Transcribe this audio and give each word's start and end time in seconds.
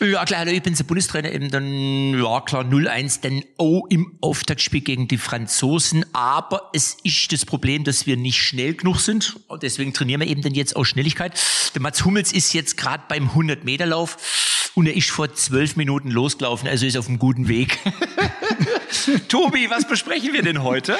Ja, 0.00 0.24
klar, 0.24 0.46
ich 0.46 0.62
bin 0.62 0.74
der 0.74 0.84
Bundestrainer 0.84 1.32
eben 1.32 1.50
dann, 1.50 2.14
ja 2.14 2.40
klar, 2.42 2.62
0-1, 2.62 3.20
dann 3.22 3.42
oh, 3.56 3.84
im 3.88 4.16
Auftaktspiel 4.20 4.80
gegen 4.80 5.08
die 5.08 5.18
Franzosen. 5.18 6.04
Aber 6.12 6.70
es 6.72 6.98
ist 7.02 7.32
das 7.32 7.44
Problem, 7.44 7.82
dass 7.82 8.06
wir 8.06 8.16
nicht 8.16 8.40
schnell 8.40 8.74
genug 8.74 9.00
sind. 9.00 9.40
Deswegen 9.60 9.92
trainieren 9.92 10.20
wir 10.20 10.28
eben 10.28 10.42
dann 10.42 10.54
jetzt 10.54 10.76
auch 10.76 10.84
Schnelligkeit. 10.84 11.32
Der 11.74 11.82
Mats 11.82 12.04
Hummels 12.04 12.32
ist 12.32 12.52
jetzt 12.52 12.76
gerade 12.76 13.02
beim 13.08 13.30
100-Meter-Lauf 13.30 14.70
und 14.74 14.86
er 14.86 14.94
ist 14.94 15.10
vor 15.10 15.34
zwölf 15.34 15.74
Minuten 15.74 16.12
losgelaufen, 16.12 16.68
also 16.68 16.86
ist 16.86 16.96
auf 16.96 17.08
einem 17.08 17.18
guten 17.18 17.48
Weg. 17.48 17.78
Tobi, 19.28 19.68
was 19.70 19.86
besprechen 19.86 20.32
wir 20.32 20.42
denn 20.42 20.62
heute? 20.62 20.96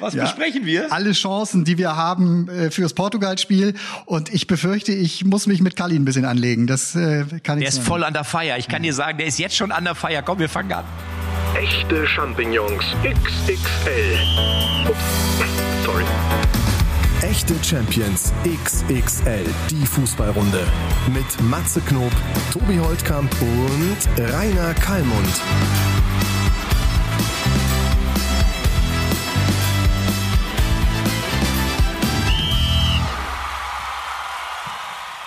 Was 0.00 0.14
ja, 0.14 0.24
besprechen 0.24 0.66
wir? 0.66 0.92
Alle 0.92 1.12
Chancen, 1.12 1.64
die 1.64 1.78
wir 1.78 1.96
haben 1.96 2.48
äh, 2.48 2.70
fürs 2.70 2.94
Portugal-Spiel. 2.94 3.74
Und 4.06 4.32
ich 4.32 4.46
befürchte, 4.46 4.92
ich 4.92 5.24
muss 5.24 5.46
mich 5.46 5.60
mit 5.60 5.76
Kali 5.76 5.96
ein 5.96 6.04
bisschen 6.04 6.24
anlegen. 6.24 6.66
Das 6.66 6.94
äh, 6.94 7.24
kann 7.42 7.58
ich 7.58 7.64
Der 7.64 7.68
ist 7.68 7.82
voll 7.82 8.04
an 8.04 8.12
der 8.12 8.24
Feier. 8.24 8.58
Ich 8.58 8.68
kann 8.68 8.82
dir 8.82 8.94
sagen, 8.94 9.18
der 9.18 9.26
ist 9.26 9.38
jetzt 9.38 9.56
schon 9.56 9.72
an 9.72 9.84
der 9.84 9.94
Feier. 9.94 10.22
Komm, 10.22 10.38
wir 10.38 10.48
fangen 10.48 10.72
an. 10.72 10.84
Echte 11.54 12.06
Champignons 12.06 12.84
XXL. 13.02 14.18
Ups, 14.88 14.98
sorry. 15.84 16.04
Echte 17.22 17.54
Champions 17.62 18.32
XXL, 18.44 19.44
die 19.70 19.86
Fußballrunde. 19.86 20.66
Mit 21.14 21.40
Matze 21.42 21.80
Knob, 21.82 22.10
Tobi 22.52 22.78
Holtkamp 22.78 23.30
und 23.40 24.30
Rainer 24.32 24.74
Kallmund. 24.74 25.40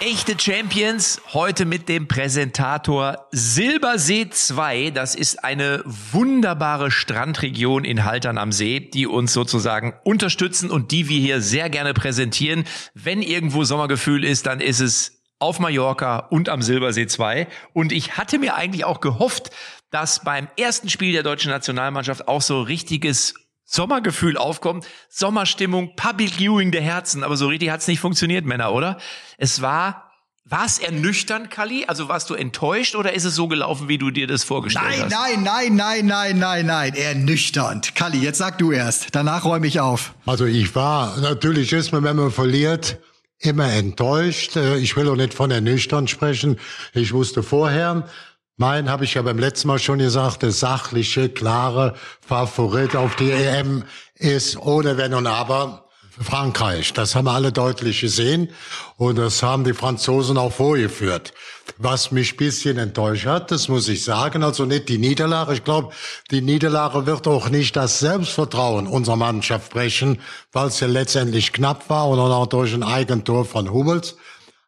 Echte 0.02 0.38
Champions 0.38 1.22
heute 1.32 1.64
mit 1.64 1.88
dem 1.88 2.10
Präsentator 2.10 3.28
Silbersee 3.32 4.30
2. 4.30 4.92
Das 4.92 5.16
ist 5.16 5.42
eine 5.46 5.84
wunderbare 5.86 6.92
Strandregion 6.92 7.86
in 7.86 8.04
Haltern 8.04 8.38
am 8.38 8.52
See, 8.52 8.82
die 8.82 9.08
uns 9.08 9.32
sozusagen 9.32 9.94
unterstützen 10.04 10.70
und 10.70 10.92
die 10.92 11.08
wir 11.08 11.22
hier 11.22 11.40
sehr 11.40 11.70
gerne 11.70 11.94
präsentieren. 11.94 12.66
Wenn 12.94 13.22
irgendwo 13.22 13.64
Sommergefühl 13.64 14.26
ist, 14.26 14.48
dann 14.48 14.60
ist 14.60 14.82
es 14.82 15.24
auf 15.40 15.60
Mallorca 15.60 16.18
und 16.18 16.50
am 16.50 16.62
Silbersee 16.62 17.08
2. 17.08 17.48
Und 17.72 17.94
ich 17.94 18.18
hatte 18.18 18.38
mir 18.38 18.56
eigentlich 18.56 18.84
auch 18.84 19.00
gehofft, 19.00 19.52
dass 19.92 20.26
beim 20.26 20.50
ersten 20.58 20.90
Spiel 20.90 21.14
der 21.14 21.24
deutschen 21.24 21.52
Nationalmannschaft 21.52 22.28
auch 22.28 22.42
so 22.42 22.62
richtiges 22.62 23.34
Sommergefühl 23.66 24.38
aufkommt, 24.38 24.86
Sommerstimmung, 25.10 25.96
Public 25.96 26.38
Viewing 26.38 26.72
der 26.72 26.82
Herzen, 26.82 27.24
aber 27.24 27.36
so 27.36 27.48
richtig 27.48 27.72
hat's 27.72 27.88
nicht 27.88 28.00
funktioniert, 28.00 28.46
Männer, 28.46 28.72
oder? 28.72 28.98
Es 29.38 29.62
war, 29.62 30.12
war 30.46 30.66
es 30.66 30.78
ernüchternd, 30.78 31.50
Kali? 31.50 31.86
Also 31.88 32.08
warst 32.08 32.30
du 32.30 32.36
enttäuscht 32.36 32.96
oder 32.96 33.14
ist 33.14 33.26
es 33.26 33.34
so 33.34 33.48
gelaufen, 33.48 33.88
wie 33.88 33.98
du 33.98 34.12
dir 34.12 34.28
das 34.28 34.44
vorgestellt 34.44 34.86
nein, 34.88 35.02
hast? 35.06 35.12
Nein, 35.12 35.44
nein, 35.44 35.76
nein, 35.76 36.06
nein, 36.06 36.38
nein, 36.38 36.66
nein, 36.68 36.94
ernüchternd. 36.94 37.96
Kali, 37.96 38.20
jetzt 38.20 38.38
sag 38.38 38.60
du 38.60 38.72
erst, 38.72 39.08
danach 39.14 39.44
räume 39.46 39.66
ich 39.66 39.80
auf. 39.80 40.14
Also 40.28 40.46
ich 40.46 40.76
war, 40.76 41.18
natürlich 41.18 41.74
ist 41.74 41.92
man, 41.92 42.04
wenn 42.04 42.16
man 42.16 42.30
verliert, 42.30 43.00
immer 43.40 43.72
enttäuscht. 43.74 44.56
Äh, 44.56 44.78
ich 44.78 44.96
will 44.96 45.10
auch 45.10 45.16
nicht 45.16 45.34
von 45.34 45.50
ernüchternd 45.50 46.10
sprechen. 46.10 46.60
Ich 46.94 47.14
wusste 47.14 47.42
vorher, 47.42 48.08
mein, 48.58 48.90
habe 48.90 49.04
ich 49.04 49.16
ja 49.16 49.22
beim 49.22 49.40
letzten 49.40 49.68
Mal 49.68 49.80
schon 49.80 50.00
gesagt, 50.00 50.42
der 50.42 50.52
sachliche, 50.52 51.30
klare 51.30 51.96
Favorit 52.22 52.96
auf 52.96 53.16
die 53.16 53.32
EM 53.32 53.84
ist 54.16 54.58
ohne 54.58 54.98
Wenn 54.98 55.14
und 55.14 55.28
Aber 55.28 55.86
Frankreich. 56.22 56.94
Das 56.94 57.16
haben 57.16 57.28
alle 57.28 57.52
deutlich 57.52 58.02
gesehen 58.02 58.50
und 58.98 59.18
das 59.18 59.44
haben 59.44 59.66
die 59.66 59.74
Franzosen 59.74 60.38
auch 60.38 60.54
vorgeführt. 60.54 61.34
Was 61.78 62.12
mich 62.12 62.38
bisschen 62.38 62.78
enttäuscht 62.78 63.26
hat, 63.26 63.52
das 63.52 63.68
muss 63.68 63.90
ich 63.90 64.04
sagen, 64.04 64.44
also 64.44 64.66
nicht 64.66 64.88
die 64.88 64.98
Niederlage. 64.98 65.54
Ich 65.54 65.64
glaube, 65.64 65.94
die 66.32 66.42
Niederlage 66.42 67.06
wird 67.06 67.28
auch 67.28 67.50
nicht 67.50 67.76
das 67.76 68.00
Selbstvertrauen 68.00 68.88
unserer 68.88 69.18
Mannschaft 69.18 69.72
brechen, 69.72 70.22
weil 70.54 70.68
es 70.68 70.80
ja 70.80 70.88
letztendlich 70.88 71.52
knapp 71.52 71.90
war 71.90 72.08
und 72.08 72.20
auch 72.20 72.48
durch 72.48 72.74
ein 72.74 72.84
Eigentor 72.84 73.44
von 73.44 73.72
Hummels. 73.72 74.16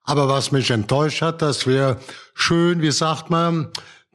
Aber 0.07 0.29
was 0.29 0.53
mich 0.53 0.71
enttäuscht 0.71 1.21
hat, 1.21 1.41
dass 1.41 1.67
wir 1.67 1.99
schön, 2.33 2.81
wie 2.81 2.91
sagt 2.91 3.29
man, 3.29 3.67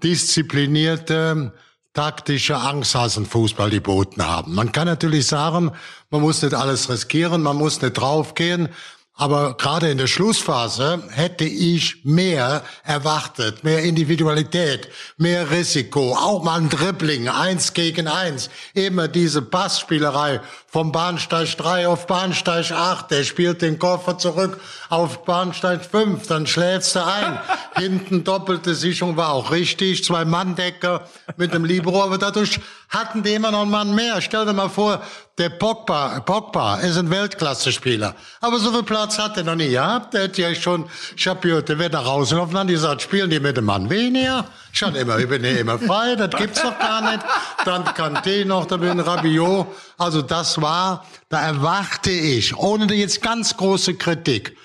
disziplinierte, 0.03 1.53
taktische 1.92 2.56
Angsthasenfußball 2.56 3.69
geboten 3.69 4.26
haben. 4.26 4.54
Man 4.54 4.72
kann 4.72 4.86
natürlich 4.86 5.26
sagen, 5.26 5.70
man 6.08 6.22
muss 6.22 6.41
nicht 6.41 6.54
alles 6.54 6.88
riskieren, 6.88 7.42
man 7.42 7.58
muss 7.58 7.82
nicht 7.82 7.92
draufgehen, 7.92 8.70
aber 9.14 9.56
gerade 9.58 9.90
in 9.90 9.98
der 9.98 10.06
Schlussphase 10.06 11.02
hätte 11.10 11.44
ich 11.44 12.02
mehr 12.04 12.64
erwartet, 12.82 13.62
mehr 13.62 13.82
Individualität, 13.82 14.88
mehr 15.18 15.50
Risiko, 15.50 16.14
auch 16.14 16.42
mal 16.42 16.58
ein 16.58 16.70
Dribbling, 16.70 17.28
eins 17.28 17.74
gegen 17.74 18.08
eins. 18.08 18.48
Immer 18.72 19.08
diese 19.08 19.42
Passspielerei 19.42 20.40
vom 20.66 20.92
Bahnsteig 20.92 21.56
3 21.58 21.88
auf 21.88 22.06
Bahnsteig 22.06 22.72
8. 22.72 23.10
Der 23.10 23.24
spielt 23.24 23.60
den 23.60 23.78
Koffer 23.78 24.16
zurück 24.16 24.58
auf 24.88 25.24
Bahnsteig 25.24 25.84
5, 25.84 26.26
dann 26.26 26.46
schläfst 26.46 26.96
du 26.96 27.04
ein. 27.04 27.38
Hinten 27.76 28.24
doppelte 28.24 28.74
Sicherung 28.74 29.18
war 29.18 29.32
auch 29.32 29.50
richtig, 29.50 30.04
zwei 30.04 30.24
Manndecker 30.24 31.06
mit 31.36 31.52
dem 31.52 31.66
Libero, 31.66 32.02
aber 32.02 32.16
dadurch 32.16 32.60
hatten 32.92 33.22
die 33.22 33.32
immer 33.34 33.50
noch 33.50 33.62
einen 33.62 33.70
Mann 33.70 33.94
mehr. 33.94 34.20
Stell 34.20 34.44
dir 34.44 34.53
mal 34.53 34.69
vor, 34.69 35.00
der 35.38 35.48
Pogba, 35.48 36.20
Pogba 36.20 36.76
ist 36.76 36.98
ein 36.98 37.10
Weltklasse-Spieler. 37.10 38.14
Aber 38.41 38.58
so 38.58 38.70
viel 38.70 38.82
Platz 38.82 39.19
hat 39.19 39.38
er 39.38 39.44
noch 39.44 39.54
nie 39.54 39.70
gehabt. 39.70 40.12
Der 40.12 40.25
hat 40.25 40.36
ja 40.36 40.54
schon, 40.54 40.84
ich 41.16 41.26
hab 41.26 41.41
gehört, 41.41 41.70
der 41.70 41.78
wird 41.78 41.94
nach 41.94 42.04
Hause 42.04 42.38
und 42.41 42.53
dann 42.53 42.66
gesagt, 42.66 43.00
spielen 43.03 43.30
die 43.30 43.41
mit 43.41 43.56
dem 43.56 43.64
Mann 43.64 43.88
weniger? 43.88 44.44
Schon 44.72 44.94
immer, 44.94 45.19
ich 45.19 45.28
bin 45.28 45.42
ja 45.42 45.53
immer 45.53 45.78
frei, 45.78 46.16
das 46.16 46.30
gibt's 46.38 46.60
doch 46.60 46.78
gar 46.78 47.00
nicht. 47.10 47.25
Dann 47.64 47.84
Kanté 47.84 48.44
noch, 48.44 48.66
da 48.66 48.76
bin 48.76 49.00
Rabiot. 49.00 49.66
Also 49.97 50.20
das 50.20 50.60
war, 50.60 51.06
da 51.30 51.41
erwarte 51.41 52.10
ich, 52.10 52.54
ohne 52.56 52.92
jetzt 52.92 53.22
ganz 53.22 53.56
große 53.56 53.94
Kritik, 53.94 54.56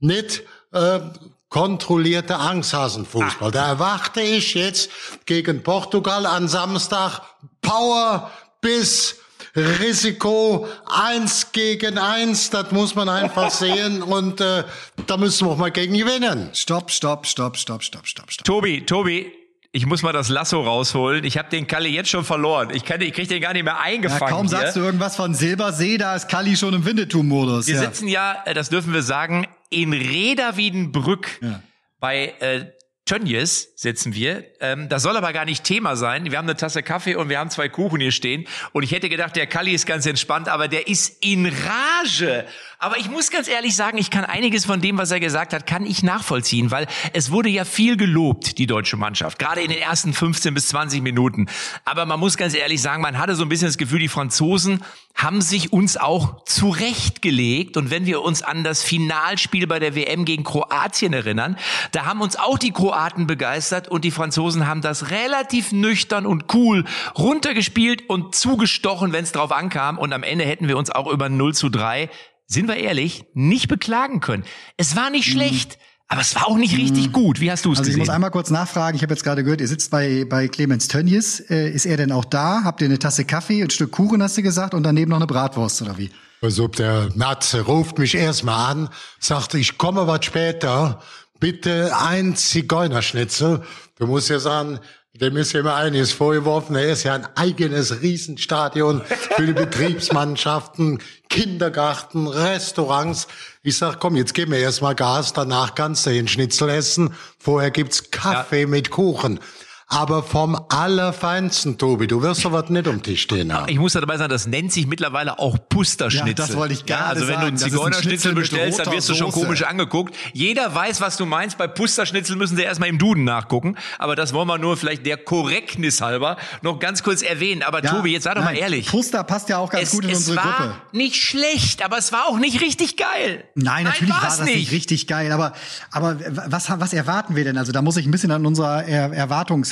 nicht, 0.00 0.42
äh, 0.72 1.00
kontrollierte 1.48 2.36
Angsthasenfußball. 2.36 3.50
Da 3.50 3.68
erwarte 3.68 4.20
ich 4.20 4.54
jetzt 4.54 4.90
gegen 5.24 5.62
Portugal 5.62 6.26
an 6.26 6.48
Samstag 6.48 7.20
Power 7.66 8.30
bis 8.60 9.16
Risiko 9.56 10.68
eins 10.86 11.50
gegen 11.52 11.98
eins, 11.98 12.50
das 12.50 12.70
muss 12.72 12.94
man 12.94 13.08
einfach 13.08 13.50
sehen 13.52 14.02
und 14.02 14.40
äh, 14.40 14.64
da 15.06 15.16
müssen 15.16 15.46
wir 15.46 15.52
auch 15.52 15.56
mal 15.56 15.70
gegen 15.70 15.96
gewinnen. 15.96 16.50
Stopp, 16.52 16.90
stopp, 16.90 17.26
stopp, 17.26 17.56
stopp, 17.56 17.82
stopp, 17.82 18.06
stopp, 18.06 18.30
stopp. 18.30 18.44
Tobi, 18.44 18.84
Tobi, 18.84 19.32
ich 19.72 19.86
muss 19.86 20.02
mal 20.02 20.12
das 20.12 20.28
Lasso 20.28 20.62
rausholen. 20.62 21.24
Ich 21.24 21.38
habe 21.38 21.48
den 21.48 21.66
Kalli 21.66 21.90
jetzt 21.90 22.10
schon 22.10 22.24
verloren. 22.24 22.70
Ich, 22.72 22.84
kann, 22.84 23.00
ich 23.00 23.12
krieg 23.12 23.28
den 23.28 23.40
gar 23.40 23.52
nicht 23.52 23.64
mehr 23.64 23.80
eingefangen. 23.80 24.22
Ja, 24.22 24.28
kaum 24.28 24.48
hier. 24.48 24.58
sagst 24.58 24.76
du 24.76 24.80
irgendwas 24.80 25.16
von 25.16 25.34
Silbersee, 25.34 25.98
da 25.98 26.16
ist 26.16 26.28
Kalli 26.28 26.56
schon 26.56 26.74
im 26.74 26.84
Winnetou-Modus. 26.84 27.66
Wir 27.66 27.76
ja. 27.76 27.80
sitzen 27.82 28.08
ja, 28.08 28.42
äh, 28.44 28.54
das 28.54 28.68
dürfen 28.68 28.92
wir 28.92 29.02
sagen, 29.02 29.46
in 29.70 29.92
Reda 29.92 30.56
Wiedenbrück 30.56 31.28
ja. 31.40 31.62
bei 31.98 32.34
äh, 32.40 32.66
Tönnies 33.06 33.72
sitzen 33.76 34.14
wir. 34.14 34.44
Ähm, 34.60 34.88
das 34.88 35.04
soll 35.04 35.16
aber 35.16 35.32
gar 35.32 35.44
nicht 35.44 35.62
Thema 35.62 35.94
sein. 35.94 36.28
Wir 36.28 36.38
haben 36.38 36.46
eine 36.46 36.56
Tasse 36.56 36.82
Kaffee 36.82 37.14
und 37.14 37.28
wir 37.28 37.38
haben 37.38 37.50
zwei 37.50 37.68
Kuchen 37.68 38.00
hier 38.00 38.10
stehen. 38.10 38.48
Und 38.72 38.82
ich 38.82 38.90
hätte 38.90 39.08
gedacht, 39.08 39.36
der 39.36 39.46
Kalli 39.46 39.72
ist 39.72 39.86
ganz 39.86 40.06
entspannt, 40.06 40.48
aber 40.48 40.66
der 40.66 40.88
ist 40.88 41.24
in 41.24 41.46
Rage. 41.46 42.44
Aber 42.78 42.98
ich 42.98 43.08
muss 43.08 43.30
ganz 43.30 43.48
ehrlich 43.48 43.74
sagen, 43.74 43.96
ich 43.96 44.10
kann 44.10 44.26
einiges 44.26 44.66
von 44.66 44.82
dem, 44.82 44.98
was 44.98 45.10
er 45.10 45.18
gesagt 45.18 45.54
hat, 45.54 45.66
kann 45.66 45.86
ich 45.86 46.02
nachvollziehen, 46.02 46.70
weil 46.70 46.86
es 47.14 47.30
wurde 47.30 47.48
ja 47.48 47.64
viel 47.64 47.96
gelobt, 47.96 48.58
die 48.58 48.66
deutsche 48.66 48.98
Mannschaft, 48.98 49.38
gerade 49.38 49.62
in 49.62 49.70
den 49.70 49.78
ersten 49.78 50.12
15 50.12 50.52
bis 50.52 50.68
20 50.68 51.00
Minuten. 51.00 51.46
Aber 51.86 52.04
man 52.04 52.20
muss 52.20 52.36
ganz 52.36 52.54
ehrlich 52.54 52.82
sagen, 52.82 53.00
man 53.00 53.18
hatte 53.18 53.34
so 53.34 53.44
ein 53.44 53.48
bisschen 53.48 53.68
das 53.68 53.78
Gefühl, 53.78 54.00
die 54.00 54.08
Franzosen 54.08 54.84
haben 55.14 55.40
sich 55.40 55.72
uns 55.72 55.96
auch 55.96 56.44
zurechtgelegt. 56.44 57.78
Und 57.78 57.90
wenn 57.90 58.04
wir 58.04 58.20
uns 58.20 58.42
an 58.42 58.62
das 58.62 58.82
Finalspiel 58.82 59.66
bei 59.66 59.78
der 59.78 59.94
WM 59.94 60.26
gegen 60.26 60.44
Kroatien 60.44 61.14
erinnern, 61.14 61.56
da 61.92 62.04
haben 62.04 62.20
uns 62.20 62.36
auch 62.36 62.58
die 62.58 62.72
Kroaten 62.72 63.26
begeistert 63.26 63.88
und 63.88 64.04
die 64.04 64.10
Franzosen 64.10 64.66
haben 64.66 64.82
das 64.82 65.10
relativ 65.10 65.72
nüchtern 65.72 66.26
und 66.26 66.52
cool 66.52 66.84
runtergespielt 67.16 68.10
und 68.10 68.34
zugestochen, 68.34 69.14
wenn 69.14 69.24
es 69.24 69.32
drauf 69.32 69.50
ankam. 69.50 69.96
Und 69.96 70.12
am 70.12 70.22
Ende 70.22 70.44
hätten 70.44 70.68
wir 70.68 70.76
uns 70.76 70.90
auch 70.90 71.10
über 71.10 71.30
0 71.30 71.54
zu 71.54 71.70
3 71.70 72.10
sind 72.46 72.68
wir 72.68 72.76
ehrlich, 72.76 73.24
nicht 73.34 73.68
beklagen 73.68 74.20
können. 74.20 74.44
Es 74.76 74.96
war 74.96 75.10
nicht 75.10 75.28
mhm. 75.28 75.32
schlecht. 75.32 75.78
Aber 76.08 76.20
es 76.20 76.36
war 76.36 76.46
auch 76.46 76.56
nicht 76.56 76.76
richtig 76.76 77.08
mhm. 77.08 77.12
gut. 77.12 77.40
Wie 77.40 77.50
hast 77.50 77.64
du 77.64 77.72
es 77.72 77.78
also 77.78 77.88
gesehen? 77.88 78.02
Ich 78.02 78.06
muss 78.06 78.14
einmal 78.14 78.30
kurz 78.30 78.50
nachfragen. 78.50 78.96
Ich 78.96 79.02
habe 79.02 79.12
jetzt 79.12 79.24
gerade 79.24 79.42
gehört, 79.42 79.60
ihr 79.60 79.66
sitzt 79.66 79.90
bei, 79.90 80.24
bei 80.24 80.46
Clemens 80.46 80.86
Tönnies. 80.86 81.40
Äh, 81.50 81.68
ist 81.70 81.84
er 81.84 81.96
denn 81.96 82.12
auch 82.12 82.24
da? 82.24 82.62
Habt 82.62 82.80
ihr 82.80 82.84
eine 82.84 83.00
Tasse 83.00 83.24
Kaffee, 83.24 83.60
ein 83.60 83.70
Stück 83.70 83.90
Kuchen, 83.90 84.22
hast 84.22 84.36
du 84.38 84.42
gesagt, 84.42 84.72
und 84.72 84.84
daneben 84.84 85.10
noch 85.10 85.16
eine 85.16 85.26
Bratwurst 85.26 85.82
oder 85.82 85.98
wie? 85.98 86.10
Also 86.40 86.68
der 86.68 87.08
Matze 87.16 87.62
ruft 87.62 87.98
mich 87.98 88.14
erstmal 88.14 88.70
an, 88.70 88.88
sagt, 89.18 89.54
ich 89.54 89.78
komme 89.78 90.06
was 90.06 90.24
später. 90.24 91.02
Bitte 91.40 91.90
ein 91.98 92.36
Zigeunerschnitzel. 92.36 93.64
Du 93.98 94.06
musst 94.06 94.28
ja 94.28 94.38
sagen, 94.38 94.78
dem 95.18 95.36
ist 95.36 95.52
ja 95.52 95.60
immer 95.60 95.74
einiges 95.74 96.12
vorgeworfen. 96.12 96.76
Er 96.76 96.92
ist 96.92 97.04
ja 97.04 97.14
ein 97.14 97.26
eigenes 97.36 98.02
Riesenstadion 98.02 99.02
für 99.36 99.46
die 99.46 99.52
Betriebsmannschaften, 99.52 101.00
Kindergarten, 101.28 102.26
Restaurants. 102.26 103.28
Ich 103.62 103.78
sag, 103.78 104.00
komm, 104.00 104.16
jetzt 104.16 104.34
gib 104.34 104.48
mir 104.48 104.58
erstmal 104.58 104.94
Gas, 104.94 105.32
danach 105.32 105.74
kannst 105.74 106.06
du 106.06 106.10
den 106.10 106.28
Schnitzel 106.28 106.68
essen. 106.68 107.14
Vorher 107.38 107.70
gibt's 107.70 108.10
Kaffee 108.10 108.62
ja. 108.62 108.66
mit 108.66 108.90
Kuchen 108.90 109.40
aber 109.88 110.24
vom 110.24 110.60
Allerfeinsten, 110.68 111.78
Tobi. 111.78 112.08
Du 112.08 112.20
wirst 112.20 112.40
sowas 112.40 112.70
nicht 112.70 112.88
um 112.88 113.02
Tisch 113.02 113.22
stehen 113.22 113.52
haben. 113.52 113.68
Ich 113.68 113.78
muss 113.78 113.92
dabei 113.92 114.16
sagen, 114.16 114.30
das 114.30 114.48
nennt 114.48 114.72
sich 114.72 114.88
mittlerweile 114.88 115.38
auch 115.38 115.56
Pusterschnitzel. 115.68 116.28
Ja, 116.28 116.34
das 116.34 116.56
wollte 116.56 116.74
ich 116.74 116.86
gerade 116.86 117.02
ja, 117.02 117.08
Also 117.08 117.28
wenn 117.28 117.34
sagen. 117.34 117.40
du 117.42 117.46
einen 117.46 117.56
Zigeunerschnitzel 117.58 118.34
bestellst, 118.34 118.80
dann 118.80 118.92
wirst 118.92 119.08
du 119.08 119.14
schon 119.14 119.30
komisch 119.30 119.62
angeguckt. 119.62 120.16
Jeder 120.32 120.74
weiß, 120.74 121.00
was 121.00 121.16
du 121.16 121.24
meinst. 121.24 121.56
Bei 121.56 121.68
Pusterschnitzel 121.68 122.34
müssen 122.34 122.56
sie 122.56 122.62
erstmal 122.64 122.88
im 122.88 122.98
Duden 122.98 123.22
nachgucken. 123.22 123.76
Aber 123.98 124.16
das 124.16 124.32
wollen 124.32 124.48
wir 124.48 124.58
nur 124.58 124.76
vielleicht 124.76 125.06
der 125.06 125.18
Korrektnis 125.18 126.00
halber 126.00 126.36
noch 126.62 126.80
ganz 126.80 127.04
kurz 127.04 127.22
erwähnen. 127.22 127.62
Aber 127.62 127.82
ja, 127.84 127.92
Tobi, 127.92 128.10
jetzt 128.10 128.24
sag 128.24 128.34
doch 128.34 128.44
mal 128.44 128.56
ehrlich. 128.56 128.88
Puster 128.88 129.22
passt 129.22 129.48
ja 129.48 129.58
auch 129.58 129.70
ganz 129.70 129.84
es, 129.84 129.90
gut 129.92 130.04
in 130.04 130.14
unsere 130.16 130.36
Gruppe. 130.36 130.54
Es 130.58 130.60
war 130.60 130.76
nicht 130.92 131.14
schlecht, 131.14 131.84
aber 131.84 131.98
es 131.98 132.10
war 132.10 132.26
auch 132.26 132.38
nicht 132.40 132.60
richtig 132.60 132.96
geil. 132.96 133.44
Nein, 133.54 133.84
natürlich 133.84 134.08
nein, 134.08 134.20
war 134.20 134.28
das 134.28 134.42
nicht. 134.42 134.72
richtig 134.72 135.06
geil. 135.06 135.30
Aber, 135.30 135.52
aber 135.92 136.18
was, 136.48 136.68
was 136.70 136.92
erwarten 136.92 137.36
wir 137.36 137.44
denn? 137.44 137.56
Also 137.56 137.70
da 137.70 137.82
muss 137.82 137.96
ich 137.96 138.04
ein 138.04 138.10
bisschen 138.10 138.32
an 138.32 138.44
unserer 138.44 138.84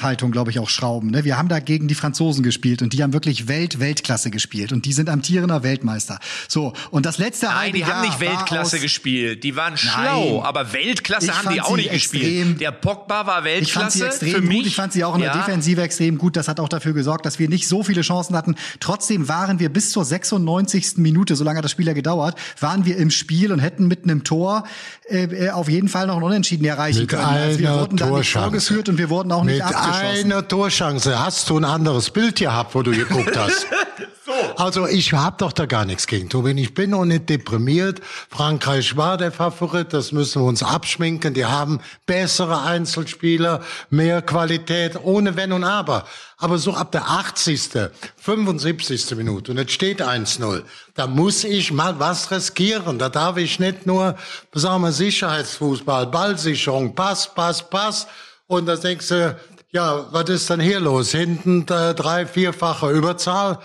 Erwartungshaltung, 0.04 0.30
glaube 0.30 0.50
ich, 0.50 0.58
auch 0.58 0.68
Stellschrauben. 0.68 1.10
Ne? 1.10 1.24
Wir 1.24 1.38
haben 1.38 1.48
da 1.48 1.60
gegen 1.60 1.88
die 1.88 1.94
Franzosen 1.94 2.42
gespielt 2.42 2.82
und 2.82 2.92
die 2.92 3.02
haben 3.02 3.12
wirklich 3.12 3.48
Welt 3.48 3.80
Weltklasse 3.80 4.30
gespielt 4.30 4.72
und 4.72 4.84
die 4.84 4.92
sind 4.92 5.08
amtierender 5.08 5.62
Weltmeister. 5.62 6.18
So 6.48 6.72
und 6.90 7.06
das 7.06 7.18
letzte 7.18 7.46
Nein, 7.46 7.72
die 7.72 7.84
haben 7.84 8.02
nicht 8.02 8.20
Weltklasse 8.20 8.78
gespielt. 8.78 9.44
Die 9.44 9.56
waren 9.56 9.76
schlau, 9.76 10.36
Nein. 10.36 10.42
aber 10.44 10.72
Weltklasse 10.72 11.36
haben 11.36 11.52
die 11.52 11.60
auch 11.60 11.76
nicht 11.76 11.90
extrem, 11.90 12.20
gespielt. 12.20 12.60
Der 12.60 12.72
Pogba 12.72 13.26
war 13.26 13.44
Weltklasse. 13.44 13.62
Ich 13.62 13.72
fand 13.72 13.92
sie 13.92 14.04
extrem 14.04 14.30
für 14.30 14.40
gut. 14.40 14.48
Mich. 14.48 14.66
Ich 14.66 14.76
fand 14.76 14.92
sie 14.92 15.04
auch 15.04 15.14
in 15.14 15.20
der 15.20 15.30
ja. 15.30 15.38
Defensive 15.38 15.82
extrem 15.82 16.18
gut. 16.18 16.36
Das 16.36 16.48
hat 16.48 16.60
auch 16.60 16.68
dafür 16.68 16.92
gesorgt, 16.92 17.26
dass 17.26 17.38
wir 17.38 17.48
nicht 17.48 17.68
so 17.68 17.82
viele 17.82 18.02
Chancen 18.02 18.36
hatten. 18.36 18.56
Trotzdem 18.80 19.28
waren 19.28 19.58
wir 19.58 19.72
bis 19.72 19.90
zur 19.90 20.04
96. 20.04 20.98
Minute, 20.98 21.36
so 21.36 21.44
lange 21.44 21.58
hat 21.58 21.64
das 21.64 21.72
Spiel 21.72 21.86
ja 21.86 21.92
gedauert, 21.92 22.36
waren 22.60 22.84
wir 22.84 22.96
im 22.96 23.10
Spiel 23.10 23.52
und 23.52 23.58
hätten 23.58 23.86
mit 23.86 24.04
einem 24.04 24.24
Tor 24.24 24.64
äh, 25.08 25.24
äh 25.24 25.50
auf 25.50 25.68
jeden 25.68 25.88
Fall 25.88 26.06
noch 26.06 26.16
ein 26.16 26.22
Unentschieden 26.22 26.64
erreichen 26.64 27.00
mit 27.00 27.08
können. 27.08 27.24
Also 27.24 27.58
wir 27.58 27.72
wurden 27.72 27.96
da 27.96 28.10
nicht 28.10 28.30
vorgeführt 28.30 28.88
und 28.88 28.98
wir 28.98 29.10
wurden 29.10 29.32
auch 29.32 29.44
nicht 29.44 29.64
mit 29.64 29.74
abgeschossen. 29.94 30.28
Mit 30.28 30.36
einer 30.36 30.48
Torchance 30.48 31.18
hast 31.18 31.50
du 31.50 31.56
ein 31.56 31.64
anderes 31.64 32.10
Bild 32.10 32.36
gehabt, 32.36 32.74
wo 32.74 32.82
du 32.82 32.92
geguckt 32.92 33.36
hast. 33.36 33.66
so. 34.24 34.32
Also 34.56 34.86
ich 34.86 35.12
hab 35.12 35.38
doch 35.38 35.52
da 35.52 35.66
gar 35.66 35.84
nichts 35.84 36.06
gegen 36.06 36.28
Tobin. 36.28 36.58
Ich 36.58 36.74
bin 36.74 36.94
auch 36.94 37.04
nicht 37.04 37.28
deprimiert. 37.28 38.00
Frankreich 38.30 38.96
war 38.96 39.16
der 39.16 39.32
Favorit, 39.32 39.92
das 39.92 40.12
müssen 40.12 40.42
wir 40.42 40.46
uns 40.46 40.62
abschminken. 40.62 41.34
Die 41.34 41.44
haben 41.44 41.80
bessere 42.06 42.62
Einzelspieler, 42.62 43.62
mehr 43.90 44.22
Qualität, 44.22 44.96
ohne 45.02 45.36
Wenn 45.36 45.52
und 45.52 45.64
Aber. 45.64 46.04
Aber 46.36 46.58
so 46.58 46.74
ab 46.74 46.92
der 46.92 47.08
80., 47.08 47.70
75. 48.16 49.14
Minute 49.16 49.52
und 49.52 49.58
es 49.58 49.72
steht 49.72 50.02
1-0, 50.02 50.62
da 50.94 51.06
muss 51.06 51.44
ich 51.44 51.72
mal 51.72 51.98
was 51.98 52.30
riskieren. 52.30 52.98
Da 52.98 53.08
darf 53.08 53.36
ich 53.36 53.58
nicht 53.60 53.86
nur, 53.86 54.16
sagen 54.52 54.82
wir, 54.82 54.92
Sicherheitsfußball, 54.92 56.08
Ballsicherung, 56.08 56.94
Pass, 56.94 57.32
Pass, 57.32 57.68
Pass. 57.68 58.06
Und 58.46 58.66
da 58.66 58.76
denkst 58.76 59.08
du, 59.08 59.36
ja, 59.74 60.06
was 60.12 60.30
ist 60.30 60.48
denn 60.48 60.60
hier 60.60 60.78
los? 60.78 61.10
Hinten 61.10 61.66
äh, 61.68 61.94
drei, 61.94 62.26
vierfache 62.26 62.90
Überzahl. 62.90 63.58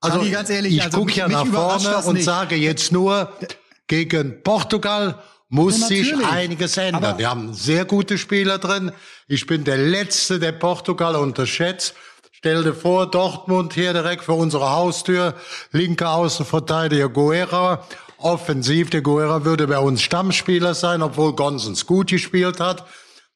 Also 0.00 0.18
Kali, 0.18 0.30
ganz 0.30 0.50
ehrlich, 0.50 0.76
ich 0.76 0.82
also 0.82 0.98
gucke 0.98 1.12
ja 1.12 1.26
nach 1.26 1.46
vorne 1.46 1.96
und 2.04 2.14
nicht. 2.14 2.24
sage 2.24 2.54
jetzt 2.54 2.92
nur, 2.92 3.32
gegen 3.86 4.42
Portugal 4.42 5.18
muss 5.48 5.80
ja, 5.80 5.86
sich 5.86 6.14
einiges 6.26 6.76
ändern. 6.76 7.02
Aber 7.02 7.18
Wir 7.18 7.30
haben 7.30 7.54
sehr 7.54 7.86
gute 7.86 8.18
Spieler 8.18 8.58
drin. 8.58 8.92
Ich 9.26 9.46
bin 9.46 9.64
der 9.64 9.78
Letzte, 9.78 10.38
der 10.38 10.52
Portugal 10.52 11.16
unterschätzt. 11.16 11.94
Stell 12.32 12.62
dir 12.62 12.74
vor, 12.74 13.10
Dortmund 13.10 13.72
hier 13.72 13.94
direkt 13.94 14.24
vor 14.24 14.36
unserer 14.36 14.76
Haustür, 14.76 15.34
linker 15.72 16.12
Außenverteidiger 16.12 17.08
Guerra, 17.08 17.86
offensiv. 18.18 18.90
Der 18.90 19.00
Guerra 19.00 19.46
würde 19.46 19.66
bei 19.66 19.78
uns 19.78 20.02
Stammspieler 20.02 20.74
sein, 20.74 21.00
obwohl 21.00 21.34
Gonsens 21.34 21.86
gut 21.86 22.10
gespielt 22.10 22.60
hat. 22.60 22.84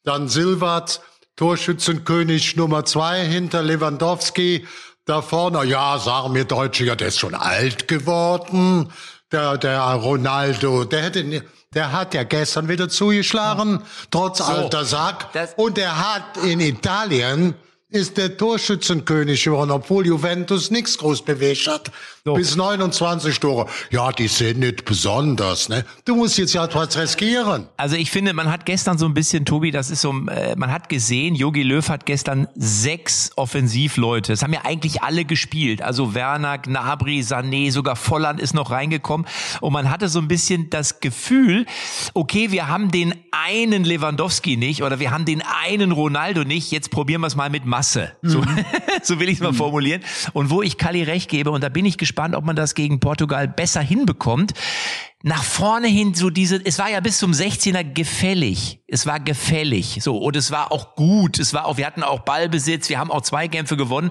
Dann 0.04 0.28
Silvat, 0.28 1.00
Torschützenkönig 1.36 2.56
Nummer 2.56 2.84
zwei 2.84 3.24
hinter 3.24 3.62
Lewandowski. 3.62 4.66
Da 5.04 5.22
vorne, 5.22 5.64
ja, 5.64 5.98
sagen 5.98 6.34
wir 6.34 6.44
Deutsche, 6.44 6.84
ja, 6.84 6.94
der 6.94 7.08
ist 7.08 7.18
schon 7.18 7.34
alt 7.34 7.88
geworden. 7.88 8.92
Der, 9.32 9.56
der 9.58 9.80
Ronaldo, 9.80 10.84
der 10.84 11.02
hätte, 11.02 11.42
der 11.74 11.92
hat 11.92 12.14
ja 12.14 12.22
gestern 12.22 12.68
wieder 12.68 12.88
zugeschlagen, 12.88 13.82
trotz 14.10 14.38
so, 14.38 14.44
alter 14.44 14.84
Sack. 14.84 15.30
Und 15.56 15.78
er 15.78 15.98
hat 15.98 16.36
in 16.44 16.60
Italien 16.60 17.54
ist 17.92 18.16
der 18.16 18.36
Torschützenkönig 18.36 19.44
geworden, 19.44 19.70
obwohl 19.70 20.06
Juventus 20.06 20.70
nichts 20.70 20.96
groß 20.96 21.22
bewegt 21.22 21.66
hat. 21.66 21.92
So. 22.24 22.34
Bis 22.34 22.56
29 22.56 23.40
Tore. 23.40 23.66
Ja, 23.90 24.12
die 24.12 24.28
sind 24.28 24.60
nicht 24.60 24.84
besonders, 24.84 25.68
ne? 25.68 25.84
Du 26.04 26.14
musst 26.14 26.38
jetzt 26.38 26.54
ja 26.54 26.64
etwas 26.64 26.96
riskieren. 26.96 27.66
Also 27.76 27.96
ich 27.96 28.10
finde, 28.10 28.32
man 28.32 28.50
hat 28.50 28.64
gestern 28.64 28.96
so 28.96 29.06
ein 29.06 29.14
bisschen, 29.14 29.44
Tobi, 29.44 29.72
das 29.72 29.90
ist 29.90 30.02
so, 30.02 30.12
äh, 30.28 30.54
man 30.56 30.70
hat 30.70 30.88
gesehen, 30.88 31.34
Jogi 31.34 31.64
Löw 31.64 31.86
hat 31.88 32.06
gestern 32.06 32.46
sechs 32.54 33.32
Offensivleute. 33.36 34.32
Das 34.32 34.42
haben 34.42 34.52
ja 34.52 34.60
eigentlich 34.64 35.02
alle 35.02 35.24
gespielt. 35.24 35.82
Also 35.82 36.14
Werner, 36.14 36.58
Gnabry, 36.58 37.20
Sané, 37.20 37.72
sogar 37.72 37.96
Volland 37.96 38.40
ist 38.40 38.54
noch 38.54 38.70
reingekommen. 38.70 39.26
Und 39.60 39.72
man 39.72 39.90
hatte 39.90 40.08
so 40.08 40.20
ein 40.20 40.28
bisschen 40.28 40.70
das 40.70 41.00
Gefühl, 41.00 41.66
okay, 42.14 42.52
wir 42.52 42.68
haben 42.68 42.92
den 42.92 43.14
einen 43.32 43.82
Lewandowski 43.84 44.56
nicht 44.56 44.82
oder 44.84 45.00
wir 45.00 45.10
haben 45.10 45.24
den 45.24 45.42
einen 45.42 45.90
Ronaldo 45.90 46.44
nicht. 46.44 46.70
Jetzt 46.70 46.90
probieren 46.90 47.20
wir 47.22 47.26
es 47.26 47.34
mal 47.34 47.50
mit 47.50 47.66
Masse. 47.82 48.12
Mhm. 48.22 48.28
So, 48.28 48.44
so 49.02 49.18
will 49.18 49.28
ich 49.28 49.36
es 49.36 49.40
mal 49.40 49.50
mhm. 49.50 49.56
formulieren. 49.56 50.02
Und 50.32 50.50
wo 50.50 50.62
ich 50.62 50.78
Kali 50.78 51.02
recht 51.02 51.28
gebe, 51.28 51.50
und 51.50 51.64
da 51.64 51.68
bin 51.68 51.84
ich 51.84 51.98
gespannt, 51.98 52.36
ob 52.36 52.44
man 52.44 52.54
das 52.54 52.76
gegen 52.76 53.00
Portugal 53.00 53.48
besser 53.48 53.80
hinbekommt 53.80 54.54
nach 55.22 55.44
vorne 55.44 55.86
hin 55.86 56.14
so 56.14 56.30
diese, 56.30 56.60
es 56.64 56.78
war 56.78 56.90
ja 56.90 57.00
bis 57.00 57.18
zum 57.18 57.32
16er 57.32 57.84
gefällig. 57.84 58.80
Es 58.88 59.06
war 59.06 59.20
gefällig. 59.20 59.98
So. 60.02 60.18
Und 60.18 60.36
es 60.36 60.50
war 60.50 60.70
auch 60.70 60.96
gut. 60.96 61.38
Es 61.38 61.54
war 61.54 61.64
auch, 61.64 61.78
wir 61.78 61.86
hatten 61.86 62.02
auch 62.02 62.20
Ballbesitz. 62.20 62.90
Wir 62.90 62.98
haben 62.98 63.10
auch 63.10 63.22
Zweikämpfe 63.22 63.76
gewonnen. 63.78 64.10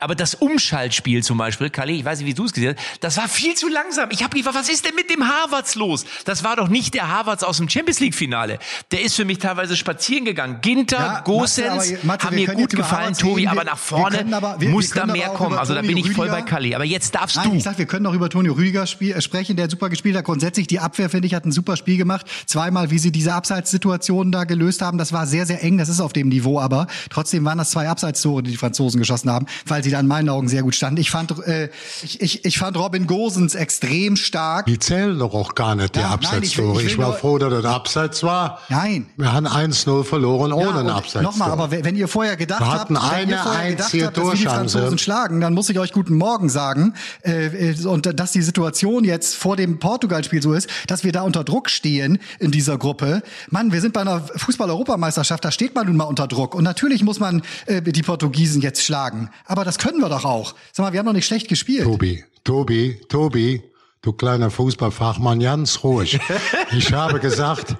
Aber 0.00 0.14
das 0.14 0.34
Umschaltspiel 0.34 1.22
zum 1.22 1.38
Beispiel, 1.38 1.70
Kali, 1.70 1.94
ich 1.94 2.04
weiß 2.04 2.18
nicht, 2.18 2.28
wie 2.28 2.34
du 2.34 2.44
es 2.44 2.52
gesehen 2.52 2.74
hast, 2.76 3.02
das 3.02 3.16
war 3.16 3.26
viel 3.26 3.54
zu 3.54 3.68
langsam. 3.68 4.10
Ich 4.10 4.22
habe 4.22 4.36
gefragt, 4.36 4.56
was 4.56 4.68
ist 4.68 4.84
denn 4.84 4.94
mit 4.94 5.08
dem 5.08 5.26
Harvards 5.26 5.76
los? 5.76 6.04
Das 6.26 6.44
war 6.44 6.56
doch 6.56 6.68
nicht 6.68 6.92
der 6.92 7.08
Harvards 7.08 7.42
aus 7.42 7.56
dem 7.56 7.70
Champions 7.70 8.00
League 8.00 8.14
Finale. 8.14 8.58
Der 8.90 9.00
ist 9.00 9.14
für 9.14 9.24
mich 9.24 9.38
teilweise 9.38 9.76
spazieren 9.76 10.26
gegangen. 10.26 10.58
Ginter, 10.60 10.98
ja, 10.98 11.20
Gosens 11.20 11.94
haben 12.04 12.34
mir 12.34 12.48
gut 12.48 12.70
gefallen, 12.70 13.14
Tobi, 13.14 13.48
aber 13.48 13.64
nach 13.64 13.78
vorne 13.78 14.26
aber, 14.36 14.60
wir, 14.60 14.68
muss 14.68 14.94
wir 14.94 15.06
da 15.06 15.12
mehr 15.12 15.30
kommen. 15.30 15.56
Also 15.56 15.74
da 15.74 15.80
bin 15.80 15.96
ich 15.96 16.04
Rüdiger. 16.04 16.16
voll 16.16 16.28
bei 16.28 16.42
Kali. 16.42 16.74
Aber 16.74 16.84
jetzt 16.84 17.14
darfst 17.14 17.36
Nein, 17.36 17.50
du. 17.50 17.56
Ich 17.56 17.62
sag, 17.62 17.78
wir 17.78 17.86
können 17.86 18.02
noch 18.02 18.14
über 18.14 18.28
Toni 18.28 18.50
Rüdiger 18.50 18.86
spiel, 18.86 19.12
äh, 19.12 19.22
sprechen, 19.22 19.56
der 19.56 19.70
super 19.70 19.88
gespielt 19.88 20.16
hat 20.16 20.24
grundsätzlich 20.24 20.47
die 20.56 20.80
Abwehr, 20.80 21.10
finde 21.10 21.26
ich, 21.26 21.34
hat 21.34 21.44
ein 21.44 21.52
super 21.52 21.76
Spiel 21.76 21.96
gemacht. 21.96 22.26
Zweimal, 22.46 22.90
wie 22.90 22.98
sie 22.98 23.12
diese 23.12 23.34
Abseitssituationen 23.34 24.32
da 24.32 24.44
gelöst 24.44 24.82
haben, 24.82 24.98
das 24.98 25.12
war 25.12 25.26
sehr, 25.26 25.46
sehr 25.46 25.62
eng. 25.62 25.78
Das 25.78 25.88
ist 25.88 26.00
auf 26.00 26.12
dem 26.12 26.28
Niveau, 26.28 26.60
aber 26.60 26.86
trotzdem 27.10 27.44
waren 27.44 27.58
das 27.58 27.70
zwei 27.70 27.88
Abseitstore, 27.88 28.42
die 28.42 28.50
die 28.52 28.56
Franzosen 28.56 28.98
geschossen 28.98 29.30
haben, 29.30 29.46
weil 29.66 29.84
sie 29.84 29.90
da 29.90 30.00
in 30.00 30.06
meinen 30.06 30.28
Augen 30.28 30.48
sehr 30.48 30.62
gut 30.62 30.74
standen. 30.74 31.00
Ich 31.00 31.10
fand, 31.10 31.38
äh, 31.46 31.70
ich, 32.02 32.20
ich, 32.20 32.44
ich 32.44 32.58
fand 32.58 32.76
Robin 32.76 33.06
Gosens 33.06 33.54
extrem 33.54 34.16
stark. 34.16 34.66
Die 34.66 34.78
zählen 34.78 35.18
doch 35.18 35.34
auch 35.34 35.54
gar 35.54 35.74
nicht, 35.74 35.94
die 35.94 36.00
ja, 36.00 36.10
Abseitstore. 36.10 36.74
Nein, 36.74 36.86
ich, 36.86 36.92
ich, 36.92 36.98
war 36.98 37.12
froh, 37.14 37.38
dass 37.38 37.50
das 37.50 37.64
Abseits 37.64 38.22
war. 38.22 38.60
Nein. 38.68 39.06
Wir 39.16 39.32
haben 39.32 39.46
1-0 39.46 40.04
verloren 40.04 40.52
ohne 40.52 40.70
ja, 40.70 40.78
einen 40.78 40.90
Abseits. 40.90 41.22
Nochmal, 41.22 41.50
aber 41.50 41.70
wenn 41.70 41.96
ihr 41.96 42.08
vorher 42.08 42.36
gedacht 42.36 42.60
wir 42.60 42.72
habt, 42.72 42.90
wenn 42.90 43.28
ihr 43.28 43.38
vorher 43.38 43.70
gedacht 43.70 43.92
habt, 43.92 44.16
dass 44.16 44.22
wir 44.22 44.32
die 44.32 44.46
Franzosen 44.46 44.98
schlagen, 44.98 45.40
dann 45.40 45.54
muss 45.54 45.68
ich 45.68 45.78
euch 45.78 45.92
guten 45.92 46.14
Morgen 46.16 46.48
sagen. 46.48 46.94
Äh, 47.22 47.70
äh 47.70 47.86
und 47.86 48.18
dass 48.18 48.32
die 48.32 48.42
Situation 48.42 49.04
jetzt 49.04 49.36
vor 49.36 49.56
dem 49.56 49.78
Portugal-Spiel 49.78 50.37
so 50.42 50.52
ist, 50.52 50.68
dass 50.86 51.04
wir 51.04 51.12
da 51.12 51.22
unter 51.22 51.44
Druck 51.44 51.70
stehen 51.70 52.18
in 52.38 52.50
dieser 52.50 52.78
Gruppe. 52.78 53.22
Mann, 53.50 53.72
wir 53.72 53.80
sind 53.80 53.92
bei 53.92 54.00
einer 54.00 54.20
Fußball-Europameisterschaft, 54.20 55.44
da 55.44 55.50
steht 55.50 55.74
man 55.74 55.86
nun 55.86 55.96
mal 55.96 56.04
unter 56.04 56.26
Druck. 56.26 56.54
Und 56.54 56.64
natürlich 56.64 57.02
muss 57.02 57.20
man 57.20 57.42
äh, 57.66 57.82
die 57.82 58.02
Portugiesen 58.02 58.62
jetzt 58.62 58.82
schlagen. 58.82 59.30
Aber 59.44 59.64
das 59.64 59.78
können 59.78 60.00
wir 60.00 60.08
doch 60.08 60.24
auch. 60.24 60.54
Sag 60.72 60.84
mal, 60.84 60.92
wir 60.92 61.00
haben 61.00 61.06
doch 61.06 61.12
nicht 61.12 61.26
schlecht 61.26 61.48
gespielt. 61.48 61.84
Tobi, 61.84 62.24
Tobi, 62.44 63.00
Tobi, 63.08 63.62
du 64.02 64.12
kleiner 64.12 64.50
Fußballfachmann, 64.50 65.40
ganz 65.40 65.82
ruhig. 65.82 66.18
Ich 66.70 66.92
habe 66.92 67.18
gesagt, 67.18 67.76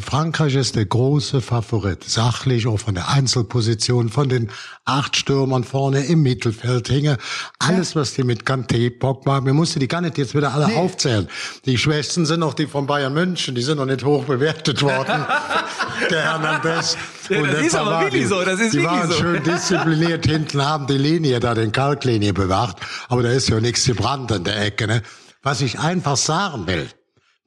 Frankreich 0.00 0.56
ist 0.56 0.74
der 0.74 0.84
große 0.84 1.40
Favorit, 1.40 2.02
sachlich 2.02 2.66
auch 2.66 2.78
von 2.78 2.96
der 2.96 3.08
Einzelposition, 3.08 4.08
von 4.08 4.28
den 4.28 4.50
acht 4.84 5.16
Stürmern 5.16 5.62
vorne 5.62 6.04
im 6.06 6.22
Mittelfeld 6.22 6.88
hinge. 6.88 7.18
Alles, 7.60 7.94
was 7.94 8.14
die 8.14 8.24
mit 8.24 8.44
Kanté, 8.44 8.90
Pogba, 8.90 9.40
mir 9.40 9.54
musste 9.54 9.78
die 9.78 9.86
gar 9.86 10.00
nicht 10.00 10.18
jetzt 10.18 10.34
wieder 10.34 10.52
alle 10.52 10.66
nee. 10.66 10.76
aufzählen. 10.76 11.28
Die 11.66 11.78
Schwächsten 11.78 12.26
sind 12.26 12.40
noch 12.40 12.54
die 12.54 12.66
von 12.66 12.86
Bayern 12.88 13.14
München, 13.14 13.54
die 13.54 13.62
sind 13.62 13.76
noch 13.76 13.86
nicht 13.86 14.04
hoch 14.04 14.24
bewertet 14.24 14.82
worden. 14.82 15.24
der 16.10 16.22
Hernandez. 16.22 16.96
Ja, 17.28 17.42
das 17.46 17.60
ist 17.60 17.76
aber 17.76 18.00
wirklich 18.00 18.26
so, 18.26 18.42
das 18.42 18.58
ist 18.58 18.74
die 18.74 18.82
waren 18.82 19.08
so. 19.08 19.14
schön 19.18 19.42
diszipliniert 19.44 20.26
hinten, 20.26 20.64
haben 20.64 20.88
die 20.88 20.98
Linie 20.98 21.38
da, 21.38 21.54
den 21.54 21.70
Kalklinie 21.70 22.32
bewacht, 22.32 22.78
aber 23.08 23.22
da 23.22 23.30
ist 23.30 23.48
ja 23.48 23.60
nichts 23.60 23.84
gebrannt 23.84 24.32
an 24.32 24.42
der 24.42 24.60
Ecke. 24.60 24.88
Ne? 24.88 25.02
Was 25.42 25.60
ich 25.60 25.78
einfach 25.78 26.16
sagen 26.16 26.66
will, 26.66 26.88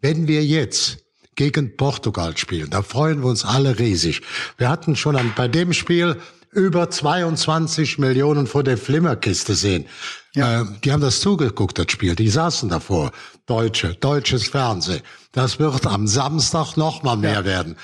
wenn 0.01 0.27
wir 0.27 0.43
jetzt 0.45 1.06
gegen 1.37 1.77
Portugal 1.77 2.35
spielen. 2.35 2.69
Da 2.69 2.81
freuen 2.81 3.21
wir 3.21 3.29
uns 3.29 3.45
alle 3.45 3.79
riesig. 3.79 4.21
Wir 4.57 4.67
hatten 4.67 4.97
schon 4.97 5.15
an, 5.15 5.31
bei 5.37 5.47
dem 5.47 5.71
Spiel 5.71 6.17
über 6.51 6.89
22 6.89 7.99
Millionen 7.99 8.47
vor 8.47 8.63
der 8.63 8.77
Flimmerkiste 8.77 9.53
sehen. 9.53 9.85
Ja. 10.33 10.61
Äh, 10.61 10.65
die 10.83 10.91
haben 10.91 11.01
das 11.01 11.19
zugeguckt, 11.19 11.77
das 11.77 11.91
Spiel. 11.91 12.15
Die 12.15 12.29
saßen 12.29 12.69
davor. 12.69 13.11
Deutsche, 13.45 13.95
deutsches 13.95 14.47
Fernsehen. 14.47 15.01
Das 15.31 15.59
wird 15.59 15.85
am 15.85 16.07
Samstag 16.07 16.75
noch 16.75 17.03
mal 17.03 17.15
mehr 17.15 17.33
ja. 17.33 17.45
werden. 17.45 17.75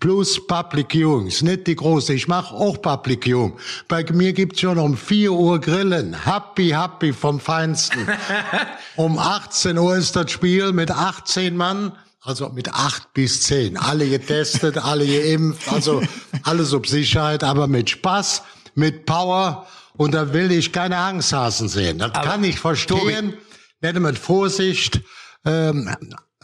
Plus 0.00 0.46
Public 0.46 0.92
Viewings, 0.92 1.42
nicht 1.42 1.66
die 1.66 1.76
große. 1.76 2.14
Ich 2.14 2.26
mache 2.26 2.54
auch 2.54 2.80
Public 2.80 3.24
Viewing. 3.24 3.54
Bei 3.88 4.04
mir 4.12 4.32
gibt's 4.32 4.60
schon 4.60 4.78
um 4.78 4.96
4 4.96 5.32
Uhr 5.32 5.60
Grillen. 5.60 6.24
Happy, 6.24 6.70
happy 6.70 7.12
vom 7.12 7.38
Feinsten. 7.38 8.06
um 8.96 9.18
18 9.18 9.76
Uhr 9.76 9.96
ist 9.96 10.16
das 10.16 10.30
Spiel 10.30 10.72
mit 10.72 10.90
18 10.90 11.56
Mann. 11.56 11.92
Also 12.24 12.48
mit 12.50 12.72
acht 12.72 13.12
bis 13.14 13.42
zehn. 13.42 13.76
Alle 13.76 14.08
getestet, 14.08 14.78
alle 14.84 15.06
geimpft, 15.06 15.72
also 15.72 16.02
alles 16.44 16.72
ob 16.72 16.86
Sicherheit, 16.86 17.42
aber 17.42 17.66
mit 17.66 17.90
Spaß, 17.90 18.42
mit 18.74 19.06
Power. 19.06 19.66
Und 19.94 20.14
da 20.14 20.32
will 20.32 20.50
ich 20.52 20.72
keine 20.72 20.96
Angsthasen 20.96 21.68
sehen. 21.68 21.98
Das 21.98 22.14
aber 22.14 22.28
kann 22.28 22.44
ich 22.44 22.58
verstehen. 22.58 23.34
Werde 23.80 24.00
mit 24.00 24.18
Vorsicht, 24.18 25.00
ähm, 25.44 25.94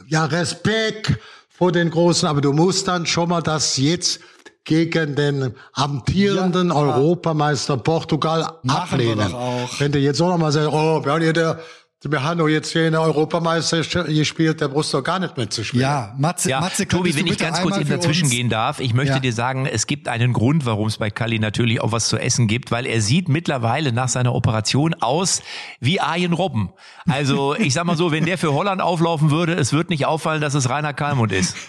ja, 0.09 0.25
Respekt 0.25 1.19
vor 1.49 1.71
den 1.71 1.91
Großen, 1.91 2.29
aber 2.29 2.41
du 2.41 2.53
musst 2.53 2.89
dann 2.89 3.07
schon 3.07 3.29
mal 3.29 3.43
das 3.43 3.77
jetzt 3.77 4.21
gegen 4.65 5.15
den 5.15 5.55
amtierenden 5.73 6.69
ja, 6.69 6.75
Europameister 6.75 7.79
Portugal 7.79 8.59
ablehnen. 8.67 9.35
Wenn 9.79 9.93
du 9.93 9.99
jetzt 9.99 10.21
auch 10.21 10.29
noch 10.29 10.39
mal 10.39 10.53
sagst, 10.53 10.69
oh, 10.71 11.03
wir 11.03 11.13
haben 11.13 11.23
hier 11.23 11.33
der 11.33 11.61
wir 12.05 12.23
haben 12.23 12.39
doch 12.39 12.47
jetzt 12.47 12.71
hier 12.73 12.87
in 12.87 12.93
der 12.93 13.01
Europameisterschaft 13.01 14.07
gespielt, 14.07 14.61
der 14.61 14.69
brauchst 14.69 14.95
doch 14.95 15.03
gar 15.03 15.19
nicht 15.19 15.37
mitzuspielen. 15.37 15.83
Ja, 15.83 16.15
Matze, 16.17 16.49
ja, 16.49 16.61
Matze 16.61 16.87
Tobi, 16.87 17.15
wenn 17.17 17.27
ich 17.27 17.39
ganz 17.39 17.61
kurz 17.61 17.77
eben 17.77 17.89
dazwischen 17.89 18.31
gehen 18.31 18.49
darf, 18.49 18.79
ich 18.79 18.95
möchte 18.95 19.15
ja. 19.15 19.21
dir 19.21 19.33
sagen, 19.33 19.67
es 19.67 19.89
gibt 19.89 20.07
einen 20.07 20.33
Grund, 20.33 20.65
warum 20.65 20.87
es 20.87 20.99
bei 20.99 21.11
Kali 21.11 21.41
natürlich 21.41 21.81
auch 21.81 21.91
was 21.91 22.09
zu 22.09 22.17
essen 22.17 22.47
gibt, 22.47 22.71
weil 22.71 22.87
er 22.87 23.01
sieht 23.01 23.29
mittlerweile 23.29 23.93
nach 23.93 24.09
seiner 24.09 24.33
Operation 24.33 24.95
aus 24.95 25.43
wie 25.81 26.01
Arjen 26.01 26.35
Robben. 26.35 26.71
Also 27.09 27.55
ich 27.59 27.75
sag 27.75 27.85
mal 27.85 27.97
so, 27.97 28.13
wenn 28.13 28.27
der 28.27 28.39
für 28.39 28.55
Holland 28.55 28.81
auflaufen 28.81 29.33
würde, 29.33 29.55
es 29.55 29.73
wird 29.73 29.91
nicht 29.91 30.07
auffallen, 30.07 30.41
dass 30.41 30.55
es 30.55 30.71
Rainer 30.71 30.95
Kalmund 30.95 31.33
ist. 31.33 31.57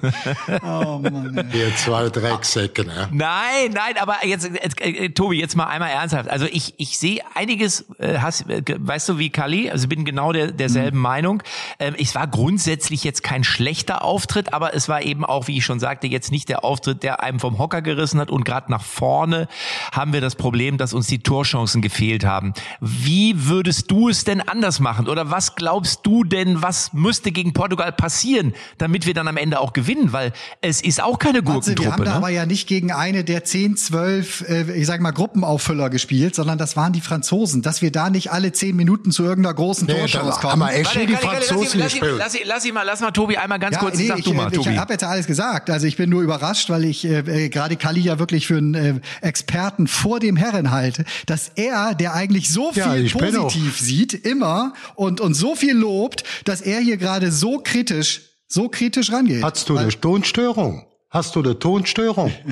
oh 0.62 0.98
Mann. 0.98 1.50
Ihr 1.52 1.74
zwei 1.76 2.08
Drecksäcke, 2.08 2.84
ne? 2.84 3.08
Nein, 3.10 3.72
nein, 3.72 3.94
aber 4.00 4.16
jetzt, 4.24 4.50
jetzt 4.50 4.80
äh, 4.80 5.10
Tobi, 5.10 5.38
jetzt 5.38 5.56
mal 5.56 5.66
einmal 5.66 5.90
ernsthaft. 5.90 6.28
Also 6.28 6.46
ich, 6.46 6.74
ich 6.78 6.98
sehe 6.98 7.20
einiges, 7.34 7.86
äh, 7.98 8.18
hast, 8.18 8.48
äh, 8.48 8.62
weißt 8.78 9.08
du, 9.08 9.18
wie 9.18 9.30
Kali, 9.30 9.70
also 9.70 9.88
bin 9.88 10.04
genau 10.04 10.32
der, 10.32 10.52
derselben 10.52 10.98
mhm. 10.98 11.02
Meinung. 11.02 11.42
Ähm, 11.78 11.94
es 11.98 12.14
war 12.14 12.26
grundsätzlich 12.26 13.04
jetzt 13.04 13.22
kein 13.22 13.44
schlechter 13.44 14.02
Auftritt, 14.02 14.52
aber 14.52 14.74
es 14.74 14.88
war 14.88 15.02
eben 15.02 15.24
auch, 15.24 15.48
wie 15.48 15.58
ich 15.58 15.64
schon 15.64 15.80
sagte, 15.80 16.06
jetzt 16.06 16.32
nicht 16.32 16.48
der 16.48 16.64
Auftritt, 16.64 17.02
der 17.02 17.22
einem 17.22 17.40
vom 17.40 17.58
Hocker 17.58 17.82
gerissen 17.82 18.20
hat 18.20 18.30
und 18.30 18.44
gerade 18.44 18.70
nach 18.70 18.82
vorne 18.82 19.48
haben 19.92 20.12
wir 20.12 20.20
das 20.20 20.36
Problem, 20.36 20.78
dass 20.78 20.94
uns 20.94 21.06
die 21.06 21.18
Torchancen 21.20 21.82
gefehlt 21.82 22.24
haben. 22.24 22.54
Wie 22.80 23.46
würdest 23.46 23.90
du 23.90 24.08
es 24.08 24.24
denn 24.24 24.40
anders 24.40 24.80
machen? 24.80 25.08
Oder 25.08 25.30
was 25.30 25.54
glaubst 25.54 26.06
du 26.06 26.24
denn, 26.24 26.62
was 26.62 26.92
müsste 26.92 27.32
gegen 27.32 27.52
Portugal 27.52 27.92
passieren, 27.92 28.54
damit 28.78 29.06
wir 29.06 29.14
dann 29.14 29.28
am 29.28 29.36
Ende 29.36 29.60
auch 29.60 29.72
gewinnen, 29.72 29.81
weil 30.12 30.32
es 30.60 30.80
ist 30.80 31.02
auch 31.02 31.18
keine 31.18 31.42
Gurkentruppe. 31.42 31.82
wir 31.82 31.92
haben 31.92 31.98
ne? 32.00 32.10
da 32.10 32.14
aber 32.14 32.28
ja 32.28 32.46
nicht 32.46 32.66
gegen 32.66 32.92
eine 32.92 33.24
der 33.24 33.44
10, 33.44 33.76
12, 33.76 34.48
äh, 34.48 34.72
ich 34.72 34.86
sag 34.86 35.00
mal, 35.00 35.10
Gruppenauffüller 35.10 35.90
gespielt, 35.90 36.34
sondern 36.34 36.58
das 36.58 36.76
waren 36.76 36.92
die 36.92 37.00
Franzosen. 37.00 37.62
Dass 37.62 37.82
wir 37.82 37.90
da 37.90 38.10
nicht 38.10 38.32
alle 38.32 38.52
10 38.52 38.76
Minuten 38.76 39.10
zu 39.10 39.22
irgendeiner 39.22 39.54
großen 39.54 39.86
nee, 39.86 39.94
Torchance 39.94 40.40
kommen. 40.40 40.62
Aber 40.62 40.74
echt 40.74 40.94
Warte, 40.94 41.06
die 41.06 41.16
Franzosen 41.16 41.80
lass, 41.80 41.94
ihn, 41.94 42.02
lass, 42.16 42.34
ihn, 42.34 42.40
lass, 42.44 42.64
ihn 42.64 42.74
mal, 42.74 42.82
lass 42.82 43.00
mal 43.00 43.10
Tobi 43.10 43.36
einmal 43.36 43.58
ganz 43.58 43.76
ja, 43.76 43.80
kurz, 43.80 43.98
nee, 43.98 44.06
sag 44.06 44.18
ich, 44.18 44.24
du 44.24 44.34
mal, 44.34 44.48
ich, 44.50 44.58
Tobi. 44.58 44.70
Ich 44.70 44.78
habe 44.78 44.92
jetzt 44.92 45.04
alles 45.04 45.26
gesagt. 45.26 45.70
Also 45.70 45.86
ich 45.86 45.96
bin 45.96 46.10
nur 46.10 46.22
überrascht, 46.22 46.70
weil 46.70 46.84
ich 46.84 47.04
äh, 47.04 47.18
äh, 47.18 47.48
gerade 47.48 47.76
Kali 47.76 48.00
ja 48.00 48.18
wirklich 48.18 48.46
für 48.46 48.58
einen 48.58 48.74
äh, 48.74 48.94
Experten 49.20 49.86
vor 49.86 50.20
dem 50.20 50.36
Herren 50.36 50.70
halte, 50.70 51.04
dass 51.26 51.50
er, 51.54 51.94
der 51.94 52.14
eigentlich 52.14 52.50
so 52.50 52.72
viel 52.72 53.06
ja, 53.06 53.18
positiv 53.18 53.78
sieht, 53.78 54.14
immer 54.14 54.74
und, 54.94 55.20
und 55.20 55.34
so 55.34 55.54
viel 55.54 55.76
lobt, 55.76 56.24
dass 56.44 56.60
er 56.60 56.80
hier 56.80 56.96
gerade 56.96 57.30
so 57.30 57.58
kritisch 57.58 58.31
so 58.52 58.68
kritisch 58.68 59.10
rangeht. 59.10 59.42
Hast 59.42 59.68
du 59.68 59.76
eine 59.76 59.88
Tonstörung? 59.88 60.84
Hast 61.10 61.36
du 61.36 61.40
eine 61.40 61.58
Tonstörung? 61.58 62.32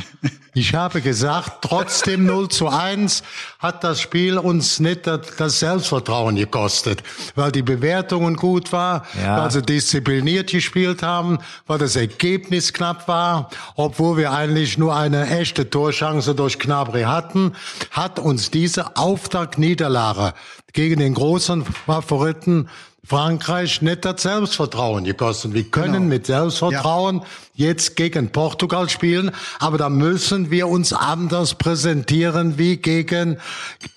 Ich 0.52 0.75
habe 0.75 1.00
gesagt, 1.00 1.62
trotzdem 1.62 2.26
0 2.26 2.49
zu 2.49 2.66
1 2.66 3.23
hat 3.61 3.85
das 3.85 4.00
Spiel 4.00 4.37
uns 4.37 4.80
nicht 4.80 5.07
das 5.07 5.61
Selbstvertrauen 5.61 6.35
gekostet, 6.35 7.04
weil 7.37 7.52
die 7.52 7.62
Bewertungen 7.62 8.35
gut 8.35 8.73
war, 8.73 9.07
ja. 9.23 9.40
weil 9.40 9.52
sie 9.52 9.62
diszipliniert 9.62 10.50
gespielt 10.50 11.04
haben, 11.04 11.38
weil 11.69 11.78
das 11.78 11.95
Ergebnis 11.95 12.73
knapp 12.73 13.07
war, 13.07 13.49
obwohl 13.76 14.16
wir 14.16 14.33
eigentlich 14.33 14.76
nur 14.76 14.97
eine 14.97 15.30
echte 15.30 15.71
Torchance 15.71 16.35
durch 16.35 16.59
Knabri 16.59 17.02
hatten, 17.02 17.52
hat 17.92 18.19
uns 18.19 18.50
diese 18.50 18.97
Auftaktniederlage 18.97 20.35
gegen 20.73 20.99
den 20.99 21.14
großen 21.14 21.64
Favoriten 21.64 22.69
Frankreich 23.11 23.83
nicht 23.83 24.05
das 24.05 24.23
Selbstvertrauen 24.23 25.02
gekostet. 25.02 25.52
Wir 25.52 25.64
können 25.64 25.95
genau. 25.95 26.07
mit 26.07 26.26
Selbstvertrauen 26.26 27.23
ja. 27.55 27.67
jetzt 27.67 27.97
gegen 27.97 28.31
Portugal 28.31 28.88
spielen, 28.88 29.33
aber 29.59 29.79
da 29.79 29.88
müssen 29.88 30.52
wir 30.52 30.69
uns 30.69 30.93
anders 30.93 31.57
präsentieren 31.57 32.57
wie 32.57 32.76
gegen 32.76 33.38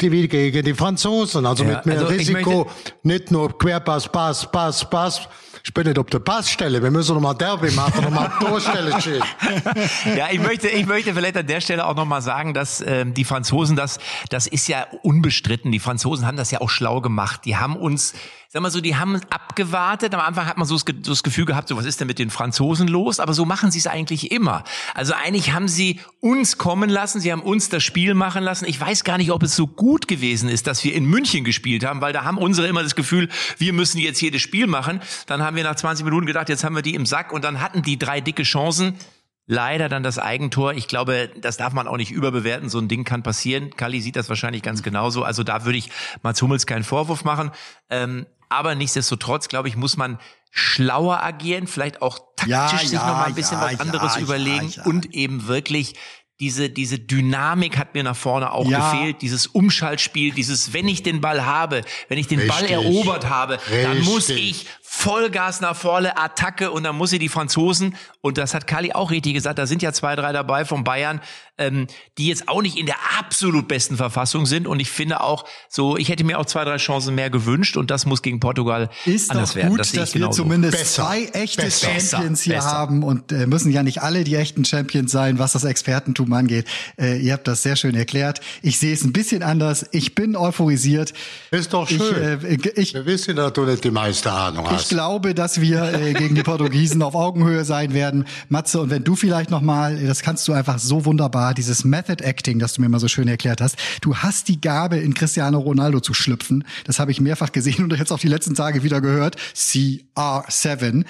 die, 0.02 0.12
wie 0.12 0.28
gegen 0.28 0.66
die 0.66 0.74
Franzosen. 0.74 1.46
Also 1.46 1.64
ja, 1.64 1.76
mit 1.76 1.86
mehr 1.86 2.00
also 2.00 2.08
Risiko, 2.08 2.72
nicht 3.04 3.30
nur 3.30 3.56
Querpass, 3.56 4.12
Pass, 4.12 4.52
Pass, 4.52 4.90
Pass, 4.90 5.22
ich 5.66 5.74
bin 5.74 5.88
nicht 5.88 5.98
auf 5.98 6.08
der 6.08 6.20
Passstelle. 6.20 6.84
Wir 6.84 6.92
müssen 6.92 7.14
noch 7.14 7.22
mal 7.22 7.36
Derby 7.36 7.72
machen, 7.72 8.04
noch 8.04 8.12
mal 8.12 8.30
Torstelle 8.42 9.00
stehen. 9.00 9.24
ja, 10.18 10.28
ich 10.30 10.42
möchte, 10.42 10.68
ich 10.68 10.86
möchte 10.86 11.14
vielleicht 11.14 11.38
an 11.38 11.48
der 11.48 11.62
Stelle 11.62 11.86
auch 11.86 11.96
noch 11.96 12.06
mal 12.06 12.22
sagen, 12.22 12.54
dass 12.54 12.84
ähm, 12.86 13.14
die 13.14 13.24
Franzosen 13.24 13.78
das, 13.78 14.00
das 14.30 14.46
ist 14.46 14.68
ja 14.68 14.88
unbestritten. 15.04 15.72
Die 15.72 15.80
Franzosen 15.80 16.26
haben 16.28 16.36
das 16.36 16.52
ja 16.52 16.60
auch 16.60 16.70
schlau 16.70 17.00
gemacht. 17.00 17.46
Die 17.46 17.56
haben 17.56 17.78
uns 17.78 18.14
sag 18.54 18.62
mal 18.62 18.70
so, 18.70 18.82
die 18.82 18.96
haben 18.96 19.20
abgewartet. 19.32 20.14
Am 20.14 20.20
Anfang 20.20 20.46
hat 20.46 20.58
man 20.58 20.68
so 20.68 20.78
das 20.78 21.24
Gefühl 21.24 21.46
gehabt, 21.46 21.68
so 21.68 21.76
was 21.76 21.86
ist 21.86 22.00
denn 22.00 22.08
mit 22.08 22.20
den 22.20 22.30
Franzosen 22.30 22.88
los? 22.88 23.20
Aber 23.20 23.34
so 23.34 23.46
machen 23.46 23.72
sie 23.72 23.80
es 23.80 23.88
eigentlich 23.88 24.32
immer. 24.32 24.64
Also 24.94 25.14
eigentlich 25.14 25.54
haben 25.54 25.68
sie 25.68 26.02
uns 26.20 26.60
kommen 26.60 26.92
lassen, 26.92 27.20
sie 27.20 27.32
haben 27.32 27.42
uns 27.42 27.70
das 27.70 27.82
Spiel 27.82 28.14
machen 28.14 28.44
lassen. 28.44 28.66
Ich 28.66 28.80
weiß 28.80 29.06
gar 29.06 29.18
nicht, 29.18 29.32
ob 29.32 29.42
es 29.42 29.56
so 29.56 29.66
gut 29.66 30.08
gewesen 30.08 30.50
ist, 30.50 30.68
dass 30.68 30.84
wir 30.84 30.94
in 30.94 31.06
München 31.06 31.44
gespielt 31.44 31.84
haben, 31.84 32.00
weil 32.02 32.14
da 32.14 32.26
haben 32.26 32.38
unsere 32.38 32.68
immer 32.68 32.84
das 32.84 32.94
Gefühl, 32.94 33.28
wir 33.58 33.74
müssen 33.74 33.98
jetzt 33.98 34.22
jedes 34.22 34.44
Spiel 34.44 34.68
machen. 34.68 35.02
Dann 35.26 35.42
haben 35.42 35.56
wir 35.56 35.64
nach 35.64 35.76
20 35.76 36.06
Minuten 36.06 36.28
gedacht, 36.28 36.48
jetzt 36.48 36.64
haben 36.64 36.76
wir 36.76 36.84
die 36.84 36.94
im 36.94 37.08
Sack 37.08 37.34
und 37.34 37.44
dann 37.44 37.60
hatten 37.60 37.82
die 37.82 37.98
drei 37.98 38.22
dicke 38.22 38.44
Chancen. 38.44 39.00
Leider 39.46 39.90
dann 39.90 40.04
das 40.04 40.20
Eigentor. 40.20 40.74
Ich 40.74 40.88
glaube, 40.88 41.30
das 41.42 41.58
darf 41.58 41.74
man 41.74 41.86
auch 41.86 41.98
nicht 41.98 42.12
überbewerten. 42.12 42.70
So 42.70 42.80
ein 42.80 42.88
Ding 42.88 43.04
kann 43.04 43.24
passieren. 43.24 43.76
Kali 43.76 44.00
sieht 44.00 44.16
das 44.16 44.30
wahrscheinlich 44.30 44.62
ganz 44.62 44.84
genauso. 44.84 45.24
Also 45.24 45.44
da 45.44 45.66
würde 45.66 45.78
ich 45.78 45.90
Mats 46.22 46.42
Hummels 46.42 46.66
keinen 46.66 46.86
Vorwurf 46.86 47.26
machen. 47.26 47.52
Ähm, 47.90 48.26
aber 48.50 48.76
nichtsdestotrotz, 48.76 49.48
glaube 49.48 49.68
ich, 49.68 49.76
muss 49.76 49.98
man 49.98 50.20
schlauer 50.52 51.24
agieren, 51.24 51.66
vielleicht 51.68 52.02
auch 52.02 52.20
taktisch 52.36 52.50
ja, 52.50 52.78
sich 52.78 52.92
ja, 52.92 53.08
noch 53.08 53.18
mal 53.18 53.26
ein 53.26 53.36
bisschen 53.36 53.60
ja, 53.60 53.72
was 53.72 53.80
anderes 53.80 54.18
überlegen 54.18 54.72
und 54.86 55.14
eben 55.14 55.48
wirklich 55.48 55.96
diese, 56.40 56.70
diese 56.70 57.00
Dynamik 57.00 57.78
hat 57.78 57.94
mir 57.94 58.04
nach 58.04 58.16
vorne 58.16 58.52
auch 58.52 58.70
ja. 58.70 58.92
gefehlt, 58.92 59.22
dieses 59.22 59.48
Umschaltspiel, 59.48 60.34
dieses, 60.34 60.74
wenn 60.74 60.88
ich 60.88 61.04
den 61.04 61.22
Ball 61.22 61.46
habe, 61.46 61.84
wenn 62.10 62.18
ich 62.18 62.28
den 62.28 62.40
Richtig. 62.40 62.58
Ball 62.58 62.70
erobert 62.70 63.30
habe, 63.30 63.54
Richtig. 63.54 63.84
dann 63.84 64.02
muss 64.02 64.30
ich 64.30 64.66
Vollgas 64.96 65.60
nach 65.60 65.76
vorne, 65.76 66.18
Attacke 66.18 66.70
und 66.70 66.84
dann 66.84 66.96
muss 66.96 67.10
sie 67.10 67.18
die 67.18 67.28
Franzosen, 67.28 67.96
und 68.26 68.38
das 68.38 68.54
hat 68.54 68.68
Kali 68.68 68.94
auch 68.94 69.12
richtig 69.12 69.34
gesagt, 69.34 69.60
da 69.60 69.66
sind 69.66 69.82
ja 69.82 69.92
zwei, 69.92 70.16
drei 70.16 70.32
dabei 70.32 70.64
von 70.64 70.86
Bayern, 70.86 71.20
ähm, 71.58 71.88
die 72.18 72.28
jetzt 72.28 72.48
auch 72.48 72.62
nicht 72.62 72.78
in 72.78 72.86
der 72.86 72.96
absolut 73.20 73.68
besten 73.68 73.98
Verfassung 73.98 74.46
sind. 74.46 74.66
Und 74.66 74.80
ich 74.80 74.90
finde 74.90 75.22
auch 75.22 75.46
so, 75.68 75.98
ich 75.98 76.08
hätte 76.08 76.24
mir 76.24 76.40
auch 76.40 76.46
zwei, 76.46 76.64
drei 76.64 76.78
Chancen 76.78 77.16
mehr 77.16 77.30
gewünscht 77.30 77.76
und 77.76 77.92
das 77.92 78.06
muss 78.06 78.22
gegen 78.22 78.40
Portugal 78.40 78.90
Ist 79.06 79.30
anders 79.30 79.50
doch 79.50 79.56
werden. 79.58 79.72
Gut, 79.72 79.82
das 79.82 79.92
dass 79.92 80.16
wir 80.16 80.32
zumindest 80.32 80.78
besser, 80.78 81.04
zwei 81.04 81.26
echte 81.34 81.64
besser, 81.64 81.88
Champions 82.00 82.44
hier 82.44 82.56
besser. 82.56 82.72
haben 82.72 83.04
und 83.04 83.32
äh, 83.34 83.46
müssen 83.46 83.74
ja 83.74 83.84
nicht 83.84 84.02
alle 84.02 84.24
die 84.24 84.36
echten 84.36 84.64
Champions 84.64 85.12
sein, 85.12 85.38
was 85.38 85.52
das 85.52 85.66
Expertentum 85.66 86.32
angeht. 86.32 86.66
Äh, 86.98 87.20
ihr 87.20 87.34
habt 87.34 87.48
das 87.48 87.62
sehr 87.62 87.76
schön 87.76 87.96
erklärt. 87.96 88.40
Ich 88.62 88.80
sehe 88.80 88.94
es 88.94 89.04
ein 89.04 89.12
bisschen 89.12 89.44
anders. 89.44 89.86
Ich 89.92 90.16
bin 90.16 90.38
euphorisiert. 90.38 91.14
Ist 91.52 91.74
doch 91.74 91.90
schön. 91.90 92.40
Ich, 92.48 92.66
äh, 92.66 92.70
ich, 92.76 92.94
wir 92.94 93.06
wissen, 93.06 93.36
dass 93.36 93.52
du 93.52 93.66
nicht 93.66 93.84
die 93.84 93.92
meiste 93.92 94.32
Ahnung 94.32 94.70
hast. 94.70 94.83
Ich 94.84 94.90
glaube, 94.90 95.34
dass 95.34 95.62
wir 95.62 95.94
äh, 95.94 96.12
gegen 96.12 96.36
die 96.36 96.44
Portugiesen 96.44 97.02
auf 97.04 97.16
Augenhöhe 97.16 97.64
sein 97.64 97.94
werden. 97.94 98.26
Matze, 98.50 98.82
und 98.82 98.90
wenn 98.90 99.06
du 99.06 99.16
vielleicht 99.16 99.50
noch 99.50 99.62
mal, 99.62 99.98
das 99.98 100.22
kannst 100.22 100.46
du 100.46 100.52
einfach 100.52 100.78
so 100.78 101.06
wunderbar, 101.06 101.54
dieses 101.54 101.86
Method 101.86 102.22
Acting, 102.22 102.60
das 102.60 102.74
du 102.74 102.82
mir 102.82 102.90
mal 102.90 103.00
so 103.00 103.08
schön 103.08 103.30
erklärt 103.30 103.62
hast. 103.62 103.78
Du 104.02 104.18
hast 104.18 104.50
die 104.50 104.60
Gabe, 104.60 104.98
in 104.98 105.14
Cristiano 105.14 105.58
Ronaldo 105.58 106.02
zu 106.02 106.14
schlüpfen. 106.14 106.66
Das 106.84 107.00
habe 107.00 107.12
ich 107.12 107.22
mehrfach 107.22 107.54
gesehen 107.54 107.86
und 107.86 107.98
jetzt 107.98 108.12
auch 108.12 108.20
die 108.20 108.28
letzten 108.28 108.56
Tage 108.56 108.84
wieder 108.84 109.00
gehört. 109.00 109.38
CR7. 109.56 111.06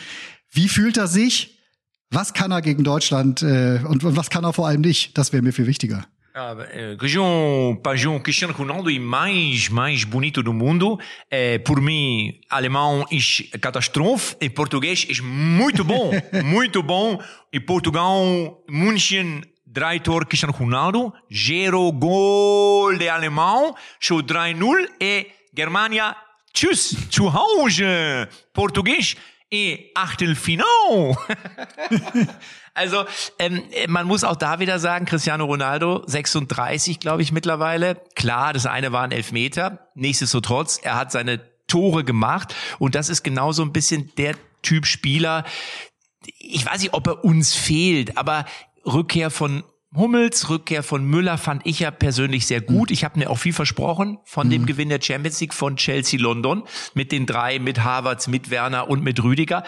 Wie 0.51 0.70
fühlt 0.70 0.98
er 0.98 1.08
sich? 1.08 1.58
Was 2.12 2.34
kann 2.34 2.51
er 2.51 2.62
gegen 2.62 2.84
Deutschland 2.84 3.42
äh, 3.42 3.80
und, 3.88 4.03
und 4.03 4.15
was 4.15 4.30
kann 4.30 4.44
er 4.44 4.53
vor 4.53 4.68
allem 4.68 4.82
nicht? 4.82 5.18
Das 5.18 5.34
wäre 5.34 5.42
mir 5.42 5.51
viel 5.51 5.65
wichtiger. 5.65 6.06
Ah, 6.36 6.56
é, 6.72 6.98
região, 7.00 7.80
região 7.86 8.20
Cristiano 8.20 8.56
Ronaldo 8.56 8.90
e 8.90 8.98
mais, 8.98 9.70
mais 9.70 10.04
bonito 10.04 10.42
do 10.42 10.52
mundo. 10.52 11.00
É, 11.30 11.60
por 11.60 11.80
mim, 11.80 12.40
alemão 12.50 13.06
é 13.12 13.58
catástrofe 13.60 14.36
e 14.42 14.50
português 14.50 15.06
é 15.08 15.22
muito 15.22 15.84
bom, 15.84 16.10
muito 16.44 16.82
bom. 16.82 17.22
E 17.52 17.60
Portugal, 17.60 18.25
München, 18.68 19.44
drei 19.63 20.00
Tore 20.00 20.25
Cristiano 20.25 20.54
Ronaldo, 20.54 21.13
zero 21.32 21.92
Goal 21.92 22.98
der 22.98 23.13
Alemão, 23.13 23.75
schon 24.00 24.24
3-0 24.24 24.90
e 25.00 25.28
Germania, 25.56 26.16
tschüss, 26.52 26.98
zu 27.12 27.32
Hause, 27.32 28.28
Portugies 28.52 29.16
e 29.53 29.91
Achtelfinal. 29.93 31.15
also 32.74 33.05
ähm, 33.39 33.63
man 33.88 34.07
muss 34.07 34.24
auch 34.24 34.36
da 34.36 34.60
wieder 34.60 34.79
sagen, 34.79 35.05
Cristiano 35.05 35.45
Ronaldo, 35.45 36.03
36 36.07 37.00
glaube 37.00 37.22
ich 37.22 37.31
mittlerweile. 37.31 38.01
Klar, 38.15 38.53
das 38.53 38.65
eine 38.65 38.91
war 38.91 39.03
ein 39.03 39.12
Elfmeter, 39.12 39.88
nichtsdestotrotz, 39.95 40.79
er 40.81 40.95
hat 40.95 41.12
seine 41.12 41.39
Tore 41.67 42.03
gemacht 42.03 42.55
und 42.79 42.95
das 42.95 43.10
ist 43.10 43.24
genauso 43.24 43.62
ein 43.63 43.72
bisschen 43.72 44.12
der 44.17 44.36
Typ 44.63 44.86
Spieler, 44.86 45.45
ich 46.39 46.65
weiß 46.65 46.81
nicht, 46.81 46.93
ob 46.93 47.07
er 47.07 47.24
uns 47.24 47.53
fehlt, 47.53 48.17
aber 48.17 48.45
Rückkehr 48.86 49.29
von 49.29 49.63
Hummels, 49.95 50.50
Rückkehr 50.50 50.81
von 50.81 51.05
Müller 51.05 51.38
fand 51.38 51.65
ich 51.65 51.79
ja 51.79 51.91
persönlich 51.91 52.47
sehr 52.47 52.62
gut. 52.62 52.89
Ich 52.89 53.03
habe 53.03 53.19
mir 53.19 53.29
auch 53.29 53.38
viel 53.38 53.53
versprochen 53.53 54.17
von 54.23 54.50
dem 54.50 54.63
mhm. 54.63 54.65
Gewinn 54.65 54.89
der 54.89 55.01
Champions 55.01 55.39
League 55.39 55.53
von 55.53 55.75
Chelsea 55.75 56.19
London 56.19 56.63
mit 56.93 57.12
den 57.12 57.25
drei, 57.25 57.59
mit 57.59 57.83
Havertz, 57.83 58.27
mit 58.27 58.50
Werner 58.50 58.89
und 58.89 59.03
mit 59.03 59.23
Rüdiger. 59.23 59.63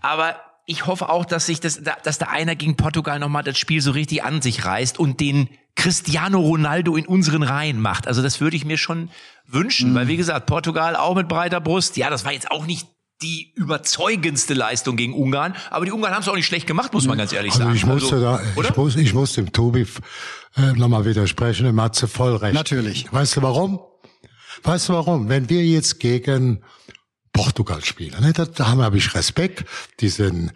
Aber 0.00 0.36
ich 0.64 0.86
hoffe 0.86 1.08
auch, 1.10 1.24
dass 1.24 1.46
sich 1.46 1.60
das, 1.60 1.82
dass 2.02 2.18
da 2.18 2.26
einer 2.26 2.56
gegen 2.56 2.76
Portugal 2.76 3.18
nochmal 3.18 3.44
das 3.44 3.58
Spiel 3.58 3.80
so 3.80 3.92
richtig 3.92 4.24
an 4.24 4.42
sich 4.42 4.64
reißt 4.64 4.98
und 4.98 5.20
den 5.20 5.48
Cristiano 5.76 6.40
Ronaldo 6.40 6.96
in 6.96 7.06
unseren 7.06 7.42
Reihen 7.42 7.80
macht. 7.80 8.08
Also 8.08 8.22
das 8.22 8.40
würde 8.40 8.56
ich 8.56 8.64
mir 8.64 8.78
schon 8.78 9.10
wünschen, 9.46 9.90
mhm. 9.90 9.94
weil 9.94 10.08
wie 10.08 10.16
gesagt, 10.16 10.46
Portugal 10.46 10.96
auch 10.96 11.14
mit 11.14 11.28
breiter 11.28 11.60
Brust. 11.60 11.96
Ja, 11.96 12.10
das 12.10 12.24
war 12.24 12.32
jetzt 12.32 12.50
auch 12.50 12.66
nicht 12.66 12.88
die 13.22 13.52
überzeugendste 13.54 14.54
Leistung 14.54 14.96
gegen 14.96 15.14
Ungarn. 15.14 15.54
Aber 15.70 15.84
die 15.84 15.92
Ungarn 15.92 16.12
haben 16.14 16.22
es 16.22 16.28
auch 16.28 16.34
nicht 16.34 16.46
schlecht 16.46 16.66
gemacht, 16.66 16.92
muss 16.92 17.06
man 17.06 17.16
ganz 17.16 17.32
ehrlich 17.32 17.52
also 17.52 17.64
sagen. 17.64 17.76
Ich 17.76 17.86
musste 17.86 18.16
also, 18.16 18.24
da, 18.24 18.62
ich 18.62 18.76
muss, 18.76 18.96
ich 18.96 19.14
muss 19.14 19.32
dem 19.32 19.52
Tobi 19.52 19.86
äh, 20.56 20.72
nochmal 20.72 21.04
widersprechen. 21.04 21.64
Der 21.64 21.72
Matze 21.72 22.08
voll 22.08 22.36
recht. 22.36 22.54
Natürlich. 22.54 23.12
Weißt 23.12 23.36
du 23.36 23.42
warum? 23.42 23.80
Weißt 24.62 24.88
du 24.88 24.94
warum? 24.94 25.28
Wenn 25.28 25.48
wir 25.48 25.64
jetzt 25.64 26.00
gegen 26.00 26.62
Portugal 27.36 27.84
spielen. 27.84 28.20
Ne? 28.20 28.32
Da, 28.32 28.44
da 28.46 28.66
habe 28.66 28.96
ich 28.96 29.14
Respekt. 29.14 29.64
Die 30.00 30.08
sind 30.08 30.52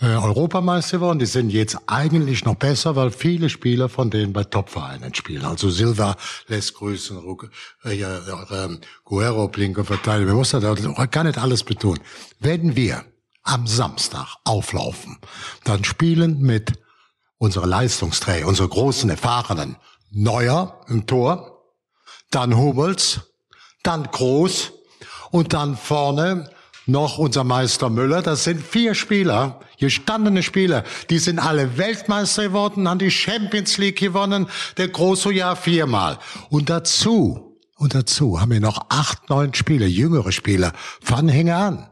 äh, 0.00 0.06
Europameister 0.06 0.98
geworden. 0.98 1.18
Die 1.18 1.26
sind 1.26 1.50
jetzt 1.50 1.76
eigentlich 1.86 2.44
noch 2.44 2.56
besser, 2.56 2.96
weil 2.96 3.10
viele 3.10 3.48
Spieler 3.48 3.88
von 3.88 4.10
denen 4.10 4.32
bei 4.32 4.44
Topvereinen 4.44 5.14
spielen. 5.14 5.44
Also 5.44 5.70
Silva 5.70 6.16
lässt 6.46 6.74
grüßen, 6.74 7.18
äh, 7.84 7.94
ja, 7.94 8.18
äh, 8.18 8.78
Guerrero, 9.04 9.50
linker 9.54 9.84
Verteidiger. 9.84 10.30
Wir 10.30 10.36
müssen 10.36 10.60
da 10.60 11.06
gar 11.06 11.24
nicht 11.24 11.38
alles 11.38 11.64
betonen. 11.64 12.00
Wenn 12.38 12.76
wir 12.76 13.04
am 13.42 13.66
Samstag 13.66 14.36
auflaufen, 14.44 15.18
dann 15.64 15.82
spielen 15.84 16.40
mit 16.40 16.72
unserer 17.38 17.66
Leistungsträger, 17.66 18.46
unsere 18.46 18.68
großen 18.68 19.08
Erfahrenen, 19.08 19.76
Neuer 20.10 20.80
im 20.88 21.06
Tor, 21.06 21.64
dann 22.30 22.56
Hummels, 22.56 23.20
dann 23.82 24.04
Groß, 24.04 24.72
und 25.30 25.52
dann 25.52 25.76
vorne 25.76 26.50
noch 26.86 27.18
unser 27.18 27.44
Meister 27.44 27.90
Müller. 27.90 28.22
Das 28.22 28.44
sind 28.44 28.64
vier 28.64 28.94
Spieler, 28.94 29.60
gestandene 29.78 30.42
Spieler. 30.42 30.84
Die 31.10 31.18
sind 31.18 31.38
alle 31.38 31.76
Weltmeister 31.76 32.44
geworden, 32.44 32.88
haben 32.88 32.98
die 32.98 33.10
Champions 33.10 33.78
League 33.78 33.98
gewonnen, 33.98 34.48
der 34.76 34.88
Grosso 34.88 35.30
Jahr 35.30 35.54
viermal. 35.54 36.18
Und 36.48 36.70
dazu, 36.70 37.56
und 37.76 37.94
dazu 37.94 38.40
haben 38.40 38.52
wir 38.52 38.60
noch 38.60 38.86
acht, 38.88 39.28
neun 39.28 39.54
Spieler, 39.54 39.86
jüngere 39.86 40.32
Spieler. 40.32 40.72
Hänge 41.28 41.54
an. 41.54 41.88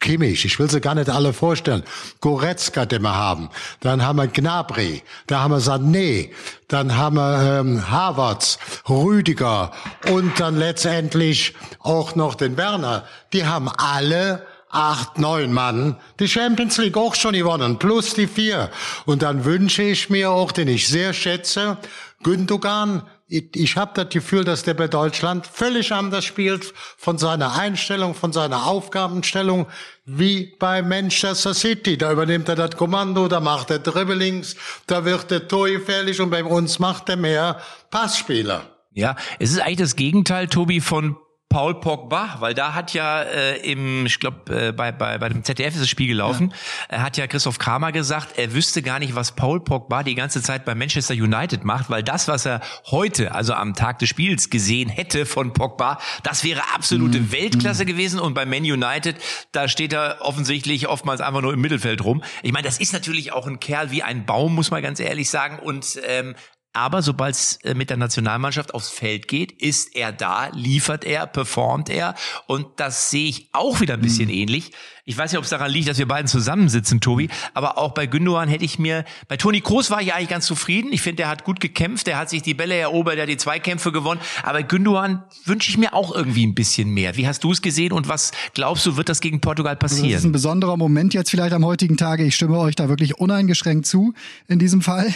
Kimmich, 0.00 0.44
ich 0.44 0.58
will 0.58 0.70
sie 0.70 0.80
gar 0.80 0.94
nicht 0.94 1.10
alle 1.10 1.32
vorstellen. 1.32 1.82
Goretzka, 2.20 2.86
den 2.86 3.02
wir 3.02 3.16
haben. 3.16 3.50
Dann 3.80 4.04
haben 4.04 4.16
wir 4.16 4.28
Gnabry, 4.28 5.02
da 5.26 5.40
haben 5.40 5.52
wir 5.52 5.60
Sané, 5.60 6.30
dann 6.68 6.96
haben 6.96 7.16
wir 7.16 7.60
ähm, 7.60 7.90
Havertz, 7.90 8.58
Rüdiger 8.88 9.72
und 10.10 10.38
dann 10.38 10.56
letztendlich 10.56 11.54
auch 11.80 12.14
noch 12.14 12.36
den 12.36 12.56
Werner. 12.56 13.04
Die 13.32 13.44
haben 13.44 13.68
alle 13.68 14.46
acht, 14.70 15.18
neun 15.18 15.52
Mann 15.52 15.96
die 16.20 16.28
Champions 16.28 16.78
League 16.78 16.96
auch 16.96 17.14
schon 17.14 17.32
gewonnen, 17.32 17.78
plus 17.78 18.14
die 18.14 18.26
vier. 18.26 18.70
Und 19.06 19.22
dann 19.22 19.44
wünsche 19.44 19.82
ich 19.82 20.10
mir 20.10 20.30
auch, 20.30 20.52
den 20.52 20.68
ich 20.68 20.88
sehr 20.88 21.12
schätze, 21.12 21.78
Gündogan, 22.22 23.02
ich, 23.28 23.54
ich 23.54 23.76
habe 23.76 23.92
das 23.94 24.08
Gefühl, 24.12 24.44
dass 24.44 24.62
der 24.62 24.74
bei 24.74 24.88
Deutschland 24.88 25.46
völlig 25.46 25.92
anders 25.92 26.24
spielt 26.24 26.72
von 26.96 27.18
seiner 27.18 27.58
Einstellung, 27.58 28.14
von 28.14 28.32
seiner 28.32 28.66
Aufgabenstellung, 28.66 29.66
wie 30.06 30.56
bei 30.58 30.82
Manchester 30.82 31.52
City. 31.52 31.98
Da 31.98 32.10
übernimmt 32.10 32.48
er 32.48 32.56
das 32.56 32.76
Kommando, 32.76 33.28
da 33.28 33.40
macht 33.40 33.70
er 33.70 33.80
Dribblings, 33.80 34.56
da 34.86 35.04
wird 35.04 35.30
er 35.30 35.46
torgefährlich 35.46 36.20
und 36.20 36.30
bei 36.30 36.42
uns 36.42 36.78
macht 36.78 37.10
er 37.10 37.16
mehr 37.16 37.60
Passspieler. 37.90 38.62
Ja, 38.94 39.14
es 39.38 39.52
ist 39.52 39.60
eigentlich 39.60 39.78
das 39.78 39.96
Gegenteil, 39.96 40.48
Tobi, 40.48 40.80
von 40.80 41.16
Paul 41.48 41.80
Pogba, 41.80 42.36
weil 42.40 42.52
da 42.52 42.74
hat 42.74 42.92
ja 42.92 43.22
äh, 43.22 43.56
im, 43.58 44.04
ich 44.04 44.20
glaube, 44.20 44.68
äh, 44.68 44.72
bei, 44.72 44.92
bei, 44.92 45.16
bei 45.16 45.30
dem 45.30 45.42
ZDF 45.42 45.74
ist 45.74 45.80
das 45.80 45.88
Spiel 45.88 46.06
gelaufen, 46.06 46.52
ja. 46.90 47.00
hat 47.00 47.16
ja 47.16 47.26
Christoph 47.26 47.58
Kramer 47.58 47.90
gesagt, 47.90 48.36
er 48.36 48.52
wüsste 48.52 48.82
gar 48.82 48.98
nicht, 48.98 49.14
was 49.14 49.32
Paul 49.32 49.60
Pogba 49.60 50.02
die 50.02 50.14
ganze 50.14 50.42
Zeit 50.42 50.66
bei 50.66 50.74
Manchester 50.74 51.14
United 51.14 51.64
macht, 51.64 51.88
weil 51.88 52.02
das, 52.02 52.28
was 52.28 52.44
er 52.44 52.60
heute, 52.90 53.34
also 53.34 53.54
am 53.54 53.74
Tag 53.74 53.98
des 53.98 54.10
Spiels 54.10 54.50
gesehen 54.50 54.90
hätte 54.90 55.24
von 55.24 55.54
Pogba, 55.54 55.98
das 56.22 56.44
wäre 56.44 56.60
absolute 56.74 57.20
mhm. 57.20 57.32
Weltklasse 57.32 57.84
mhm. 57.84 57.88
gewesen 57.88 58.20
und 58.20 58.34
bei 58.34 58.44
Man 58.44 58.62
United, 58.62 59.16
da 59.52 59.68
steht 59.68 59.94
er 59.94 60.18
offensichtlich 60.20 60.86
oftmals 60.86 61.22
einfach 61.22 61.40
nur 61.40 61.54
im 61.54 61.60
Mittelfeld 61.62 62.04
rum. 62.04 62.22
Ich 62.42 62.52
meine, 62.52 62.66
das 62.66 62.78
ist 62.78 62.92
natürlich 62.92 63.32
auch 63.32 63.46
ein 63.46 63.58
Kerl 63.58 63.90
wie 63.90 64.02
ein 64.02 64.26
Baum, 64.26 64.54
muss 64.54 64.70
man 64.70 64.82
ganz 64.82 65.00
ehrlich 65.00 65.30
sagen 65.30 65.58
und 65.58 65.98
ähm, 66.06 66.34
aber 66.72 67.02
sobald 67.02 67.34
es 67.34 67.56
äh, 67.64 67.74
mit 67.74 67.90
der 67.90 67.96
Nationalmannschaft 67.96 68.74
aufs 68.74 68.90
Feld 68.90 69.28
geht, 69.28 69.52
ist 69.52 69.96
er 69.96 70.12
da, 70.12 70.48
liefert 70.48 71.04
er, 71.04 71.26
performt 71.26 71.88
er. 71.88 72.14
Und 72.46 72.66
das 72.76 73.10
sehe 73.10 73.28
ich 73.28 73.48
auch 73.52 73.80
wieder 73.80 73.94
ein 73.94 74.00
bisschen 74.00 74.28
mhm. 74.28 74.34
ähnlich. 74.34 74.72
Ich 75.08 75.16
weiß 75.16 75.32
nicht, 75.32 75.38
ob 75.38 75.44
es 75.44 75.50
daran 75.50 75.70
liegt, 75.70 75.88
dass 75.88 75.96
wir 75.96 76.06
beiden 76.06 76.28
zusammensitzen, 76.28 77.00
Tobi, 77.00 77.30
aber 77.54 77.78
auch 77.78 77.92
bei 77.92 78.04
Gündogan 78.04 78.46
hätte 78.46 78.66
ich 78.66 78.78
mir, 78.78 79.06
bei 79.26 79.38
Toni 79.38 79.62
Kroos 79.62 79.90
war 79.90 80.02
ich 80.02 80.12
eigentlich 80.12 80.28
ganz 80.28 80.44
zufrieden. 80.44 80.92
Ich 80.92 81.00
finde, 81.00 81.22
er 81.22 81.30
hat 81.30 81.44
gut 81.44 81.60
gekämpft, 81.60 82.08
er 82.08 82.18
hat 82.18 82.28
sich 82.28 82.42
die 82.42 82.52
Bälle 82.52 82.74
erobert, 82.74 83.16
er 83.16 83.22
hat 83.22 83.30
die 83.30 83.38
Zweikämpfe 83.38 83.90
gewonnen. 83.90 84.20
Aber 84.42 84.62
Gündogan 84.62 85.22
wünsche 85.46 85.70
ich 85.70 85.78
mir 85.78 85.94
auch 85.94 86.14
irgendwie 86.14 86.46
ein 86.46 86.54
bisschen 86.54 86.90
mehr. 86.90 87.16
Wie 87.16 87.26
hast 87.26 87.42
du 87.42 87.52
es 87.52 87.62
gesehen 87.62 87.92
und 87.92 88.06
was 88.10 88.32
glaubst 88.52 88.84
du, 88.84 88.98
wird 88.98 89.08
das 89.08 89.22
gegen 89.22 89.40
Portugal 89.40 89.76
passieren? 89.76 90.10
Das 90.10 90.20
ist 90.20 90.26
ein 90.26 90.32
besonderer 90.32 90.76
Moment 90.76 91.14
jetzt 91.14 91.30
vielleicht 91.30 91.54
am 91.54 91.64
heutigen 91.64 91.96
Tage. 91.96 92.24
Ich 92.24 92.34
stimme 92.34 92.58
euch 92.58 92.74
da 92.74 92.90
wirklich 92.90 93.16
uneingeschränkt 93.16 93.86
zu 93.86 94.12
in 94.46 94.58
diesem 94.58 94.82
Fall. 94.82 95.14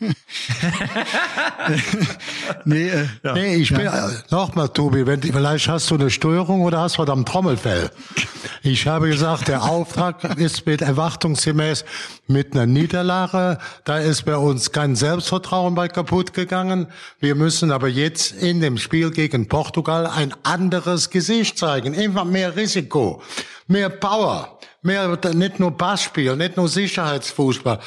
nee, 2.64 2.88
äh, 2.88 3.06
ja. 3.22 3.34
nee, 3.34 3.54
ich 3.54 3.68
bin, 3.68 3.82
ja. 3.82 4.08
äh, 4.08 4.12
nochmal, 4.32 4.70
Tobi, 4.70 5.06
wenn, 5.06 5.22
vielleicht 5.22 5.68
hast 5.68 5.88
du 5.88 5.94
eine 5.94 6.10
Störung 6.10 6.62
oder 6.62 6.80
hast 6.80 6.96
du 6.98 7.02
was 7.02 7.10
am 7.10 7.24
Trommelfell. 7.24 7.92
Ich 8.62 8.88
habe 8.88 9.19
gesagt, 9.20 9.48
der 9.48 9.64
Auftrag 9.64 10.38
ist 10.38 10.64
mit 10.64 10.80
erwartungsgemäß 10.80 11.84
mit 12.26 12.54
einer 12.54 12.64
Niederlage. 12.64 13.58
Da 13.84 13.98
ist 13.98 14.24
bei 14.24 14.34
uns 14.34 14.72
kein 14.72 14.96
Selbstvertrauen 14.96 15.74
bei 15.74 15.88
kaputt 15.88 16.32
gegangen. 16.32 16.86
Wir 17.18 17.34
müssen 17.34 17.70
aber 17.70 17.88
jetzt 17.88 18.32
in 18.32 18.62
dem 18.62 18.78
Spiel 18.78 19.10
gegen 19.10 19.46
Portugal 19.46 20.06
ein 20.06 20.32
anderes 20.42 21.10
Gesicht 21.10 21.58
zeigen. 21.58 21.92
Immer 21.92 22.24
mehr 22.24 22.56
Risiko, 22.56 23.20
mehr 23.70 23.88
Power. 23.88 24.58
Mehr, 24.82 25.18
nicht 25.34 25.60
nur 25.60 25.76
Passspiel, 25.76 26.36
nicht 26.36 26.56
nur 26.56 26.66
Sicherheitsfußball, 26.66 27.80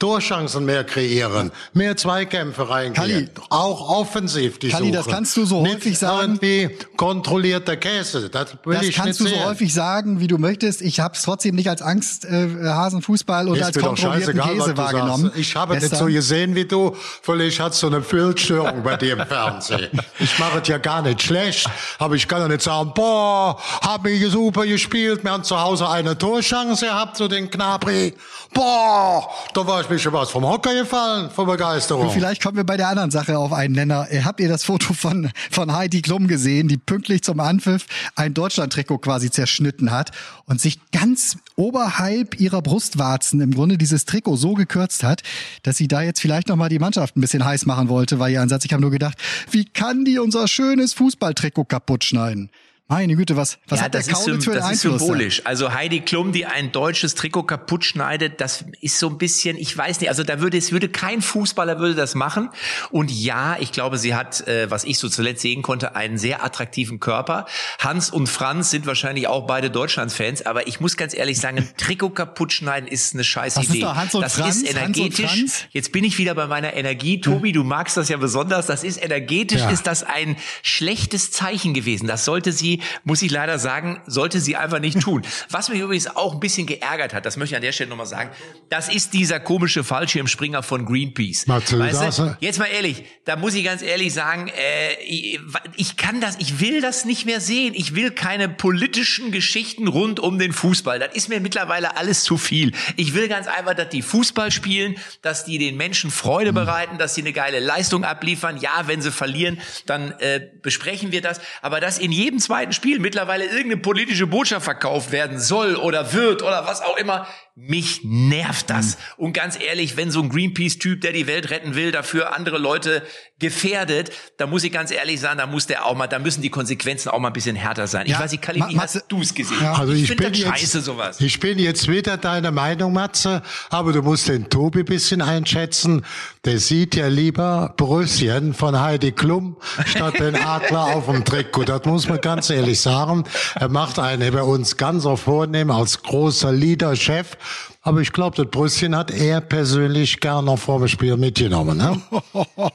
Torchancen 0.00 0.64
mehr 0.64 0.82
kreieren, 0.82 1.52
mehr 1.74 1.96
Zweikämpfe 1.96 2.68
reingehen, 2.68 3.30
auch 3.50 3.88
offensiv 3.88 4.58
die 4.58 4.70
Kalli, 4.70 4.90
das 4.90 5.06
kannst 5.06 5.36
du 5.36 5.44
so 5.44 5.60
häufig 5.64 5.96
sagen. 5.96 6.40
Irgendwie 6.42 6.76
kontrollierter 6.96 7.76
Käse, 7.76 8.30
das 8.30 8.56
will 8.64 8.74
das 8.74 8.82
ich 8.84 8.96
kannst 8.96 9.20
nicht 9.20 9.32
du 9.32 9.38
so 9.38 9.44
häufig 9.44 9.72
sagen, 9.72 10.18
wie 10.18 10.26
du 10.26 10.38
möchtest. 10.38 10.82
Ich 10.82 10.98
habe 10.98 11.14
es 11.14 11.22
trotzdem 11.22 11.54
nicht 11.54 11.68
als 11.70 11.82
Angst 11.82 12.24
äh, 12.24 12.46
oder 12.46 12.74
als 12.74 13.78
kontrollierten 13.78 14.40
Käse 14.40 14.76
wahrgenommen. 14.76 15.30
Ich 15.36 15.54
habe 15.54 15.76
nicht 15.76 15.94
so 15.94 16.06
gesehen 16.06 16.56
wie 16.56 16.64
du, 16.64 16.96
vielleicht 17.22 17.60
hast 17.60 17.80
du 17.82 17.86
eine 17.86 18.00
Bildstörung 18.00 18.82
bei 18.82 18.96
dir 18.96 19.12
im 19.12 19.24
Fernsehen. 19.24 20.00
Ich 20.18 20.36
mache 20.40 20.60
es 20.62 20.68
ja 20.68 20.78
gar 20.78 21.02
nicht 21.02 21.22
schlecht, 21.22 21.68
aber 21.98 22.16
ich 22.16 22.26
kann 22.26 22.40
ja 22.40 22.48
nicht 22.48 22.62
sagen, 22.62 22.90
boah, 22.92 23.56
habe 23.82 24.10
ich 24.10 24.28
super 24.32 24.66
gespielt, 24.66 25.22
wir 25.30 25.34
haben 25.34 25.44
zu 25.44 25.60
Hause 25.60 25.88
eine 25.88 26.18
Torchance 26.18 26.84
gehabt, 26.84 27.16
so 27.16 27.28
den 27.28 27.48
Knabri. 27.50 28.14
Boah, 28.52 29.30
da 29.54 29.64
war 29.64 29.80
ich 29.80 29.88
mir 29.88 29.96
schon 29.96 30.12
was 30.12 30.28
vom 30.28 30.44
Hocker 30.44 30.74
gefallen, 30.74 31.30
vor 31.30 31.46
Begeisterung. 31.46 32.08
Und 32.08 32.12
vielleicht 32.12 32.42
kommen 32.42 32.56
wir 32.56 32.64
bei 32.64 32.76
der 32.76 32.88
anderen 32.88 33.12
Sache 33.12 33.38
auf 33.38 33.52
einen 33.52 33.74
Nenner. 33.74 34.08
Habt 34.24 34.40
ihr 34.40 34.48
das 34.48 34.64
Foto 34.64 34.92
von, 34.92 35.30
von 35.52 35.72
Heidi 35.72 36.02
Klum 36.02 36.26
gesehen, 36.26 36.66
die 36.66 36.78
pünktlich 36.78 37.22
zum 37.22 37.38
Anpfiff 37.38 37.86
ein 38.16 38.34
Deutschland-Trikot 38.34 38.98
quasi 38.98 39.30
zerschnitten 39.30 39.92
hat 39.92 40.10
und 40.46 40.60
sich 40.60 40.80
ganz 40.90 41.36
oberhalb 41.54 42.40
ihrer 42.40 42.60
Brustwarzen 42.60 43.40
im 43.40 43.54
Grunde 43.54 43.78
dieses 43.78 44.06
Trikot 44.06 44.34
so 44.34 44.54
gekürzt 44.54 45.04
hat, 45.04 45.22
dass 45.62 45.76
sie 45.76 45.86
da 45.86 46.02
jetzt 46.02 46.20
vielleicht 46.20 46.48
nochmal 46.48 46.70
die 46.70 46.80
Mannschaft 46.80 47.16
ein 47.16 47.20
bisschen 47.20 47.44
heiß 47.44 47.66
machen 47.66 47.88
wollte, 47.88 48.18
war 48.18 48.28
ihr 48.28 48.42
Ansatz. 48.42 48.64
Ich 48.64 48.72
habe 48.72 48.82
nur 48.82 48.90
gedacht, 48.90 49.16
wie 49.52 49.64
kann 49.64 50.04
die 50.04 50.18
unser 50.18 50.48
schönes 50.48 50.92
Fußballtrikot 50.94 51.66
kaputt 51.66 52.02
schneiden? 52.02 52.50
Meine 52.90 53.14
Güte, 53.14 53.36
was, 53.36 53.58
was 53.68 53.78
ja, 53.78 53.84
hat 53.84 53.94
der 53.94 54.00
das 54.00 54.08
ist, 54.08 54.14
Kaulitz 54.14 54.44
für 54.44 54.50
einen 54.50 54.60
das 54.60 54.72
ist 54.72 54.80
symbolisch. 54.80 55.42
Also 55.44 55.72
Heidi 55.72 56.00
Klum, 56.00 56.32
die 56.32 56.44
ein 56.44 56.72
deutsches 56.72 57.14
Trikot 57.14 57.44
kaputt 57.44 57.84
schneidet, 57.84 58.40
das 58.40 58.64
ist 58.80 58.98
so 58.98 59.08
ein 59.08 59.16
bisschen, 59.16 59.56
ich 59.56 59.76
weiß 59.76 60.00
nicht, 60.00 60.08
also 60.10 60.24
da 60.24 60.40
würde 60.40 60.58
es 60.58 60.72
würde 60.72 60.88
kein 60.88 61.22
Fußballer 61.22 61.78
würde 61.78 61.94
das 61.94 62.16
machen. 62.16 62.50
Und 62.90 63.12
ja, 63.12 63.56
ich 63.60 63.70
glaube, 63.70 63.96
sie 63.96 64.16
hat, 64.16 64.46
äh, 64.48 64.68
was 64.72 64.82
ich 64.82 64.98
so 64.98 65.08
zuletzt 65.08 65.40
sehen 65.42 65.62
konnte, 65.62 65.94
einen 65.94 66.18
sehr 66.18 66.44
attraktiven 66.44 66.98
Körper. 66.98 67.46
Hans 67.78 68.10
und 68.10 68.26
Franz 68.26 68.70
sind 68.70 68.86
wahrscheinlich 68.86 69.28
auch 69.28 69.46
beide 69.46 69.70
Deutschlandsfans, 69.70 70.44
aber 70.44 70.66
ich 70.66 70.80
muss 70.80 70.96
ganz 70.96 71.14
ehrlich 71.14 71.38
sagen, 71.38 71.58
ein 71.58 71.68
Trikot 71.76 72.10
kaputt 72.10 72.52
schneiden 72.52 72.88
ist 72.88 73.14
eine 73.14 73.22
scheiß 73.22 73.54
Was 73.56 73.64
ist 73.66 73.70
Idee. 73.70 73.82
da 73.82 73.94
Hans 73.94 74.14
und 74.16 74.22
das 74.22 74.34
Franz? 74.34 74.56
ist 74.56 74.68
energetisch. 74.68 75.44
Jetzt 75.70 75.92
bin 75.92 76.02
ich 76.02 76.18
wieder 76.18 76.34
bei 76.34 76.48
meiner 76.48 76.74
Energie, 76.74 77.20
Tobi. 77.20 77.52
Du 77.52 77.62
magst 77.62 77.96
das 77.96 78.08
ja 78.08 78.16
besonders. 78.16 78.66
Das 78.66 78.82
ist 78.82 79.00
energetisch, 79.00 79.60
Ja. 79.60 79.70
ist 79.70 79.86
das 79.86 80.02
ein 80.02 80.34
schlechtes 80.64 81.30
Zeichen 81.30 81.72
gewesen. 81.72 82.08
Das 82.08 82.24
sollte 82.24 82.50
sie, 82.50 82.79
muss 83.04 83.22
ich 83.22 83.30
leider 83.30 83.58
sagen, 83.58 84.00
sollte 84.06 84.40
sie 84.40 84.56
einfach 84.56 84.80
nicht 84.80 85.00
tun. 85.00 85.22
Was 85.50 85.68
mich 85.68 85.80
übrigens 85.80 86.06
auch 86.16 86.34
ein 86.34 86.40
bisschen 86.40 86.66
geärgert 86.66 87.14
hat, 87.14 87.26
das 87.26 87.36
möchte 87.36 87.54
ich 87.54 87.56
an 87.56 87.62
der 87.62 87.72
Stelle 87.72 87.90
nochmal 87.90 88.06
sagen, 88.06 88.30
das 88.68 88.88
ist 88.88 89.14
dieser 89.14 89.40
komische 89.40 89.84
Fallschirmspringer 89.84 90.62
von 90.62 90.84
Greenpeace. 90.84 91.46
Weißt 91.48 92.18
du, 92.18 92.36
jetzt 92.40 92.58
mal 92.58 92.66
ehrlich, 92.66 93.04
da 93.24 93.36
muss 93.36 93.54
ich 93.54 93.64
ganz 93.64 93.82
ehrlich 93.82 94.12
sagen, 94.12 94.48
äh, 94.48 95.02
ich, 95.04 95.40
ich 95.76 95.96
kann 95.96 96.20
das, 96.20 96.36
ich 96.38 96.60
will 96.60 96.80
das 96.80 97.04
nicht 97.04 97.26
mehr 97.26 97.40
sehen. 97.40 97.74
Ich 97.74 97.94
will 97.94 98.10
keine 98.10 98.48
politischen 98.48 99.32
Geschichten 99.32 99.88
rund 99.88 100.20
um 100.20 100.38
den 100.38 100.52
Fußball. 100.52 100.98
Das 100.98 101.14
ist 101.14 101.28
mir 101.28 101.40
mittlerweile 101.40 101.96
alles 101.96 102.22
zu 102.22 102.38
viel. 102.38 102.72
Ich 102.96 103.14
will 103.14 103.28
ganz 103.28 103.46
einfach, 103.46 103.74
dass 103.74 103.88
die 103.88 104.02
Fußball 104.02 104.50
spielen, 104.50 104.96
dass 105.22 105.44
die 105.44 105.58
den 105.58 105.76
Menschen 105.76 106.10
Freude 106.10 106.52
bereiten, 106.52 106.98
dass 106.98 107.14
sie 107.14 107.22
eine 107.22 107.32
geile 107.32 107.60
Leistung 107.60 108.04
abliefern. 108.04 108.58
Ja, 108.58 108.84
wenn 108.86 109.02
sie 109.02 109.10
verlieren, 109.10 109.60
dann 109.86 110.12
äh, 110.18 110.40
besprechen 110.62 111.12
wir 111.12 111.22
das. 111.22 111.40
Aber 111.62 111.80
dass 111.80 111.98
in 111.98 112.12
jedem 112.12 112.38
zweiten 112.38 112.69
Spiel 112.72 112.98
mittlerweile 112.98 113.44
irgendeine 113.44 113.78
politische 113.78 114.26
Botschaft 114.26 114.64
verkauft 114.64 115.12
werden 115.12 115.38
soll 115.38 115.76
oder 115.76 116.12
wird 116.12 116.42
oder 116.42 116.66
was 116.66 116.82
auch 116.82 116.96
immer, 116.96 117.26
mich 117.68 118.00
nervt 118.04 118.70
das. 118.70 118.96
Und 119.18 119.34
ganz 119.34 119.58
ehrlich, 119.60 119.96
wenn 119.96 120.10
so 120.10 120.22
ein 120.22 120.30
Greenpeace-Typ, 120.30 121.02
der 121.02 121.12
die 121.12 121.26
Welt 121.26 121.50
retten 121.50 121.74
will, 121.74 121.92
dafür 121.92 122.34
andere 122.34 122.56
Leute 122.58 123.02
gefährdet, 123.38 124.10
da 124.38 124.46
muss 124.46 124.64
ich 124.64 124.72
ganz 124.72 124.90
ehrlich 124.90 125.20
sagen, 125.20 125.38
da 125.38 125.46
muss 125.46 125.66
der 125.66 125.84
auch 125.86 125.94
mal, 125.96 126.06
da 126.06 126.18
müssen 126.18 126.42
die 126.42 126.50
Konsequenzen 126.50 127.08
auch 127.10 127.18
mal 127.18 127.28
ein 127.28 127.32
bisschen 127.32 127.56
härter 127.56 127.86
sein. 127.86 128.06
Ich 128.06 128.12
Ja, 128.12 128.20
weiß 128.20 128.30
nicht, 128.32 128.42
Kali, 128.42 128.60
Ma- 128.60 128.68
wie 128.68 128.78
hast 128.78 129.04
du 129.08 129.20
es 129.20 129.34
gesehen? 129.34 129.56
Ja. 129.60 129.74
Also 129.74 129.92
ich, 129.92 130.06
finde 130.06 130.24
bin 130.24 130.32
das 130.32 130.40
jetzt, 130.40 130.60
scheiße, 130.60 130.80
sowas. 130.80 131.20
Ich 131.20 131.40
bin 131.40 131.58
jetzt 131.58 131.88
wieder 131.88 132.16
deiner 132.16 132.50
Meinung, 132.50 132.92
Matze, 132.92 133.42
aber 133.68 133.92
du 133.92 134.02
musst 134.02 134.28
den 134.28 134.48
Tobi 134.48 134.82
bisschen 134.82 135.20
einschätzen. 135.22 136.04
Der 136.44 136.58
sieht 136.58 136.94
ja 136.96 137.08
lieber 137.08 137.74
Bröschen 137.76 138.54
von 138.54 138.78
Heidi 138.80 139.12
Klum 139.12 139.56
statt 139.86 140.18
den 140.18 140.34
Adler 140.36 140.96
auf 140.96 141.06
dem 141.06 141.24
Trikot. 141.24 141.64
Das 141.64 141.84
muss 141.84 142.08
man 142.08 142.20
ganz 142.20 142.48
ehrlich 142.50 142.80
sagen. 142.80 143.24
Er 143.54 143.68
macht 143.68 143.98
einen 143.98 144.32
bei 144.32 144.42
uns 144.42 144.76
ganz 144.76 145.04
auf 145.06 145.22
vornehm 145.22 145.70
als 145.70 146.02
großer 146.02 146.52
Leaderchef. 146.52 147.36
Aber 147.82 148.00
ich 148.00 148.12
glaube, 148.12 148.36
das 148.36 148.46
Brüsschen 148.50 148.94
hat 148.94 149.10
er 149.10 149.40
persönlich 149.40 150.20
gern 150.20 150.44
noch 150.44 150.58
vor 150.58 150.78
dem 150.78 150.88
Spiel 150.88 151.16
mitgenommen. 151.16 151.78
Ne? 151.78 152.00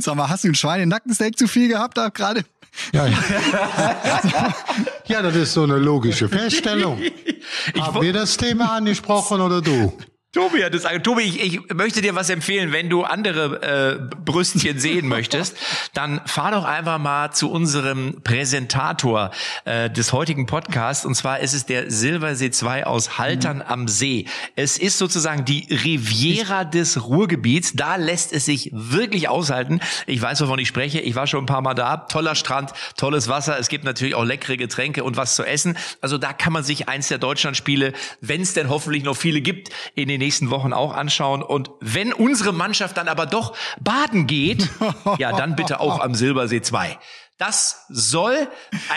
Sag 0.00 0.14
mal, 0.14 0.28
hast 0.28 0.44
du 0.44 0.48
ein 0.48 0.54
Schweinenackensteak 0.54 1.36
zu 1.36 1.48
viel 1.48 1.68
gehabt 1.68 1.96
da 1.96 2.08
gerade? 2.08 2.44
Ja, 2.92 3.06
ja. 3.06 3.18
ja, 5.06 5.22
das 5.22 5.36
ist 5.36 5.52
so 5.54 5.62
eine 5.62 5.76
logische 5.76 6.28
Feststellung. 6.28 7.00
Haben 7.78 8.02
wir 8.02 8.12
das 8.12 8.36
Thema 8.36 8.76
angesprochen 8.76 9.40
oder 9.40 9.60
du? 9.60 9.92
Tobi 10.34 10.64
hat 10.64 10.74
es 10.74 10.84
ange- 10.84 11.00
Tobi, 11.00 11.22
ich, 11.22 11.40
ich 11.40 11.74
möchte 11.74 12.02
dir 12.02 12.16
was 12.16 12.28
empfehlen, 12.28 12.72
wenn 12.72 12.90
du 12.90 13.04
andere 13.04 14.00
äh, 14.10 14.16
Brüstchen 14.24 14.80
sehen 14.80 15.06
möchtest, 15.06 15.56
dann 15.94 16.20
fahr 16.26 16.50
doch 16.50 16.64
einfach 16.64 16.98
mal 16.98 17.30
zu 17.30 17.52
unserem 17.52 18.20
Präsentator 18.24 19.30
äh, 19.64 19.88
des 19.90 20.12
heutigen 20.12 20.46
Podcasts. 20.46 21.04
Und 21.06 21.14
zwar 21.14 21.38
ist 21.38 21.54
es 21.54 21.66
der 21.66 21.88
Silbersee 21.88 22.50
2 22.50 22.84
aus 22.84 23.16
Haltern 23.16 23.62
am 23.64 23.86
See. 23.86 24.26
Es 24.56 24.76
ist 24.76 24.98
sozusagen 24.98 25.44
die 25.44 25.68
Riviera 25.70 26.64
des 26.64 27.04
Ruhrgebiets, 27.06 27.74
da 27.74 27.94
lässt 27.94 28.32
es 28.32 28.44
sich 28.46 28.70
wirklich 28.72 29.28
aushalten. 29.28 29.78
Ich 30.08 30.20
weiß, 30.20 30.40
wovon 30.40 30.58
ich 30.58 30.66
spreche, 30.66 30.98
ich 30.98 31.14
war 31.14 31.28
schon 31.28 31.44
ein 31.44 31.46
paar 31.46 31.62
Mal 31.62 31.74
da, 31.74 31.96
toller 31.96 32.34
Strand, 32.34 32.72
tolles 32.96 33.28
Wasser, 33.28 33.56
es 33.60 33.68
gibt 33.68 33.84
natürlich 33.84 34.16
auch 34.16 34.24
leckere 34.24 34.56
Getränke 34.56 35.04
und 35.04 35.16
was 35.16 35.36
zu 35.36 35.44
essen. 35.44 35.78
Also 36.00 36.18
da 36.18 36.32
kann 36.32 36.52
man 36.52 36.64
sich 36.64 36.88
eins 36.88 37.06
der 37.06 37.18
Deutschlandspiele, 37.18 37.92
wenn 38.20 38.40
es 38.40 38.52
denn 38.52 38.68
hoffentlich 38.68 39.04
noch 39.04 39.16
viele 39.16 39.40
gibt, 39.40 39.68
in 39.94 40.08
den 40.08 40.23
nächsten 40.24 40.50
Wochen 40.50 40.72
auch 40.72 40.94
anschauen. 40.94 41.42
Und 41.42 41.70
wenn 41.80 42.12
unsere 42.12 42.52
Mannschaft 42.52 42.96
dann 42.96 43.08
aber 43.08 43.26
doch 43.26 43.54
baden 43.80 44.26
geht, 44.26 44.68
ja, 45.18 45.32
dann 45.32 45.54
bitte 45.56 45.80
auch 45.80 46.00
am 46.00 46.14
Silbersee 46.14 46.62
2. 46.62 46.98
Das 47.36 47.84
soll 47.88 48.46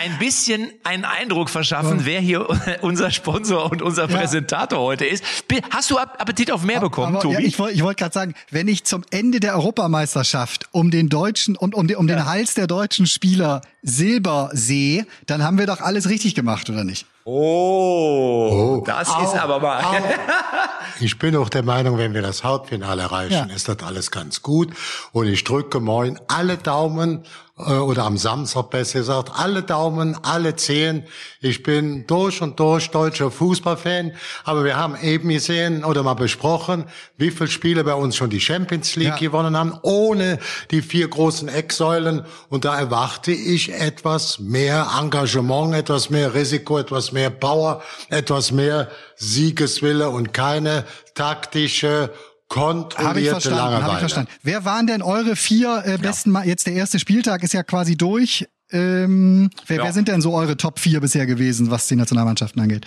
ein 0.00 0.16
bisschen 0.20 0.70
einen 0.84 1.04
Eindruck 1.04 1.50
verschaffen, 1.50 2.04
wer 2.06 2.20
hier 2.20 2.46
unser 2.82 3.10
Sponsor 3.10 3.68
und 3.70 3.82
unser 3.82 4.06
Präsentator 4.06 4.78
heute 4.78 5.06
ist. 5.06 5.24
Hast 5.70 5.90
du 5.90 5.98
Ap- 5.98 6.20
Appetit 6.20 6.52
auf 6.52 6.62
mehr 6.62 6.78
bekommen, 6.80 7.16
Aber, 7.16 7.28
ja, 7.28 7.34
Tobi? 7.36 7.46
ich 7.48 7.58
wollte 7.58 7.74
ich 7.74 7.82
wollt 7.82 7.98
gerade 7.98 8.14
sagen, 8.14 8.34
wenn 8.52 8.68
ich 8.68 8.84
zum 8.84 9.02
Ende 9.10 9.40
der 9.40 9.54
Europameisterschaft 9.56 10.68
um 10.70 10.92
den 10.92 11.08
deutschen 11.08 11.56
und 11.56 11.74
um, 11.74 11.88
den- 11.88 11.96
um 11.96 12.06
den 12.06 12.26
Hals 12.26 12.54
der 12.54 12.68
deutschen 12.68 13.06
Spieler 13.06 13.60
Silber 13.82 14.50
sehe, 14.52 15.04
dann 15.26 15.42
haben 15.42 15.58
wir 15.58 15.66
doch 15.66 15.80
alles 15.80 16.08
richtig 16.08 16.36
gemacht, 16.36 16.70
oder 16.70 16.84
nicht? 16.84 17.06
Oh, 17.28 18.82
das 18.86 19.10
Au, 19.10 19.22
ist 19.22 19.34
aber 19.36 19.60
mal. 19.60 19.82
au. 19.84 19.94
Ich 21.00 21.16
bin 21.18 21.36
auch 21.36 21.48
der 21.48 21.62
Meinung, 21.62 21.96
wenn 21.96 22.12
wir 22.12 22.22
das 22.22 22.42
Halbfinale 22.42 23.02
erreichen, 23.02 23.48
Ja. 23.48 23.54
ist 23.54 23.68
das 23.68 23.78
alles 23.84 24.10
ganz 24.10 24.42
gut. 24.42 24.70
Und 25.12 25.28
ich 25.28 25.44
drücke 25.44 25.78
morgen 25.78 26.18
alle 26.26 26.56
Daumen, 26.56 27.22
oder 27.58 28.04
am 28.04 28.16
Samstag 28.16 28.70
besser 28.70 29.00
gesagt, 29.00 29.32
alle 29.34 29.62
Daumen, 29.62 30.16
alle 30.22 30.54
Zehen. 30.56 31.04
Ich 31.40 31.62
bin 31.62 32.06
durch 32.06 32.40
und 32.40 32.58
durch 32.60 32.90
deutscher 32.90 33.30
Fußballfan, 33.30 34.12
aber 34.44 34.64
wir 34.64 34.76
haben 34.76 34.96
eben 35.02 35.28
gesehen 35.28 35.84
oder 35.84 36.02
mal 36.02 36.14
besprochen, 36.14 36.84
wie 37.16 37.30
viele 37.30 37.50
Spiele 37.50 37.82
bei 37.84 37.94
uns 37.94 38.16
schon 38.16 38.30
die 38.30 38.40
Champions 38.40 38.94
League 38.96 39.08
Ja. 39.08 39.16
gewonnen 39.16 39.56
haben, 39.56 39.78
ohne 39.82 40.38
die 40.70 40.82
vier 40.82 41.08
großen 41.08 41.48
Ecksäulen. 41.48 42.24
Und 42.48 42.64
da 42.64 42.78
erwarte 42.78 43.32
ich 43.32 43.72
etwas 43.72 44.38
mehr 44.38 44.88
Engagement, 45.00 45.74
etwas 45.74 46.10
mehr 46.10 46.34
Risiko, 46.34 46.78
etwas 46.78 47.12
mehr 47.12 47.30
Power, 47.30 47.82
etwas 48.08 48.52
mehr 48.52 48.88
Siegeswille 49.16 50.10
und 50.10 50.32
keine 50.32 50.84
taktische, 51.14 52.10
Habe 52.50 52.80
ich 52.80 52.94
kontrollierte 52.94 53.30
verstanden, 53.30 53.60
habe 53.60 53.72
Langeweile. 53.72 53.92
ich 53.94 53.98
verstanden. 54.00 54.30
Wer 54.42 54.64
waren 54.64 54.86
denn 54.86 55.02
eure 55.02 55.36
vier 55.36 55.82
äh, 55.84 55.98
besten, 55.98 56.30
Ma 56.30 56.44
jetzt 56.44 56.66
der 56.66 56.74
erste 56.74 56.98
Spieltag 56.98 57.42
ist 57.42 57.52
ja 57.52 57.62
quasi 57.62 57.96
durch. 57.96 58.46
Ähm, 58.70 59.50
wer, 59.66 59.78
Ja. 59.78 59.84
wer 59.84 59.92
sind 59.92 60.08
denn 60.08 60.20
so 60.20 60.34
eure 60.34 60.56
Top 60.56 60.78
4 60.78 61.00
bisher 61.00 61.26
gewesen, 61.26 61.70
was 61.70 61.86
die 61.88 61.96
Nationalmannschaften 61.96 62.60
angeht? 62.60 62.86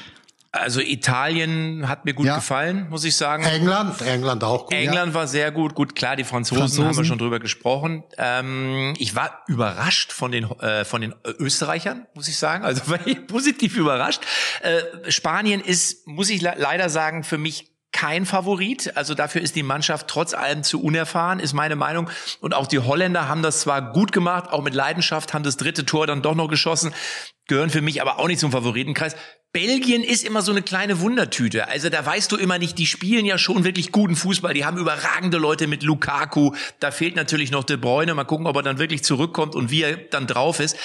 Also 0.54 0.82
Italien 0.82 1.88
hat 1.88 2.04
mir 2.04 2.14
gut 2.14 2.26
Ja. 2.26 2.36
gefallen, 2.36 2.88
muss 2.90 3.06
ich 3.06 3.16
sagen. 3.16 3.44
England, 3.46 4.02
England 4.02 4.44
auch 4.44 4.66
gut. 4.66 4.74
England 4.74 5.14
war 5.14 5.26
sehr 5.26 5.50
gut. 5.50 5.76
Gut, 5.76 5.96
klar, 5.96 6.18
die 6.18 6.26
Franzosen, 6.26 6.60
Franzosen. 6.64 6.86
haben 6.88 6.98
wir 6.98 7.06
schon 7.06 7.18
drüber 7.20 7.40
gesprochen. 7.40 8.04
Ähm, 8.18 8.94
ich 8.98 9.16
war 9.16 9.44
überrascht 9.48 10.12
von 10.12 10.32
den 10.34 10.44
äh, 10.60 10.84
von 10.84 11.00
den 11.00 11.16
Österreichern, 11.40 12.06
muss 12.16 12.28
ich 12.28 12.36
sagen. 12.38 12.66
Also 12.66 12.82
war 12.92 13.00
ich 13.08 13.26
positiv 13.28 13.78
überrascht. 13.78 14.22
Äh, 14.62 15.10
Spanien 15.10 15.62
ist, 15.62 16.06
muss 16.06 16.30
ich 16.30 16.42
le 16.42 16.54
leider 16.58 16.90
sagen, 16.90 17.24
für 17.24 17.38
mich 17.38 17.71
kein 17.92 18.26
Favorit. 18.26 18.96
Also 18.96 19.14
dafür 19.14 19.42
ist 19.42 19.56
die 19.56 19.64
Mannschaft 19.64 20.08
trotz 20.08 20.34
allem 20.34 20.64
zu 20.64 20.82
unerfahren, 20.82 21.40
ist 21.40 21.54
meine 21.54 21.76
Meinung. 21.76 22.10
Und 22.40 22.54
auch 22.54 22.68
die 22.68 22.80
Holländer 22.80 23.28
haben 23.28 23.42
das 23.42 23.62
zwar 23.62 23.94
gut 23.94 24.12
gemacht, 24.12 24.52
auch 24.52 24.64
mit 24.64 24.74
Leidenschaft, 24.74 25.34
haben 25.34 25.44
das 25.44 25.58
dritte 25.58 25.86
Tor 25.86 26.08
dann 26.08 26.22
doch 26.22 26.36
noch 26.36 26.48
geschossen, 26.48 26.94
gehören 27.48 27.70
für 27.70 27.82
mich 27.82 28.02
aber 28.02 28.20
auch 28.20 28.28
nicht 28.28 28.40
zum 28.40 28.52
Favoritenkreis. 28.52 29.16
Belgien 29.54 30.02
ist 30.02 30.24
immer 30.24 30.42
so 30.42 30.52
eine 30.52 30.62
kleine 30.62 31.02
Wundertüte. 31.02 31.68
Also 31.68 31.90
da 31.90 32.06
weißt 32.06 32.32
du 32.32 32.38
immer 32.38 32.58
nicht, 32.58 32.78
die 32.78 32.86
spielen 32.86 33.26
ja 33.26 33.38
schon 33.38 33.66
wirklich 33.66 33.92
guten 33.92 34.16
Fußball. 34.16 34.54
Die 34.54 34.64
haben 34.64 34.78
überragende 34.78 35.38
Leute 35.38 35.68
mit 35.68 35.84
Lukaku. 35.84 36.54
Da 36.80 36.92
fehlt 36.92 37.18
natürlich 37.18 37.52
noch 37.52 37.66
De 37.66 37.76
Bruyne. 37.76 38.14
Mal 38.14 38.24
gucken, 38.24 38.48
ob 38.48 38.56
er 38.56 38.64
dann 38.64 38.80
wirklich 38.80 39.04
zurückkommt 39.04 39.54
und 39.54 39.70
wie 39.70 39.82
er 39.82 39.98
dann 39.98 40.26
drauf 40.26 40.62
ist. 40.62 40.78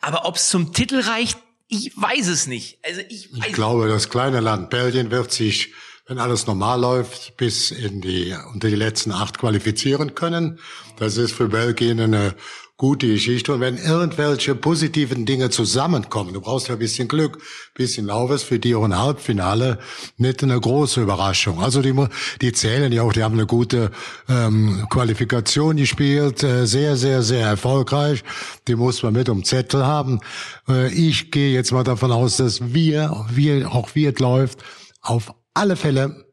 Aber 0.00 0.24
ob 0.24 0.36
es 0.36 0.48
zum 0.48 0.72
Titel 0.72 1.00
reicht, 1.00 1.36
ich 1.66 1.90
weiß 1.96 2.28
es 2.28 2.46
nicht. 2.46 2.78
Also 2.84 3.00
ich 3.08 3.32
weiß 3.32 3.48
Ich 3.48 3.52
glaube, 3.54 3.88
das 3.88 4.08
kleine 4.08 4.38
Land 4.38 4.70
Belgien 4.70 5.10
wird 5.10 5.32
sich, 5.32 5.72
wenn 6.06 6.18
alles 6.18 6.46
normal 6.46 6.80
läuft, 6.80 7.36
bis 7.36 7.70
in 7.70 8.00
die, 8.00 8.34
unter 8.52 8.68
die 8.68 8.76
letzten 8.76 9.12
acht 9.12 9.38
qualifizieren 9.38 10.14
können. 10.14 10.58
Das 10.98 11.16
ist 11.16 11.32
für 11.32 11.48
Belgien 11.48 12.00
eine 12.00 12.34
gute 12.82 13.06
Geschichte. 13.06 13.54
Und 13.54 13.60
wenn 13.60 13.76
irgendwelche 13.76 14.56
positiven 14.56 15.24
Dinge 15.24 15.50
zusammenkommen, 15.50 16.34
du 16.34 16.40
brauchst 16.40 16.66
ja 16.66 16.74
ein 16.74 16.80
bisschen 16.80 17.06
Glück, 17.06 17.36
ein 17.36 17.74
bisschen 17.76 18.06
Laufes 18.06 18.42
für 18.42 18.58
die 18.58 18.74
auch 18.74 18.82
ein 18.82 18.98
Halbfinale, 18.98 19.78
nicht 20.16 20.42
eine 20.42 20.58
große 20.60 21.00
Überraschung. 21.00 21.62
Also 21.62 21.80
die, 21.80 21.94
die 22.40 22.52
zählen 22.52 22.90
ja 22.90 23.02
auch, 23.02 23.12
die 23.12 23.22
haben 23.22 23.34
eine 23.34 23.46
gute 23.46 23.92
ähm, 24.28 24.88
Qualifikation 24.90 25.76
gespielt, 25.76 26.42
äh, 26.42 26.66
sehr, 26.66 26.96
sehr, 26.96 27.22
sehr 27.22 27.46
erfolgreich. 27.46 28.24
Die 28.66 28.74
muss 28.74 29.04
man 29.04 29.12
mit 29.12 29.28
um 29.28 29.44
Zettel 29.44 29.86
haben. 29.86 30.18
Äh, 30.68 30.92
ich 30.92 31.30
gehe 31.30 31.52
jetzt 31.52 31.70
mal 31.70 31.84
davon 31.84 32.10
aus, 32.10 32.38
dass 32.38 32.74
wir, 32.74 33.26
wir 33.30 33.70
auch 33.70 33.90
es 33.94 34.18
läuft, 34.18 34.64
auf 35.00 35.32
alle 35.54 35.76
Fälle 35.76 36.26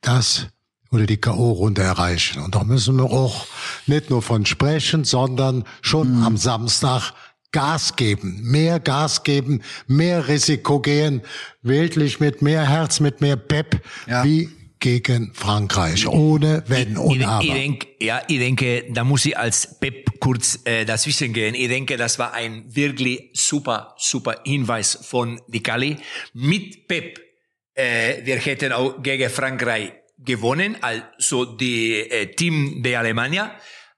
das 0.00 0.46
oder 0.90 1.06
die 1.06 1.16
K.O.-Runde 1.16 1.82
erreichen. 1.82 2.42
Und 2.42 2.54
da 2.54 2.62
müssen 2.62 2.96
wir 2.96 3.04
auch 3.04 3.46
nicht 3.86 4.10
nur 4.10 4.22
von 4.22 4.46
sprechen, 4.46 5.04
sondern 5.04 5.64
schon 5.82 6.22
am 6.22 6.36
Samstag 6.36 7.12
Gas 7.50 7.94
geben, 7.94 8.40
mehr 8.42 8.80
Gas 8.80 9.22
geben, 9.22 9.62
mehr 9.86 10.26
Risiko 10.26 10.80
gehen, 10.80 11.22
wirklich 11.62 12.18
mit 12.18 12.42
mehr 12.42 12.68
Herz, 12.68 12.98
mit 12.98 13.20
mehr 13.20 13.36
Pep, 13.36 13.80
ja. 14.08 14.24
wie 14.24 14.50
gegen 14.80 15.32
Frankreich, 15.32 16.06
ohne 16.06 16.62
Wenn 16.66 16.98
und 16.98 17.20
ich, 17.20 17.26
Aber. 17.26 17.42
Ich 17.42 17.52
denke, 17.52 17.86
ja, 18.00 18.20
ich 18.28 18.38
denke, 18.38 18.84
da 18.90 19.02
muss 19.02 19.24
ich 19.24 19.38
als 19.38 19.78
Pep 19.80 20.20
kurz 20.20 20.58
äh, 20.64 20.84
dazwischen 20.84 21.32
gehen. 21.32 21.54
Ich 21.54 21.68
denke, 21.68 21.96
das 21.96 22.18
war 22.18 22.34
ein 22.34 22.64
wirklich 22.66 23.30
super, 23.32 23.94
super 23.98 24.40
Hinweis 24.44 24.98
von 25.00 25.40
Di 25.48 25.60
Calli. 25.60 25.96
Mit 26.34 26.86
Pep, 26.86 27.18
äh, 27.74 28.24
wir 28.24 28.36
hätten 28.36 28.72
auch 28.72 29.02
gegen 29.02 29.28
Frankreich 29.30 29.92
gewonnen, 30.18 30.76
also 30.80 31.44
die 31.44 31.94
äh, 32.00 32.34
Team 32.34 32.82
der 32.82 33.00
Alemannia. 33.00 33.52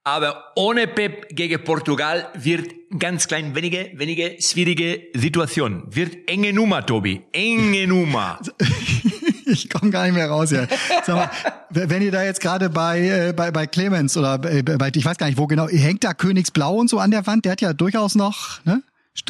Aber 0.05 0.53
ohne 0.55 0.87
Pep 0.87 1.35
gegen 1.35 1.63
Portugal 1.65 2.29
wird 2.35 2.73
ganz 2.97 3.27
klein 3.27 3.57
wenige, 3.57 3.91
wenige 3.95 4.37
schwierige 4.41 5.09
Situation. 5.15 5.83
Wird 5.89 6.29
enge 6.29 6.53
Nummer, 6.53 6.87
Tobi. 6.87 7.23
Enge 7.33 7.89
Nummer. 7.89 8.39
ich 9.47 9.69
komme 9.69 9.91
gar 9.91 10.05
nicht 10.05 10.15
mehr 10.15 10.29
raus 10.29 10.51
hier. 10.51 10.69
Sag 11.05 11.17
mal, 11.17 11.31
wenn 11.71 12.03
ihr 12.03 12.13
da 12.13 12.23
jetzt 12.23 12.41
gerade 12.41 12.71
bei, 12.71 13.01
äh, 13.01 13.33
bei, 13.33 13.51
bei 13.51 13.67
Clemens 13.67 14.17
oder 14.17 14.39
bei, 14.39 14.63
bei, 14.63 14.93
ich 14.95 15.05
weiß 15.05 15.19
gar 15.19 15.27
nicht 15.27 15.39
wo 15.39 15.49
genau, 15.49 15.69
hängt 15.69 16.05
da 16.05 16.15
Königsblau 16.15 16.77
und 16.77 16.89
so 16.89 17.01
an 17.01 17.11
der 17.11 17.27
Wand? 17.27 17.45
Der 17.45 17.53
hat 17.53 17.61
ja 17.61 17.73
durchaus 17.73 18.15
noch, 18.15 18.65
ne? 18.65 18.83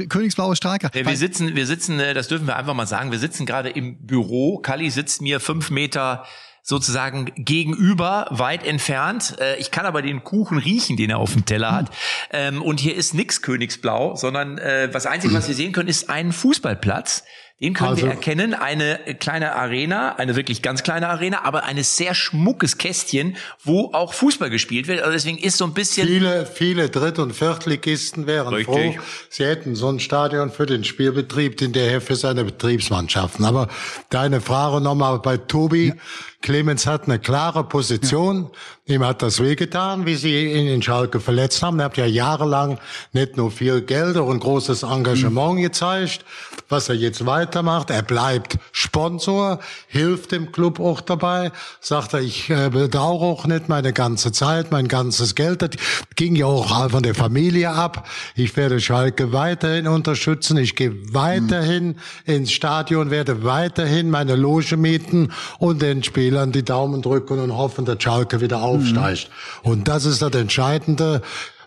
Königsblaue 0.09 0.57
Streiker. 0.57 0.91
Ja, 0.95 1.07
wir 1.07 1.17
sitzen, 1.17 1.55
wir 1.55 1.67
sitzen, 1.67 2.01
äh, 2.01 2.15
das 2.15 2.29
dürfen 2.29 2.47
wir 2.47 2.57
einfach 2.57 2.75
mal 2.75 2.87
sagen, 2.87 3.13
wir 3.13 3.19
sitzen 3.19 3.47
gerade 3.47 3.71
im 3.71 4.07
Büro. 4.07 4.59
Kali 4.59 4.91
sitzt 4.91 5.23
mir 5.23 5.41
fünf 5.41 5.71
Meter 5.71 6.25
sozusagen 6.63 7.31
gegenüber, 7.37 8.27
weit 8.31 8.67
entfernt. 8.67 9.37
Äh, 9.41 9.57
ich 9.59 9.71
kann 9.71 9.87
aber 9.87 10.03
den 10.03 10.25
Kuchen 10.25 10.59
riechen, 10.59 10.97
den 10.97 11.11
er 11.11 11.19
auf 11.19 11.33
dem 11.33 11.45
Teller 11.45 11.73
hat. 11.73 11.91
Ähm, 12.33 12.61
und 12.61 12.81
hier 12.81 12.97
ist 12.97 13.15
nix 13.15 13.41
Königsblau, 13.41 14.17
sondern 14.17 14.59
äh, 14.59 14.89
was 14.93 15.07
Einzige, 15.07 15.33
was 15.33 15.47
wir 15.47 15.55
sehen 15.55 15.73
können, 15.73 15.89
ist 15.89 16.11
ein 16.11 16.33
Fußballplatz. 16.33 17.23
Den 17.59 17.73
können 17.73 17.91
also, 17.91 18.03
wir 18.03 18.11
erkennen, 18.11 18.53
eine 18.53 18.99
kleine 19.19 19.55
Arena, 19.55 20.17
eine 20.17 20.37
wirklich 20.37 20.61
ganz 20.61 20.83
kleine 20.83 21.09
Arena, 21.09 21.45
aber 21.45 21.65
ein 21.65 21.83
sehr 21.83 22.15
schmuckes 22.15 22.77
Kästchen, 22.77 23.39
wo 23.65 23.93
auch 23.95 24.13
Fußball 24.13 24.51
gespielt 24.51 24.89
wird. 24.89 25.01
Also 25.01 25.13
deswegen 25.13 25.39
ist 25.39 25.57
so 25.57 25.65
ein 25.65 25.73
bisschen... 25.73 26.07
Viele, 26.07 26.45
viele 26.45 26.91
Dritt- 26.91 27.19
und 27.19 27.33
Viertligisten 27.33 28.27
wären 28.27 28.53
Richtig. 28.53 28.97
froh, 28.97 29.03
sie 29.31 29.47
hätten 29.47 29.75
so 29.75 29.89
ein 29.89 30.01
Stadion 30.01 30.51
für 30.51 30.67
den 30.67 30.85
Spielbetrieb, 30.85 31.57
den 31.57 31.73
der 31.73 31.91
Herr 31.91 32.03
für 32.03 32.17
seine 32.17 32.45
Betriebsmannschaften. 32.45 33.47
Aber 33.47 33.69
deine 34.11 34.43
Frage 34.43 34.83
nochmal 34.83 35.19
bei 35.21 35.39
Tobi. 35.39 35.89
Ja. 35.89 35.95
Clemens 36.43 36.87
hat 36.87 37.05
eine 37.05 37.19
klare 37.19 37.65
Position. 37.65 38.51
Ja. 38.53 38.59
Ihm 38.89 39.05
hat 39.05 39.21
das 39.21 39.43
wehgetan, 39.43 40.07
wie 40.07 40.15
sie 40.15 40.53
ihn 40.53 40.69
in 40.69 40.81
Schalke 40.81 41.19
verletzt 41.19 41.61
haben. 41.61 41.81
Er 41.81 41.87
hat 41.87 41.97
ja 41.97 42.07
jahrelang 42.07 42.79
nicht 43.13 43.37
nur 43.37 43.51
viel 43.51 43.81
Geld, 43.81 44.17
auch 44.17 44.31
ein 44.31 44.39
großes 44.39 44.85
Engagement 44.85 45.57
mhm. 45.57 45.63
gezeigt. 45.63 46.25
Was 46.69 46.89
er 46.89 46.95
jetzt 46.95 47.27
weitermacht, 47.27 47.91
er 47.91 48.03
bleibt 48.03 48.59
Sponsor, 48.71 49.59
hilft 49.89 50.31
dem 50.31 50.53
Club 50.53 50.79
auch 50.79 51.01
dabei. 51.01 51.51
Sagt 51.81 52.15
er, 52.15 52.21
ich 52.21 52.49
äh, 52.49 52.71
bedauere 52.71 53.23
auch 53.23 53.47
nicht 53.47 53.69
meine 53.69 53.93
ganze 53.93 54.31
Zeit, 54.31 54.71
mein 54.71 54.87
ganzes 54.87 55.35
Geld. 55.35 55.63
Das 55.63 55.71
ging 56.15 56.37
ja 56.37 56.47
auch 56.47 56.89
von 56.91 57.03
der 57.03 57.17
Familie 57.17 57.71
ab. 57.71 58.07
Ich 58.37 58.57
werde 58.57 58.81
Schalke 58.81 59.33
weiterhin 59.33 59.89
unterstützen. 59.89 60.59
Ich 60.59 60.77
gehe 60.77 60.93
weiterhin 61.13 61.89
mhm. 61.89 61.95
ins 62.25 62.53
Stadion, 62.53 63.11
werde 63.11 63.43
weiterhin 63.43 64.11
meine 64.11 64.37
Loge 64.37 64.77
mieten 64.77 65.33
und 65.59 65.83
den 65.83 66.05
Spielern 66.05 66.53
die 66.53 66.65
Daumen 66.65 67.03
drücken 67.03 67.41
und 67.41 67.57
hoffen, 67.57 67.85
dass 67.85 68.01
Schalke 68.01 68.41
wieder 68.41 68.63
auf 68.63 68.76
aufsteigt. 68.77 69.31
Mhm. 69.63 69.71
Und 69.71 69.89
das 69.89 70.05
ist 70.05 70.23
das 70.23 70.35
Entscheidende. 70.35 71.23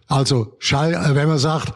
Also, 0.07 0.57
äh, 0.71 1.15
wenn 1.15 1.27
man 1.27 1.37
sagt, 1.37 1.73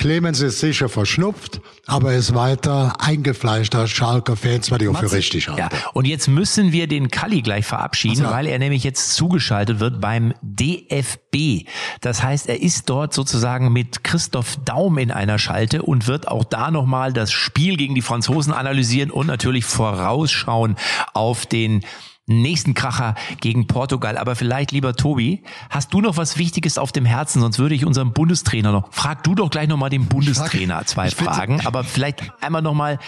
Clemens 0.00 0.40
ist 0.40 0.60
sicher 0.60 0.88
verschnupft, 0.88 1.60
aber 1.86 2.14
ist 2.14 2.34
weiter 2.34 2.94
eingefleischter 3.00 3.86
Schalker 3.86 4.34
Fans, 4.34 4.70
weil 4.70 4.80
ich 4.80 4.88
auch 4.88 4.98
für 4.98 5.12
richtig 5.12 5.48
halte. 5.48 5.60
Ja, 5.60 5.68
und 5.92 6.06
jetzt 6.06 6.26
müssen 6.26 6.72
wir 6.72 6.86
den 6.86 7.10
Kalli 7.10 7.42
gleich 7.42 7.66
verabschieden, 7.66 8.22
also, 8.22 8.34
weil 8.34 8.46
er 8.46 8.58
nämlich 8.58 8.82
jetzt 8.82 9.12
zugeschaltet 9.12 9.78
wird 9.78 10.00
beim 10.00 10.32
DFB. 10.40 11.68
Das 12.00 12.22
heißt, 12.22 12.48
er 12.48 12.62
ist 12.62 12.88
dort 12.88 13.12
sozusagen 13.12 13.74
mit 13.74 14.02
Christoph 14.02 14.56
Daum 14.64 14.96
in 14.96 15.10
einer 15.10 15.38
Schalte 15.38 15.82
und 15.82 16.06
wird 16.06 16.28
auch 16.28 16.44
da 16.44 16.70
nochmal 16.70 17.12
das 17.12 17.30
Spiel 17.30 17.76
gegen 17.76 17.94
die 17.94 18.00
Franzosen 18.00 18.54
analysieren 18.54 19.10
und 19.10 19.26
natürlich 19.26 19.66
vorausschauen 19.66 20.76
auf 21.12 21.44
den 21.44 21.84
nächsten 22.30 22.74
Kracher 22.74 23.14
gegen 23.40 23.66
Portugal. 23.66 24.16
Aber 24.16 24.36
vielleicht, 24.36 24.72
lieber 24.72 24.94
Tobi, 24.94 25.42
hast 25.68 25.92
du 25.92 26.00
noch 26.00 26.16
was 26.16 26.38
Wichtiges 26.38 26.78
auf 26.78 26.92
dem 26.92 27.04
Herzen? 27.04 27.40
Sonst 27.40 27.58
würde 27.58 27.74
ich 27.74 27.84
unserem 27.84 28.12
Bundestrainer 28.12 28.72
noch, 28.72 28.92
frag 28.92 29.22
du 29.24 29.34
doch 29.34 29.50
gleich 29.50 29.68
nochmal 29.68 29.90
den 29.90 30.06
Bundestrainer 30.06 30.84
zwei 30.86 31.10
Fragen. 31.10 31.60
Aber 31.66 31.84
vielleicht 31.84 32.32
einmal 32.40 32.62
nochmal, 32.62 32.98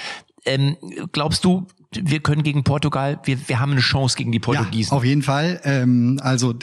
ähm, 0.45 0.77
glaubst 1.13 1.45
du, 1.45 1.67
wir 2.03 2.21
können 2.21 2.43
gegen 2.43 2.65
Portugal, 2.65 3.19
wir, 3.25 3.37
wir 3.49 3.61
haben 3.61 3.73
eine 3.73 3.81
Chance 3.81 4.17
gegen 4.17 4.33
die 4.33 4.41
Portugiesen. 4.41 4.91
Ja, 4.91 4.97
auf 4.97 5.05
jeden 5.05 5.23
Fall. 5.23 5.61
Ähm, 5.65 6.19
also 6.23 6.55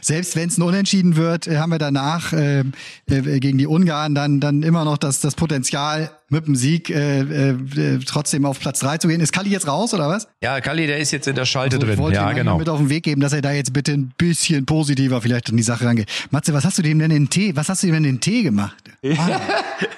selbst 0.00 0.36
wenn 0.36 0.48
es 0.48 0.58
ein 0.58 0.62
Unentschieden 0.62 1.16
wird, 1.16 1.46
äh, 1.46 1.58
haben 1.58 1.70
wir 1.70 1.78
danach 1.78 2.32
äh, 2.32 2.60
äh, 2.60 3.40
gegen 3.40 3.58
die 3.58 3.66
Ungarn 3.66 4.14
dann 4.14 4.40
dann 4.40 4.62
immer 4.62 4.84
noch 4.84 4.98
das 4.98 5.20
das 5.20 5.34
Potenzial 5.34 6.10
mit 6.30 6.46
dem 6.46 6.56
Sieg 6.56 6.90
äh, 6.90 7.20
äh, 7.20 7.98
trotzdem 8.04 8.44
auf 8.44 8.60
Platz 8.60 8.80
drei 8.80 8.98
zu 8.98 9.08
gehen. 9.08 9.20
Ist 9.20 9.32
Kalli 9.32 9.50
jetzt 9.50 9.66
raus 9.66 9.94
oder 9.94 10.08
was? 10.08 10.28
Ja, 10.42 10.60
Kalli, 10.60 10.86
der 10.86 10.98
ist 10.98 11.10
jetzt 11.10 11.26
in 11.26 11.34
der 11.34 11.46
Schalte 11.46 11.76
also, 11.76 11.86
drin. 11.86 12.12
ja, 12.12 12.32
genau. 12.32 12.58
mit 12.58 12.68
auf 12.68 12.78
den 12.78 12.90
Weg 12.90 13.04
geben, 13.04 13.20
dass 13.20 13.32
er 13.32 13.40
da 13.40 13.52
jetzt 13.52 13.72
bitte 13.72 13.92
ein 13.92 14.12
bisschen 14.18 14.66
positiver 14.66 15.22
vielleicht 15.22 15.50
an 15.50 15.56
die 15.56 15.62
Sache 15.62 15.84
rangeht. 15.86 16.10
Matze, 16.30 16.52
was 16.52 16.64
hast 16.64 16.78
du 16.78 16.82
dem 16.82 16.98
denn 16.98 17.10
in 17.10 17.24
den 17.24 17.30
Tee? 17.30 17.56
Was 17.56 17.68
hast 17.68 17.82
du 17.82 17.86
dem 17.86 17.94
denn 17.94 18.04
in 18.04 18.14
den 18.16 18.20
Tee 18.20 18.42
gemacht? 18.42 18.76
Ah. 19.18 19.40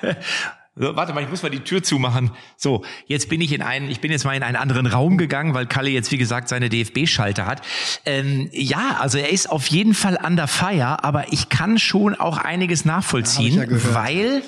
So, 0.81 0.97
warte 0.97 1.13
mal, 1.13 1.23
ich 1.23 1.29
muss 1.29 1.43
mal 1.43 1.51
die 1.51 1.61
Tür 1.61 1.83
zumachen. 1.83 2.31
So, 2.57 2.83
jetzt 3.07 3.29
bin 3.29 3.43
ich 3.43 3.53
in 3.53 3.61
einen, 3.61 3.91
ich 3.91 4.01
bin 4.01 4.11
jetzt 4.11 4.25
mal 4.25 4.35
in 4.35 4.43
einen 4.43 4.57
anderen 4.57 4.87
Raum 4.87 5.19
gegangen, 5.19 5.53
weil 5.53 5.67
Kalle 5.67 5.91
jetzt, 5.91 6.11
wie 6.11 6.17
gesagt, 6.17 6.49
seine 6.49 6.71
DFB-Schalte 6.71 7.45
hat. 7.45 7.61
Ähm, 8.07 8.49
ja, 8.53 8.97
also 8.99 9.19
er 9.19 9.29
ist 9.29 9.51
auf 9.51 9.67
jeden 9.67 9.93
Fall 9.93 10.19
under 10.25 10.49
fire, 10.49 11.05
aber 11.05 11.33
ich 11.35 11.51
kann 11.51 11.79
schon 11.79 12.15
auch 12.15 12.39
einiges 12.39 12.87
nachvollziehen, 12.87 13.57
ja, 13.57 13.65
ja 13.65 13.95
weil 13.95 14.43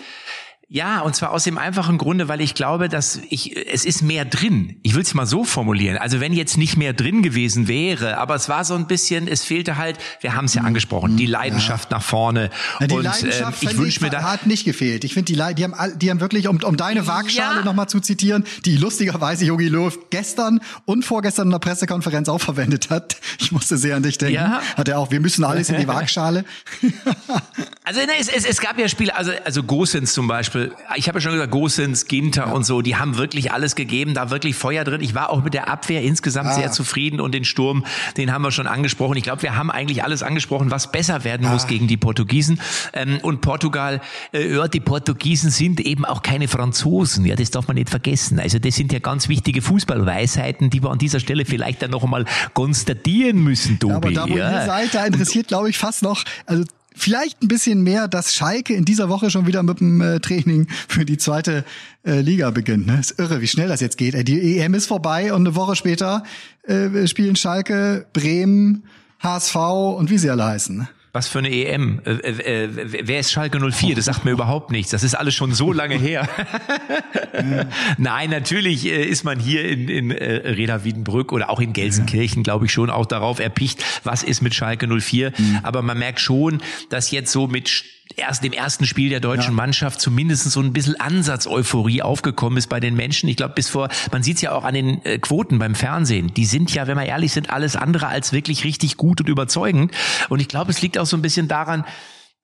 ja, 0.74 1.02
und 1.02 1.14
zwar 1.14 1.32
aus 1.32 1.44
dem 1.44 1.58
einfachen 1.58 1.98
Grunde, 1.98 2.28
weil 2.28 2.40
ich 2.40 2.54
glaube, 2.54 2.88
dass 2.88 3.20
ich, 3.28 3.54
es 3.70 3.84
ist 3.84 4.00
mehr 4.00 4.24
drin. 4.24 4.76
Ich 4.82 4.94
will 4.94 5.02
es 5.02 5.12
mal 5.12 5.26
so 5.26 5.44
formulieren. 5.44 5.98
Also 5.98 6.18
wenn 6.18 6.32
jetzt 6.32 6.56
nicht 6.56 6.78
mehr 6.78 6.94
drin 6.94 7.22
gewesen 7.22 7.68
wäre, 7.68 8.16
aber 8.16 8.36
es 8.36 8.48
war 8.48 8.64
so 8.64 8.74
ein 8.74 8.86
bisschen, 8.86 9.28
es 9.28 9.44
fehlte 9.44 9.76
halt, 9.76 9.98
wir 10.22 10.34
haben 10.34 10.46
es 10.46 10.54
ja 10.54 10.62
mhm. 10.62 10.68
angesprochen, 10.68 11.18
die 11.18 11.26
Leidenschaft 11.26 11.90
ja. 11.90 11.98
nach 11.98 12.02
vorne. 12.02 12.48
Ja, 12.80 12.86
die 12.86 12.94
und 12.94 13.02
Leidenschaft, 13.02 13.62
äh, 13.62 13.66
ich 13.66 13.76
wünsche 13.76 14.02
mir 14.02 14.08
da 14.08 14.22
hat 14.22 14.46
nicht 14.46 14.64
gefehlt. 14.64 15.04
Ich 15.04 15.12
finde 15.12 15.30
die, 15.30 15.54
die 15.54 15.64
haben, 15.64 15.74
die 15.98 16.10
haben 16.10 16.20
wirklich, 16.20 16.48
um, 16.48 16.58
um 16.62 16.78
deine 16.78 17.06
Waagschale 17.06 17.58
ja. 17.58 17.64
nochmal 17.66 17.90
zu 17.90 18.00
zitieren, 18.00 18.44
die 18.64 18.78
lustigerweise 18.78 19.44
Jogi 19.44 19.68
Löw 19.68 19.94
gestern 20.08 20.60
und 20.86 21.04
vorgestern 21.04 21.48
in 21.48 21.50
der 21.50 21.58
Pressekonferenz 21.58 22.30
auch 22.30 22.40
verwendet 22.40 22.88
hat. 22.88 23.16
Ich 23.38 23.52
musste 23.52 23.76
sehr 23.76 23.96
an 23.96 24.04
dich 24.04 24.16
denken. 24.16 24.36
Ja. 24.36 24.62
Hat 24.74 24.88
er 24.88 25.00
auch. 25.00 25.10
Wir 25.10 25.20
müssen 25.20 25.44
alles 25.44 25.68
in 25.68 25.78
die 25.78 25.86
Waagschale. 25.86 26.46
also 27.84 28.00
ne, 28.00 28.12
es, 28.18 28.28
es, 28.28 28.46
es 28.46 28.58
gab 28.58 28.78
ja 28.78 28.88
Spiele, 28.88 29.14
also 29.14 29.32
also 29.44 29.62
Gosens 29.62 30.14
zum 30.14 30.28
Beispiel 30.28 30.61
ich 30.96 31.08
habe 31.08 31.18
ja 31.18 31.20
schon 31.20 31.32
gesagt, 31.32 31.50
Gosens, 31.50 32.06
Ginter 32.06 32.46
ja. 32.46 32.52
und 32.52 32.64
so, 32.64 32.82
die 32.82 32.96
haben 32.96 33.16
wirklich 33.16 33.52
alles 33.52 33.74
gegeben, 33.74 34.14
da 34.14 34.30
wirklich 34.30 34.56
Feuer 34.56 34.84
drin. 34.84 35.00
Ich 35.00 35.14
war 35.14 35.30
auch 35.30 35.42
mit 35.42 35.54
der 35.54 35.68
Abwehr 35.68 36.02
insgesamt 36.02 36.48
ah. 36.48 36.54
sehr 36.54 36.72
zufrieden 36.72 37.20
und 37.20 37.32
den 37.32 37.44
Sturm, 37.44 37.84
den 38.16 38.32
haben 38.32 38.42
wir 38.42 38.50
schon 38.50 38.66
angesprochen. 38.66 39.16
Ich 39.16 39.24
glaube, 39.24 39.42
wir 39.42 39.56
haben 39.56 39.70
eigentlich 39.70 40.04
alles 40.04 40.22
angesprochen, 40.22 40.70
was 40.70 40.90
besser 40.90 41.24
werden 41.24 41.46
ah. 41.46 41.52
muss 41.52 41.66
gegen 41.66 41.86
die 41.86 41.96
Portugiesen. 41.96 42.60
Ähm, 42.92 43.18
und 43.22 43.40
Portugal, 43.40 44.00
äh, 44.32 44.54
ja, 44.54 44.68
die 44.68 44.80
Portugiesen 44.80 45.50
sind 45.50 45.80
eben 45.80 46.04
auch 46.04 46.22
keine 46.22 46.48
Franzosen, 46.48 47.24
ja, 47.24 47.36
das 47.36 47.50
darf 47.50 47.68
man 47.68 47.76
nicht 47.76 47.90
vergessen. 47.90 48.38
Also 48.38 48.58
das 48.58 48.74
sind 48.74 48.92
ja 48.92 48.98
ganz 48.98 49.28
wichtige 49.28 49.62
Fußballweisheiten, 49.62 50.70
die 50.70 50.82
wir 50.82 50.90
an 50.90 50.98
dieser 50.98 51.20
Stelle 51.20 51.44
vielleicht 51.44 51.82
dann 51.82 51.90
noch 51.90 52.04
einmal 52.04 52.24
konstatieren 52.54 53.42
müssen, 53.42 53.78
Tobi. 53.78 53.92
Ja, 53.92 53.96
aber 53.96 54.12
da, 54.12 54.28
wo 54.28 54.36
ja. 54.36 54.60
ihr 54.60 54.66
seid, 54.66 54.94
da 54.94 55.06
interessiert, 55.06 55.48
glaube 55.48 55.70
ich, 55.70 55.78
fast 55.78 56.02
noch, 56.02 56.24
also 56.46 56.64
vielleicht 56.96 57.42
ein 57.42 57.48
bisschen 57.48 57.82
mehr, 57.82 58.08
dass 58.08 58.34
Schalke 58.34 58.74
in 58.74 58.84
dieser 58.84 59.08
Woche 59.08 59.30
schon 59.30 59.46
wieder 59.46 59.62
mit 59.62 59.80
dem 59.80 60.00
äh, 60.00 60.20
Training 60.20 60.68
für 60.88 61.04
die 61.04 61.18
zweite 61.18 61.64
äh, 62.04 62.20
Liga 62.20 62.50
beginnt. 62.50 62.86
Ne? 62.86 63.00
Ist 63.00 63.18
irre, 63.18 63.40
wie 63.40 63.46
schnell 63.46 63.68
das 63.68 63.80
jetzt 63.80 63.98
geht. 63.98 64.28
Die 64.28 64.58
EM 64.58 64.74
ist 64.74 64.86
vorbei 64.86 65.32
und 65.32 65.46
eine 65.46 65.54
Woche 65.54 65.76
später 65.76 66.22
äh, 66.64 67.06
spielen 67.06 67.36
Schalke, 67.36 68.06
Bremen, 68.12 68.84
HSV 69.20 69.56
und 69.56 70.10
wie 70.10 70.18
sie 70.18 70.30
alle 70.30 70.44
heißen. 70.44 70.88
Was 71.14 71.28
für 71.28 71.40
eine 71.40 71.50
EM? 71.50 72.00
Äh, 72.06 72.10
äh, 72.10 72.64
äh, 72.64 73.06
wer 73.06 73.20
ist 73.20 73.32
Schalke 73.32 73.60
04? 73.60 73.94
Das 73.94 74.06
sagt 74.06 74.24
mir 74.24 74.30
überhaupt 74.30 74.70
nichts. 74.70 74.92
Das 74.92 75.02
ist 75.02 75.14
alles 75.14 75.34
schon 75.34 75.52
so 75.52 75.70
lange 75.70 75.96
her. 75.96 76.26
Nein, 77.98 78.30
natürlich 78.30 78.86
äh, 78.86 79.04
ist 79.04 79.22
man 79.22 79.38
hier 79.38 79.62
in, 79.68 79.88
in 79.90 80.10
äh, 80.10 80.36
Reda 80.52 80.84
Wiedenbrück 80.84 81.32
oder 81.32 81.50
auch 81.50 81.60
in 81.60 81.74
Gelsenkirchen, 81.74 82.42
glaube 82.42 82.64
ich, 82.64 82.72
schon 82.72 82.88
auch 82.88 83.04
darauf 83.04 83.40
erpicht, 83.40 83.84
was 84.04 84.22
ist 84.22 84.40
mit 84.40 84.54
Schalke 84.54 84.88
04. 84.88 85.34
Mhm. 85.36 85.60
Aber 85.62 85.82
man 85.82 85.98
merkt 85.98 86.18
schon, 86.18 86.62
dass 86.88 87.10
jetzt 87.10 87.30
so 87.30 87.46
mit 87.46 87.84
erst 88.16 88.44
dem 88.44 88.52
ersten 88.52 88.86
Spiel 88.86 89.10
der 89.10 89.20
deutschen 89.20 89.52
ja. 89.52 89.56
Mannschaft 89.56 90.00
zumindest 90.00 90.50
so 90.50 90.60
ein 90.60 90.72
bisschen 90.72 91.00
Ansatz-Euphorie 91.00 92.02
aufgekommen 92.02 92.58
ist 92.58 92.68
bei 92.68 92.80
den 92.80 92.94
Menschen. 92.94 93.28
Ich 93.28 93.36
glaube, 93.36 93.54
bis 93.54 93.68
vor, 93.68 93.88
man 94.10 94.22
sieht 94.22 94.36
es 94.36 94.42
ja 94.42 94.52
auch 94.52 94.64
an 94.64 94.74
den 94.74 95.04
äh, 95.04 95.18
Quoten 95.18 95.58
beim 95.58 95.74
Fernsehen. 95.74 96.32
Die 96.34 96.44
sind 96.44 96.72
ja, 96.74 96.86
wenn 96.86 96.96
wir 96.96 97.06
ehrlich 97.06 97.32
sind, 97.32 97.50
alles 97.50 97.76
andere 97.76 98.08
als 98.08 98.32
wirklich 98.32 98.64
richtig 98.64 98.96
gut 98.96 99.20
und 99.20 99.28
überzeugend. 99.28 99.92
Und 100.28 100.40
ich 100.40 100.48
glaube, 100.48 100.70
es 100.70 100.82
liegt 100.82 100.98
auch 100.98 101.06
so 101.06 101.16
ein 101.16 101.22
bisschen 101.22 101.48
daran, 101.48 101.84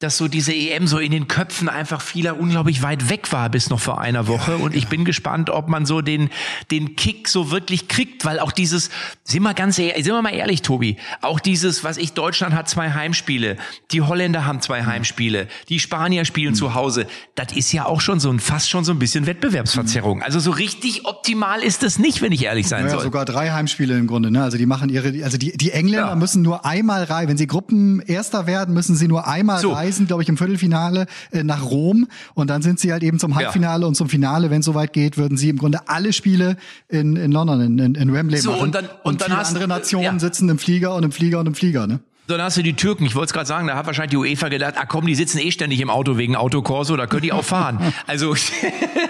dass 0.01 0.17
so 0.17 0.29
diese 0.29 0.55
EM 0.55 0.87
so 0.87 0.99
in 0.99 1.11
den 1.11 1.27
Köpfen 1.27 1.69
einfach 1.69 2.01
vieler 2.01 2.39
unglaublich 2.39 2.83
weit 2.83 3.11
weg 3.11 3.33
war 3.33 3.49
bis 3.49 3.69
noch 3.69 3.81
vor 3.81 4.01
einer 4.01 4.29
Woche. 4.29 4.57
Und 4.57 4.77
ich 4.77 4.87
bin 4.87 5.05
gespannt, 5.05 5.51
ob 5.51 5.69
man 5.69 5.87
so 5.87 6.03
den, 6.03 6.31
den 6.71 6.95
Kick 6.95 7.27
so 7.27 7.51
wirklich 7.51 7.89
kriegt, 7.89 8.25
weil 8.25 8.39
auch 8.39 8.53
dieses, 8.53 8.91
sind 9.25 9.43
wir 9.43 9.55
ganz 9.55 9.77
ehrlich, 9.77 10.05
sind 10.05 10.15
wir 10.15 10.23
mal 10.23 10.33
ehrlich, 10.35 10.63
Tobi, 10.63 10.99
auch 11.21 11.41
dieses, 11.41 11.83
was 11.83 11.97
ich, 11.97 12.13
Deutschland 12.13 12.55
hat 12.55 12.69
zwei 12.69 12.93
Heimspiele, 12.93 13.57
die 13.91 14.01
Holländer 14.01 14.47
haben 14.47 14.61
zwei 14.61 14.85
Heimspiele, 14.85 15.49
die 15.69 15.81
Spanier 15.81 16.25
spielen 16.25 16.53
mhm. 16.53 16.57
zu 16.57 16.75
Hause. 16.75 17.09
Das 17.35 17.53
ist 17.53 17.73
ja 17.73 17.85
auch 17.85 18.01
schon 18.01 18.21
so 18.21 18.31
ein, 18.31 18.39
fast 18.39 18.71
schon 18.71 18.85
so 18.85 18.93
ein 18.93 19.01
bisschen 19.01 19.27
Wettbewerbsverzerrung. 19.27 20.23
Also 20.23 20.39
so 20.39 20.53
richtig 20.53 21.07
optimal 21.07 21.61
ist 21.61 21.83
das 21.83 21.99
nicht, 21.99 22.23
wenn 22.23 22.31
ich 22.31 22.45
ehrlich 22.45 22.69
sein 22.69 22.85
naja, 22.85 22.95
soll. 22.95 23.03
sogar 23.03 23.25
drei 23.25 23.51
Heimspiele 23.51 23.99
im 23.99 24.07
Grunde, 24.07 24.31
ne? 24.31 24.45
Also 24.45 24.59
die 24.59 24.67
machen 24.67 24.91
ihre, 24.91 25.25
also 25.25 25.39
die, 25.39 25.57
die 25.57 25.73
Engländer 25.73 26.11
ja. 26.11 26.15
müssen 26.15 26.43
nur 26.43 26.65
einmal 26.65 27.03
rein, 27.03 27.27
wenn 27.27 27.37
sie 27.37 27.49
Gruppenerster 27.49 28.47
werden, 28.47 28.75
müssen 28.75 28.95
sie 28.95 29.09
nur 29.09 29.27
einmal 29.27 29.61
so. 29.61 29.73
rein 29.73 29.88
reisen, 29.89 30.07
glaube 30.07 30.23
ich, 30.23 30.29
im 30.29 30.37
Viertelfinale 30.37 31.07
äh, 31.33 31.43
nach 31.43 31.65
Rom 31.65 32.09
und 32.35 32.51
dann 32.51 32.63
sind 32.63 32.79
sie 32.79 32.93
halt 32.93 33.03
eben 33.03 33.19
zum 33.19 33.35
Halbfinale 33.35 33.83
ja. 33.83 33.89
und 33.89 33.95
zum 33.95 34.09
Finale, 34.09 34.51
wenn 34.51 34.61
es 34.61 34.67
soweit 34.67 34.93
geht, 34.93 35.17
würden 35.17 35.37
sie 35.37 35.49
im 35.49 35.59
Grunde 35.59 35.89
alle 35.89 36.13
Spiele 36.13 36.57
in, 36.89 37.17
in 37.17 37.33
London, 37.33 37.61
in, 37.61 37.79
in, 37.79 37.95
in 37.95 38.13
Wembley 38.13 38.39
so, 38.39 38.53
machen. 38.53 38.63
Und, 38.63 38.75
dann, 38.75 38.85
und, 38.85 38.93
und 39.05 39.21
dann 39.23 39.37
hast, 39.37 39.49
andere 39.49 39.69
Nationen 39.69 40.05
ja. 40.05 40.19
sitzen 40.19 40.49
im 40.49 40.59
Flieger 40.59 40.95
und 40.95 41.05
im 41.05 41.13
Flieger 41.13 41.41
und 41.41 41.47
im 41.47 41.55
Flieger, 41.55 41.87
ne? 41.87 42.01
dann 42.27 42.43
hast 42.43 42.59
du 42.59 42.63
die 42.63 42.75
Türken. 42.75 43.07
Ich 43.07 43.15
wollte 43.15 43.31
es 43.31 43.33
gerade 43.33 43.47
sagen, 43.47 43.69
da 43.69 43.77
hat 43.77 43.87
wahrscheinlich 43.87 44.11
die 44.11 44.19
UEFA 44.19 44.49
gedacht, 44.49 44.75
ah 44.77 44.85
komm, 44.85 45.07
die 45.07 45.15
sitzen 45.15 45.39
eh 45.39 45.51
ständig 45.51 45.81
im 45.81 45.89
Auto 45.89 46.19
wegen 46.19 46.37
Autokorso, 46.37 46.95
da 46.95 47.07
können 47.07 47.23
die 47.23 47.33
auch 47.33 47.45
fahren. 47.45 47.95
also 48.07 48.35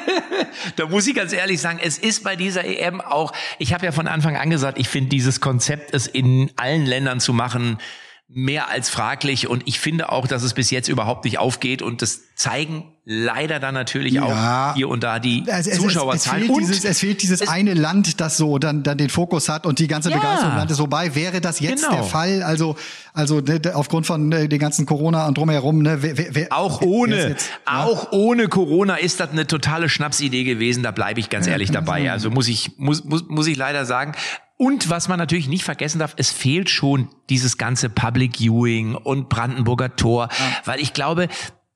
da 0.76 0.86
muss 0.86 1.04
ich 1.08 1.16
ganz 1.16 1.32
ehrlich 1.32 1.60
sagen, 1.60 1.80
es 1.82 1.98
ist 1.98 2.22
bei 2.22 2.36
dieser 2.36 2.64
EM 2.64 3.00
auch, 3.00 3.32
ich 3.58 3.74
habe 3.74 3.84
ja 3.84 3.90
von 3.90 4.06
Anfang 4.06 4.36
an 4.36 4.50
gesagt, 4.50 4.78
ich 4.78 4.88
finde 4.88 5.08
dieses 5.08 5.40
Konzept, 5.40 5.92
es 5.94 6.06
in 6.06 6.52
allen 6.54 6.86
Ländern 6.86 7.18
zu 7.18 7.32
machen, 7.32 7.78
mehr 8.28 8.68
als 8.68 8.90
fraglich. 8.90 9.48
Und 9.48 9.66
ich 9.66 9.80
finde 9.80 10.12
auch, 10.12 10.28
dass 10.28 10.42
es 10.42 10.54
bis 10.54 10.70
jetzt 10.70 10.88
überhaupt 10.88 11.24
nicht 11.24 11.38
aufgeht. 11.38 11.82
Und 11.82 12.02
das 12.02 12.34
zeigen 12.34 12.94
leider 13.10 13.58
dann 13.58 13.72
natürlich 13.72 14.12
ja. 14.12 14.22
auch 14.70 14.74
hier 14.74 14.90
und 14.90 15.02
da 15.02 15.18
die 15.18 15.42
also 15.50 15.70
es, 15.70 15.78
Zuschauerzahlen. 15.78 16.42
Es, 16.42 16.50
es, 16.50 16.54
fehlt 16.54 16.68
dieses, 16.68 16.84
es 16.84 17.00
fehlt 17.00 17.22
dieses 17.22 17.40
es, 17.40 17.48
eine 17.48 17.72
Land, 17.72 18.20
das 18.20 18.36
so 18.36 18.58
dann, 18.58 18.82
dann 18.82 18.98
den 18.98 19.08
Fokus 19.08 19.48
hat 19.48 19.64
und 19.64 19.78
die 19.78 19.88
ganze 19.88 20.10
ja. 20.10 20.18
Begeisterung 20.18 20.56
Land 20.56 20.70
ist 20.70 20.76
vorbei. 20.76 21.14
Wäre 21.14 21.40
das 21.40 21.58
jetzt 21.58 21.84
genau. 21.84 21.96
der 21.96 22.04
Fall? 22.04 22.42
Also, 22.42 22.76
also 23.14 23.40
ne, 23.40 23.62
aufgrund 23.72 24.06
von 24.06 24.28
ne, 24.28 24.46
den 24.46 24.58
ganzen 24.58 24.84
Corona 24.84 25.26
und 25.26 25.38
drumherum, 25.38 25.80
ne, 25.80 26.02
wer, 26.02 26.34
wer, 26.34 26.52
auch 26.52 26.82
ohne, 26.82 27.28
jetzt, 27.30 27.48
auch 27.64 28.12
ja? 28.12 28.18
ohne 28.18 28.48
Corona 28.48 28.96
ist 28.96 29.20
das 29.20 29.30
eine 29.30 29.46
totale 29.46 29.88
Schnapsidee 29.88 30.44
gewesen. 30.44 30.82
Da 30.82 30.90
bleibe 30.90 31.18
ich 31.18 31.30
ganz 31.30 31.46
ehrlich 31.46 31.70
dabei. 31.70 32.12
Also 32.12 32.30
muss 32.30 32.46
ich, 32.46 32.72
muss, 32.76 33.04
muss, 33.04 33.26
muss 33.26 33.46
ich 33.46 33.56
leider 33.56 33.86
sagen. 33.86 34.12
Und 34.58 34.90
was 34.90 35.08
man 35.08 35.18
natürlich 35.18 35.48
nicht 35.48 35.64
vergessen 35.64 36.00
darf, 36.00 36.14
es 36.16 36.30
fehlt 36.30 36.68
schon 36.68 37.08
dieses 37.30 37.58
ganze 37.58 37.88
Public 37.88 38.38
Viewing 38.38 38.96
und 38.96 39.28
Brandenburger 39.28 39.94
Tor, 39.94 40.28
ja. 40.30 40.44
weil 40.64 40.80
ich 40.80 40.92
glaube, 40.92 41.28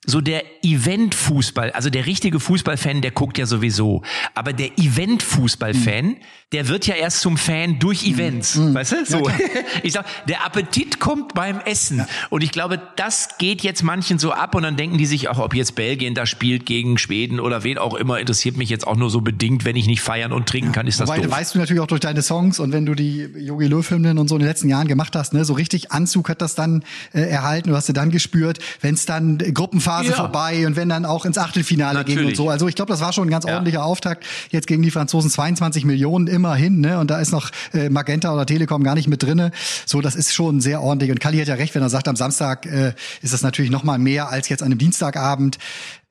so 0.04 0.20
der 0.20 0.42
Event-Fußball, 0.64 1.70
also 1.70 1.88
der 1.88 2.06
richtige 2.06 2.40
Fußballfan, 2.40 3.02
der 3.02 3.12
guckt 3.12 3.38
ja 3.38 3.46
sowieso. 3.46 4.02
Aber 4.34 4.52
der 4.52 4.76
Event-Fußballfan, 4.76 6.04
mhm. 6.04 6.16
der 6.50 6.66
wird 6.66 6.88
ja 6.88 6.96
erst 6.96 7.20
zum 7.20 7.36
Fan 7.36 7.78
durch 7.78 8.04
mhm. 8.04 8.14
Events. 8.14 8.56
Mhm. 8.56 8.74
Weißt 8.74 8.92
du? 8.92 9.06
So. 9.06 9.28
Ja, 9.28 9.34
ich 9.84 9.92
sag, 9.92 10.04
der 10.26 10.44
Appetit 10.44 10.98
kommt 10.98 11.34
beim 11.34 11.60
Essen. 11.60 11.98
Ja. 11.98 12.08
Und 12.30 12.42
ich 12.42 12.50
glaube, 12.50 12.82
das 12.96 13.38
geht 13.38 13.62
jetzt 13.62 13.84
manchen 13.84 14.18
so 14.18 14.32
ab 14.32 14.56
und 14.56 14.64
dann 14.64 14.76
denken 14.76 14.98
die 14.98 15.06
sich 15.06 15.28
auch, 15.28 15.38
ob 15.38 15.54
jetzt 15.54 15.76
Belgien 15.76 16.16
da 16.16 16.26
spielt 16.26 16.66
gegen 16.66 16.98
Schweden 16.98 17.38
oder 17.38 17.62
wen 17.62 17.78
auch 17.78 17.94
immer, 17.94 18.18
interessiert 18.18 18.56
mich 18.56 18.70
jetzt 18.70 18.84
auch 18.84 18.96
nur 18.96 19.08
so 19.08 19.20
bedingt, 19.20 19.64
wenn 19.64 19.76
ich 19.76 19.86
nicht 19.86 20.00
feiern 20.00 20.32
und 20.32 20.48
trinken 20.48 20.72
kann, 20.72 20.88
ist 20.88 20.98
das 20.98 21.08
Wobei, 21.08 21.20
doof. 21.20 21.30
weißt 21.30 21.54
du 21.54 21.60
natürlich 21.60 21.80
auch 21.80 21.86
durch 21.86 22.00
deine 22.00 22.22
Songs 22.22 22.58
und 22.58 22.72
wenn 22.72 22.86
du 22.86 22.96
die 22.96 23.28
Yogi 23.36 23.68
Löw-Hymnen 23.68 24.18
und 24.18 24.26
so 24.26 24.34
in 24.34 24.40
den 24.40 24.48
letzten 24.48 24.68
Jahren 24.68 24.88
gemacht 24.88 25.14
hast, 25.14 25.32
ne, 25.32 25.44
so 25.44 25.52
richtig 25.52 25.92
Anzug 25.92 26.28
hat 26.28 26.42
das 26.42 26.56
dann 26.56 26.82
äh, 27.12 27.20
erhalten, 27.20 27.70
du 27.70 27.76
hast 27.76 27.88
du 27.88 27.92
dann 27.92 28.10
gespürt, 28.10 28.58
wenn 28.80 28.94
es 28.94 29.06
dann 29.06 29.38
Gruppenfahrt 29.38 29.91
Phase 29.92 30.10
ja. 30.10 30.16
vorbei 30.16 30.66
und 30.66 30.76
wenn 30.76 30.88
dann 30.88 31.04
auch 31.04 31.24
ins 31.24 31.38
Achtelfinale 31.38 31.98
Natürlich. 31.98 32.18
ging 32.18 32.28
und 32.28 32.36
so. 32.36 32.48
Also 32.48 32.66
ich 32.68 32.74
glaube, 32.74 32.90
das 32.90 33.00
war 33.00 33.12
schon 33.12 33.28
ein 33.28 33.30
ganz 33.30 33.44
ja. 33.44 33.52
ordentlicher 33.52 33.84
Auftakt. 33.84 34.24
Jetzt 34.50 34.66
gegen 34.66 34.82
die 34.82 34.90
Franzosen 34.90 35.30
22 35.30 35.84
Millionen 35.84 36.26
immerhin, 36.26 36.80
ne? 36.80 36.98
Und 36.98 37.10
da 37.10 37.20
ist 37.20 37.32
noch 37.32 37.50
äh, 37.74 37.90
Magenta 37.90 38.32
oder 38.32 38.46
Telekom 38.46 38.82
gar 38.82 38.94
nicht 38.94 39.08
mit 39.08 39.22
drinne. 39.22 39.50
So, 39.86 40.00
das 40.00 40.14
ist 40.14 40.32
schon 40.32 40.60
sehr 40.60 40.82
ordentlich. 40.82 41.10
Und 41.10 41.20
Kali 41.20 41.38
hat 41.38 41.48
ja 41.48 41.54
recht, 41.54 41.74
wenn 41.74 41.82
er 41.82 41.90
sagt, 41.90 42.08
am 42.08 42.16
Samstag 42.16 42.66
äh, 42.66 42.94
ist 43.20 43.32
das 43.32 43.42
natürlich 43.42 43.70
noch 43.70 43.84
mal 43.84 43.98
mehr 43.98 44.30
als 44.30 44.48
jetzt 44.48 44.62
an 44.62 44.66
einem 44.66 44.78
Dienstagabend 44.78 45.58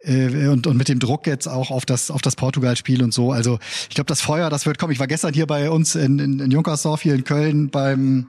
äh, 0.04 0.48
und, 0.48 0.68
und 0.68 0.78
mit 0.78 0.88
dem 0.88 1.00
Druck 1.00 1.26
jetzt 1.26 1.48
auch 1.48 1.72
auf 1.72 1.86
das 1.86 2.12
auf 2.12 2.22
das 2.22 2.36
Portugal-Spiel 2.36 3.04
und 3.04 3.14
so. 3.14 3.32
Also 3.32 3.58
ich 3.90 3.96
glaube, 3.96 4.08
das 4.08 4.22
Feuer, 4.22 4.50
das 4.50 4.66
wird 4.66 4.78
kommen. 4.78 4.94
Ich 4.94 5.00
war 5.00 5.08
gestern 5.08 5.34
hier 5.34 5.48
bei 5.48 5.70
uns 5.70 5.96
in, 5.96 6.20
in, 6.20 6.40
in 6.40 6.52
Junkersdorf 6.52 7.02
hier 7.02 7.16
in 7.16 7.24
Köln 7.24 7.70
beim 7.70 8.28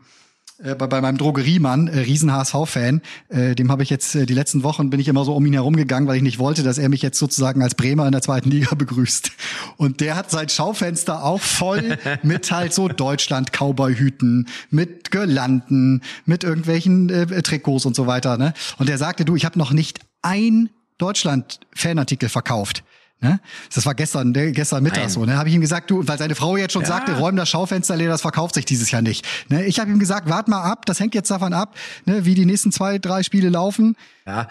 äh, 0.63 0.75
bei, 0.75 0.87
bei 0.87 1.01
meinem 1.01 1.19
Drogeriemann, 1.19 1.89
äh, 1.89 2.01
riesen 2.01 2.33
HSV-Fan, 2.33 3.03
äh, 3.29 3.55
dem 3.55 3.71
habe 3.71 3.83
ich 3.83 3.91
jetzt 3.91 4.15
äh, 4.15 4.27
die 4.27 4.35
letzten 4.35 4.63
Wochen 4.63 4.91
bin 4.91 5.01
ich 5.01 5.09
immer 5.09 5.25
so 5.25 5.35
um 5.35 5.45
ihn 5.45 5.53
herumgegangen, 5.53 6.09
weil 6.09 6.17
ich 6.17 6.23
nicht 6.23 6.39
wollte, 6.39 6.63
dass 6.63 6.79
er 6.79 6.89
mich 6.89 7.03
jetzt 7.03 7.19
sozusagen 7.19 7.63
als 7.63 7.75
Bremer 7.75 8.07
in 8.07 8.13
der 8.13 8.23
zweiten 8.23 8.51
Liga 8.51 8.75
begrüßt. 8.77 9.33
Und 9.77 10.01
der 10.01 10.17
hat 10.17 10.31
sein 10.31 10.49
Schaufenster 10.49 11.25
auch 11.25 11.41
voll 11.41 11.99
mit 12.23 12.51
halt 12.51 12.73
so 12.73 12.89
Deutschland 12.89 13.53
Cowboy-Hüten, 13.53 14.49
mit 14.71 15.11
Girlanden, 15.11 16.03
mit 16.27 16.45
irgendwelchen 16.45 17.11
äh, 17.11 17.43
Trikots 17.43 17.87
und 17.87 17.97
so 17.97 18.07
weiter. 18.07 18.37
Ne? 18.37 18.55
Und 18.79 18.89
der 18.89 18.99
sagte, 18.99 19.25
du, 19.25 19.37
ich 19.37 19.45
habe 19.45 19.59
noch 19.59 19.73
nicht 19.73 20.01
ein 20.23 20.71
Deutschland-Fanartikel 20.99 22.29
verkauft. 22.29 22.85
Ne? 23.23 23.39
Das 23.73 23.87
war 23.87 23.95
gestern, 23.95 24.33
gestern 24.33 24.83
Mittag 24.83 25.03
Nein. 25.03 25.09
so. 25.09 25.25
Ne? 25.25 25.37
Habe 25.37 25.49
ich 25.49 25.55
ihm 25.55 25.61
gesagt, 25.61 25.91
du, 25.91 26.07
weil 26.07 26.19
seine 26.19 26.35
Frau 26.35 26.57
jetzt 26.57 26.73
schon 26.73 26.83
ja. 26.83 26.89
sagte, 26.89 27.13
räum 27.13 27.37
das 27.37 27.49
Schaufenster 27.49 27.97
leer, 27.97 28.09
das 28.09 28.21
verkauft 28.21 28.57
sich 28.57 28.65
dieses 28.65 28.91
Jahr 28.91 29.01
nicht. 29.01 29.25
Ne? 29.49 29.65
Ich 29.65 29.79
habe 29.79 29.91
ihm 29.91 30.01
gesagt, 30.01 30.29
wart 30.29 30.49
mal 30.49 30.63
ab, 30.63 30.87
das 30.87 30.99
hängt 30.99 31.15
jetzt 31.15 31.31
davon 31.31 31.53
ab, 31.53 31.77
ne, 32.05 32.25
wie 32.25 32.35
die 32.35 32.47
nächsten 32.47 32.73
zwei, 32.73 32.99
drei 32.99 33.23
Spiele 33.23 33.49
laufen. 33.49 33.97
Ja. 34.27 34.49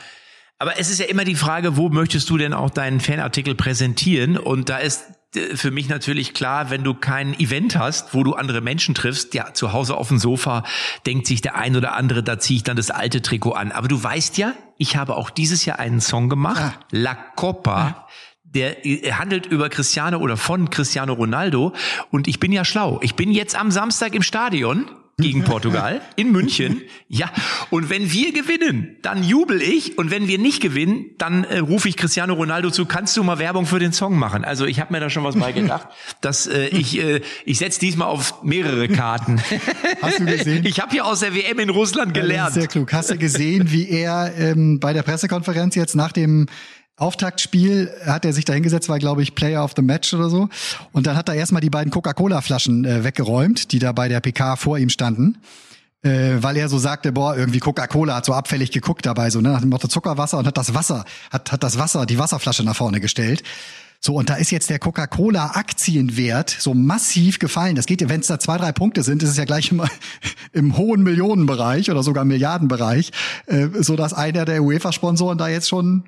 Aber 0.57 0.79
es 0.79 0.89
ist 0.89 0.99
ja 0.99 1.07
immer 1.07 1.25
die 1.25 1.35
Frage, 1.35 1.75
wo 1.75 1.89
möchtest 1.89 2.29
du 2.29 2.37
denn 2.37 2.53
auch 2.53 2.69
deinen 2.69 3.01
Fanartikel 3.01 3.55
präsentieren? 3.55 4.37
Und 4.37 4.69
da 4.69 4.77
ist 4.77 5.03
äh, 5.35 5.57
für 5.57 5.71
mich 5.71 5.89
natürlich 5.89 6.33
klar, 6.33 6.69
wenn 6.69 6.85
du 6.85 6.93
kein 6.93 7.37
Event 7.37 7.77
hast, 7.77 8.13
wo 8.13 8.23
du 8.23 8.35
andere 8.35 8.61
Menschen 8.61 8.95
triffst, 8.95 9.33
ja, 9.33 9.53
zu 9.53 9.73
Hause 9.73 9.97
auf 9.97 10.07
dem 10.07 10.17
Sofa 10.17 10.63
denkt 11.05 11.27
sich 11.27 11.41
der 11.41 11.55
ein 11.55 11.75
oder 11.75 11.95
andere, 11.95 12.23
da 12.23 12.39
ziehe 12.39 12.55
ich 12.55 12.63
dann 12.63 12.77
das 12.77 12.89
alte 12.89 13.21
Trikot 13.21 13.51
an. 13.51 13.73
Aber 13.73 13.89
du 13.89 14.01
weißt 14.01 14.37
ja, 14.37 14.53
ich 14.77 14.95
habe 14.95 15.17
auch 15.17 15.29
dieses 15.29 15.65
Jahr 15.65 15.79
einen 15.79 15.99
Song 15.99 16.29
gemacht, 16.29 16.61
ah. 16.61 16.73
La 16.91 17.15
Copa. 17.15 17.95
Ah 17.97 18.07
der 18.53 18.85
äh, 18.85 19.11
handelt 19.13 19.45
über 19.45 19.69
Cristiano 19.69 20.17
oder 20.17 20.37
von 20.37 20.69
Cristiano 20.69 21.13
Ronaldo. 21.13 21.73
Und 22.09 22.27
ich 22.27 22.39
bin 22.39 22.51
ja 22.51 22.65
schlau. 22.65 22.99
Ich 23.01 23.15
bin 23.15 23.31
jetzt 23.31 23.55
am 23.55 23.71
Samstag 23.71 24.13
im 24.15 24.21
Stadion 24.21 24.89
gegen 25.17 25.43
Portugal 25.45 26.01
in 26.15 26.31
München. 26.31 26.81
Ja, 27.07 27.31
und 27.69 27.89
wenn 27.89 28.11
wir 28.11 28.33
gewinnen, 28.33 28.97
dann 29.01 29.23
jubel 29.23 29.61
ich 29.61 29.97
und 29.97 30.11
wenn 30.11 30.27
wir 30.27 30.37
nicht 30.37 30.61
gewinnen, 30.61 31.11
dann 31.17 31.43
äh, 31.43 31.59
rufe 31.59 31.87
ich 31.87 31.97
Cristiano 31.97 32.33
Ronaldo 32.33 32.71
zu, 32.71 32.85
kannst 32.85 33.15
du 33.17 33.23
mal 33.23 33.39
Werbung 33.39 33.65
für 33.65 33.79
den 33.79 33.93
Song 33.93 34.17
machen? 34.17 34.43
Also 34.43 34.65
ich 34.65 34.79
habe 34.79 34.93
mir 34.93 34.99
da 34.99 35.09
schon 35.09 35.23
was 35.23 35.35
bei 35.35 35.51
gedacht, 35.51 35.87
dass 36.21 36.47
äh, 36.47 36.67
ich 36.67 36.99
äh, 36.99 37.21
ich 37.45 37.59
setze 37.59 37.79
diesmal 37.79 38.07
auf 38.07 38.43
mehrere 38.43 38.87
Karten. 38.87 39.41
Hast 40.01 40.19
du 40.19 40.25
gesehen? 40.25 40.65
Ich 40.65 40.79
habe 40.79 40.95
ja 40.95 41.03
aus 41.03 41.19
der 41.19 41.35
WM 41.35 41.59
in 41.59 41.69
Russland 41.69 42.13
gelernt. 42.13 42.53
sehr 42.53 42.67
klug. 42.67 42.91
Hast 42.91 43.11
du 43.11 43.17
gesehen, 43.17 43.71
wie 43.71 43.89
er 43.89 44.33
ähm, 44.37 44.79
bei 44.79 44.93
der 44.93 45.03
Pressekonferenz 45.03 45.75
jetzt 45.75 45.95
nach 45.95 46.11
dem 46.11 46.47
Auftaktspiel 47.01 47.91
hat 48.05 48.25
er 48.25 48.33
sich 48.33 48.45
da 48.45 48.53
hingesetzt, 48.53 48.87
war 48.89 48.99
glaube 48.99 49.23
ich 49.23 49.35
Player 49.35 49.63
of 49.63 49.73
the 49.75 49.81
Match 49.81 50.13
oder 50.13 50.29
so. 50.29 50.49
Und 50.91 51.07
dann 51.07 51.15
hat 51.15 51.29
er 51.29 51.35
erstmal 51.35 51.61
die 51.61 51.69
beiden 51.69 51.91
Coca-Cola-Flaschen 51.91 52.85
äh, 52.85 53.03
weggeräumt, 53.03 53.71
die 53.71 53.79
da 53.79 53.91
bei 53.91 54.07
der 54.07 54.19
PK 54.19 54.55
vor 54.55 54.77
ihm 54.77 54.89
standen. 54.89 55.39
Äh, 56.03 56.37
weil 56.41 56.57
er 56.57 56.67
so 56.67 56.79
sagte, 56.79 57.11
boah, 57.11 57.35
irgendwie 57.35 57.59
Coca-Cola 57.59 58.15
hat 58.15 58.25
so 58.25 58.33
abfällig 58.33 58.71
geguckt 58.71 59.05
dabei, 59.05 59.29
so, 59.29 59.39
ne, 59.39 59.49
nach 59.49 59.59
dem 59.61 59.69
Motto 59.69 59.87
Zuckerwasser 59.87 60.39
und 60.39 60.47
hat 60.47 60.57
das 60.57 60.73
Wasser, 60.73 61.05
hat, 61.29 61.51
hat 61.51 61.61
das 61.61 61.77
Wasser, 61.77 62.07
die 62.07 62.17
Wasserflasche 62.17 62.63
nach 62.63 62.75
vorne 62.75 62.99
gestellt. 62.99 63.43
So, 63.99 64.15
und 64.15 64.31
da 64.31 64.35
ist 64.35 64.49
jetzt 64.49 64.71
der 64.71 64.79
Coca-Cola-Aktienwert 64.79 66.49
so 66.49 66.73
massiv 66.73 67.37
gefallen. 67.37 67.75
Das 67.75 67.85
geht 67.85 68.01
ja, 68.01 68.09
wenn 68.09 68.21
es 68.21 68.27
da 68.27 68.39
zwei, 68.39 68.57
drei 68.57 68.71
Punkte 68.71 69.03
sind, 69.03 69.21
ist 69.21 69.29
es 69.29 69.37
ja 69.37 69.45
gleich 69.45 69.71
im, 69.71 69.83
im 70.53 70.75
hohen 70.75 71.03
Millionenbereich 71.03 71.91
oder 71.91 72.01
sogar 72.01 72.25
Milliardenbereich, 72.25 73.11
äh, 73.45 73.67
so 73.79 73.95
dass 73.95 74.13
einer 74.13 74.45
der 74.45 74.63
UEFA-Sponsoren 74.63 75.37
da 75.37 75.49
jetzt 75.49 75.69
schon 75.69 76.05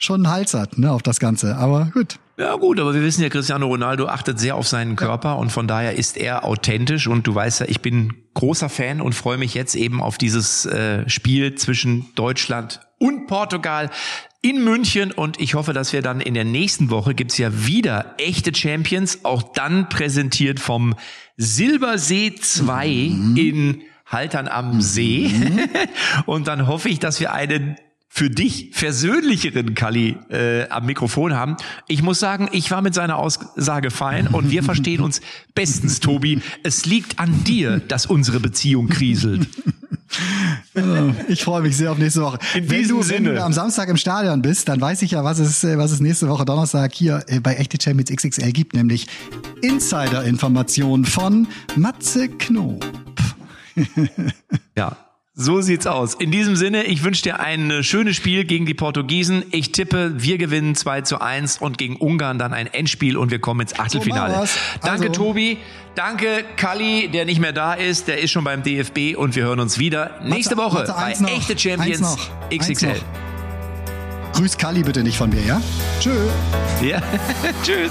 schon 0.00 0.26
einen 0.26 0.34
Hals 0.34 0.54
hat, 0.54 0.78
ne, 0.78 0.90
auf 0.90 1.02
das 1.02 1.20
Ganze. 1.20 1.56
Aber 1.56 1.90
gut. 1.92 2.18
Ja 2.38 2.56
gut, 2.56 2.80
aber 2.80 2.94
wir 2.94 3.02
wissen 3.02 3.22
ja, 3.22 3.28
Cristiano 3.28 3.66
Ronaldo 3.66 4.06
achtet 4.08 4.40
sehr 4.40 4.56
auf 4.56 4.66
seinen 4.66 4.96
Körper 4.96 5.36
und 5.36 5.52
von 5.52 5.68
daher 5.68 5.96
ist 5.96 6.16
er 6.16 6.44
authentisch 6.44 7.06
und 7.06 7.26
du 7.26 7.34
weißt 7.34 7.60
ja, 7.60 7.66
ich 7.68 7.82
bin 7.82 8.14
großer 8.32 8.70
Fan 8.70 9.02
und 9.02 9.14
freue 9.14 9.36
mich 9.36 9.52
jetzt 9.52 9.74
eben 9.74 10.00
auf 10.00 10.16
dieses 10.16 10.64
äh, 10.64 11.06
Spiel 11.06 11.54
zwischen 11.56 12.06
Deutschland 12.14 12.80
und 12.98 13.26
Portugal 13.26 13.90
in 14.40 14.64
München 14.64 15.12
und 15.12 15.38
ich 15.38 15.54
hoffe, 15.54 15.74
dass 15.74 15.92
wir 15.92 16.00
dann 16.00 16.22
in 16.22 16.32
der 16.32 16.46
nächsten 16.46 16.88
Woche 16.88 17.14
gibt's 17.14 17.36
ja 17.36 17.66
wieder 17.66 18.14
echte 18.16 18.54
Champions, 18.54 19.26
auch 19.26 19.42
dann 19.42 19.90
präsentiert 19.90 20.60
vom 20.60 20.94
Silbersee 21.36 22.34
2 22.34 22.88
mhm. 22.88 23.36
in 23.36 23.82
Haltern 24.06 24.48
am 24.48 24.80
See. 24.80 25.28
Mhm. 25.28 25.60
und 26.24 26.48
dann 26.48 26.66
hoffe 26.66 26.88
ich, 26.88 27.00
dass 27.00 27.20
wir 27.20 27.34
einen 27.34 27.76
für 28.12 28.28
dich 28.28 28.70
versöhnlicheren 28.72 29.74
Kali 29.74 30.16
äh, 30.30 30.68
am 30.68 30.84
Mikrofon 30.84 31.32
haben. 31.34 31.56
Ich 31.86 32.02
muss 32.02 32.18
sagen, 32.18 32.48
ich 32.50 32.70
war 32.72 32.82
mit 32.82 32.92
seiner 32.92 33.16
Aussage 33.16 33.92
fein 33.92 34.26
und 34.26 34.50
wir 34.50 34.64
verstehen 34.64 35.00
uns 35.00 35.20
bestens, 35.54 36.00
Tobi. 36.00 36.42
Es 36.64 36.86
liegt 36.86 37.20
an 37.20 37.44
dir, 37.44 37.78
dass 37.78 38.06
unsere 38.06 38.40
Beziehung 38.40 38.88
kriselt. 38.88 39.46
Ich 41.28 41.44
freue 41.44 41.62
mich 41.62 41.76
sehr 41.76 41.92
auf 41.92 41.98
nächste 41.98 42.22
Woche. 42.22 42.38
In 42.54 42.68
wenn, 42.68 42.78
diesem 42.80 42.96
du, 42.96 43.02
Sinne. 43.04 43.28
wenn 43.28 43.34
du 43.36 43.44
am 43.44 43.52
Samstag 43.52 43.88
im 43.88 43.96
Stadion 43.96 44.42
bist, 44.42 44.68
dann 44.68 44.80
weiß 44.80 45.02
ich 45.02 45.12
ja, 45.12 45.22
was 45.22 45.38
es, 45.38 45.62
äh, 45.62 45.78
was 45.78 45.92
es 45.92 46.00
nächste 46.00 46.28
Woche 46.28 46.44
Donnerstag 46.44 46.92
hier 46.92 47.22
äh, 47.28 47.38
bei 47.38 47.54
Echte 47.54 47.78
Champions 47.80 48.10
XXL 48.10 48.50
gibt, 48.50 48.74
nämlich 48.74 49.06
Insider-Informationen 49.62 51.04
von 51.04 51.46
Matze 51.76 52.28
Knob. 52.28 52.84
Ja. 54.76 54.96
So 55.42 55.62
sieht's 55.62 55.86
aus. 55.86 56.12
In 56.12 56.30
diesem 56.30 56.54
Sinne, 56.54 56.82
ich 56.84 57.02
wünsche 57.02 57.22
dir 57.22 57.40
ein 57.40 57.70
äh, 57.70 57.82
schönes 57.82 58.14
Spiel 58.14 58.44
gegen 58.44 58.66
die 58.66 58.74
Portugiesen. 58.74 59.42
Ich 59.52 59.72
tippe, 59.72 60.12
wir 60.22 60.36
gewinnen 60.36 60.74
2 60.74 61.00
zu 61.00 61.18
1 61.22 61.56
und 61.62 61.78
gegen 61.78 61.96
Ungarn 61.96 62.38
dann 62.38 62.52
ein 62.52 62.66
Endspiel 62.66 63.16
und 63.16 63.30
wir 63.30 63.38
kommen 63.38 63.62
ins 63.62 63.78
Achtelfinale. 63.78 64.32
machen 64.34 64.42
wir's. 64.42 64.58
Danke, 64.82 65.08
Also- 65.08 65.12
Tobi. 65.14 65.56
Danke, 65.94 66.44
Kalli, 66.56 67.08
der 67.08 67.24
nicht 67.24 67.40
mehr 67.40 67.54
da 67.54 67.72
ist. 67.72 68.06
Der 68.06 68.18
ist 68.20 68.32
schon 68.32 68.44
beim 68.44 68.62
DFB 68.62 69.16
und 69.16 69.34
wir 69.34 69.44
hören 69.44 69.60
uns 69.60 69.78
wieder 69.78 70.10
nächste 70.22 70.58
Woche 70.58 70.80
Matze, 70.80 70.92
bei 70.94 71.14
noch. 71.18 71.30
Echte 71.30 71.58
Champions 71.58 72.00
noch. 72.00 72.18
XXL. 72.54 72.88
noch. 72.88 74.32
Grüß 74.34 74.58
Kali 74.58 74.82
bitte 74.82 75.02
nicht 75.02 75.16
von 75.16 75.30
mir, 75.30 75.42
ja? 75.42 75.60
Tschö. 76.00 76.10
Ja. 76.82 77.00
Tschüss. 77.62 77.90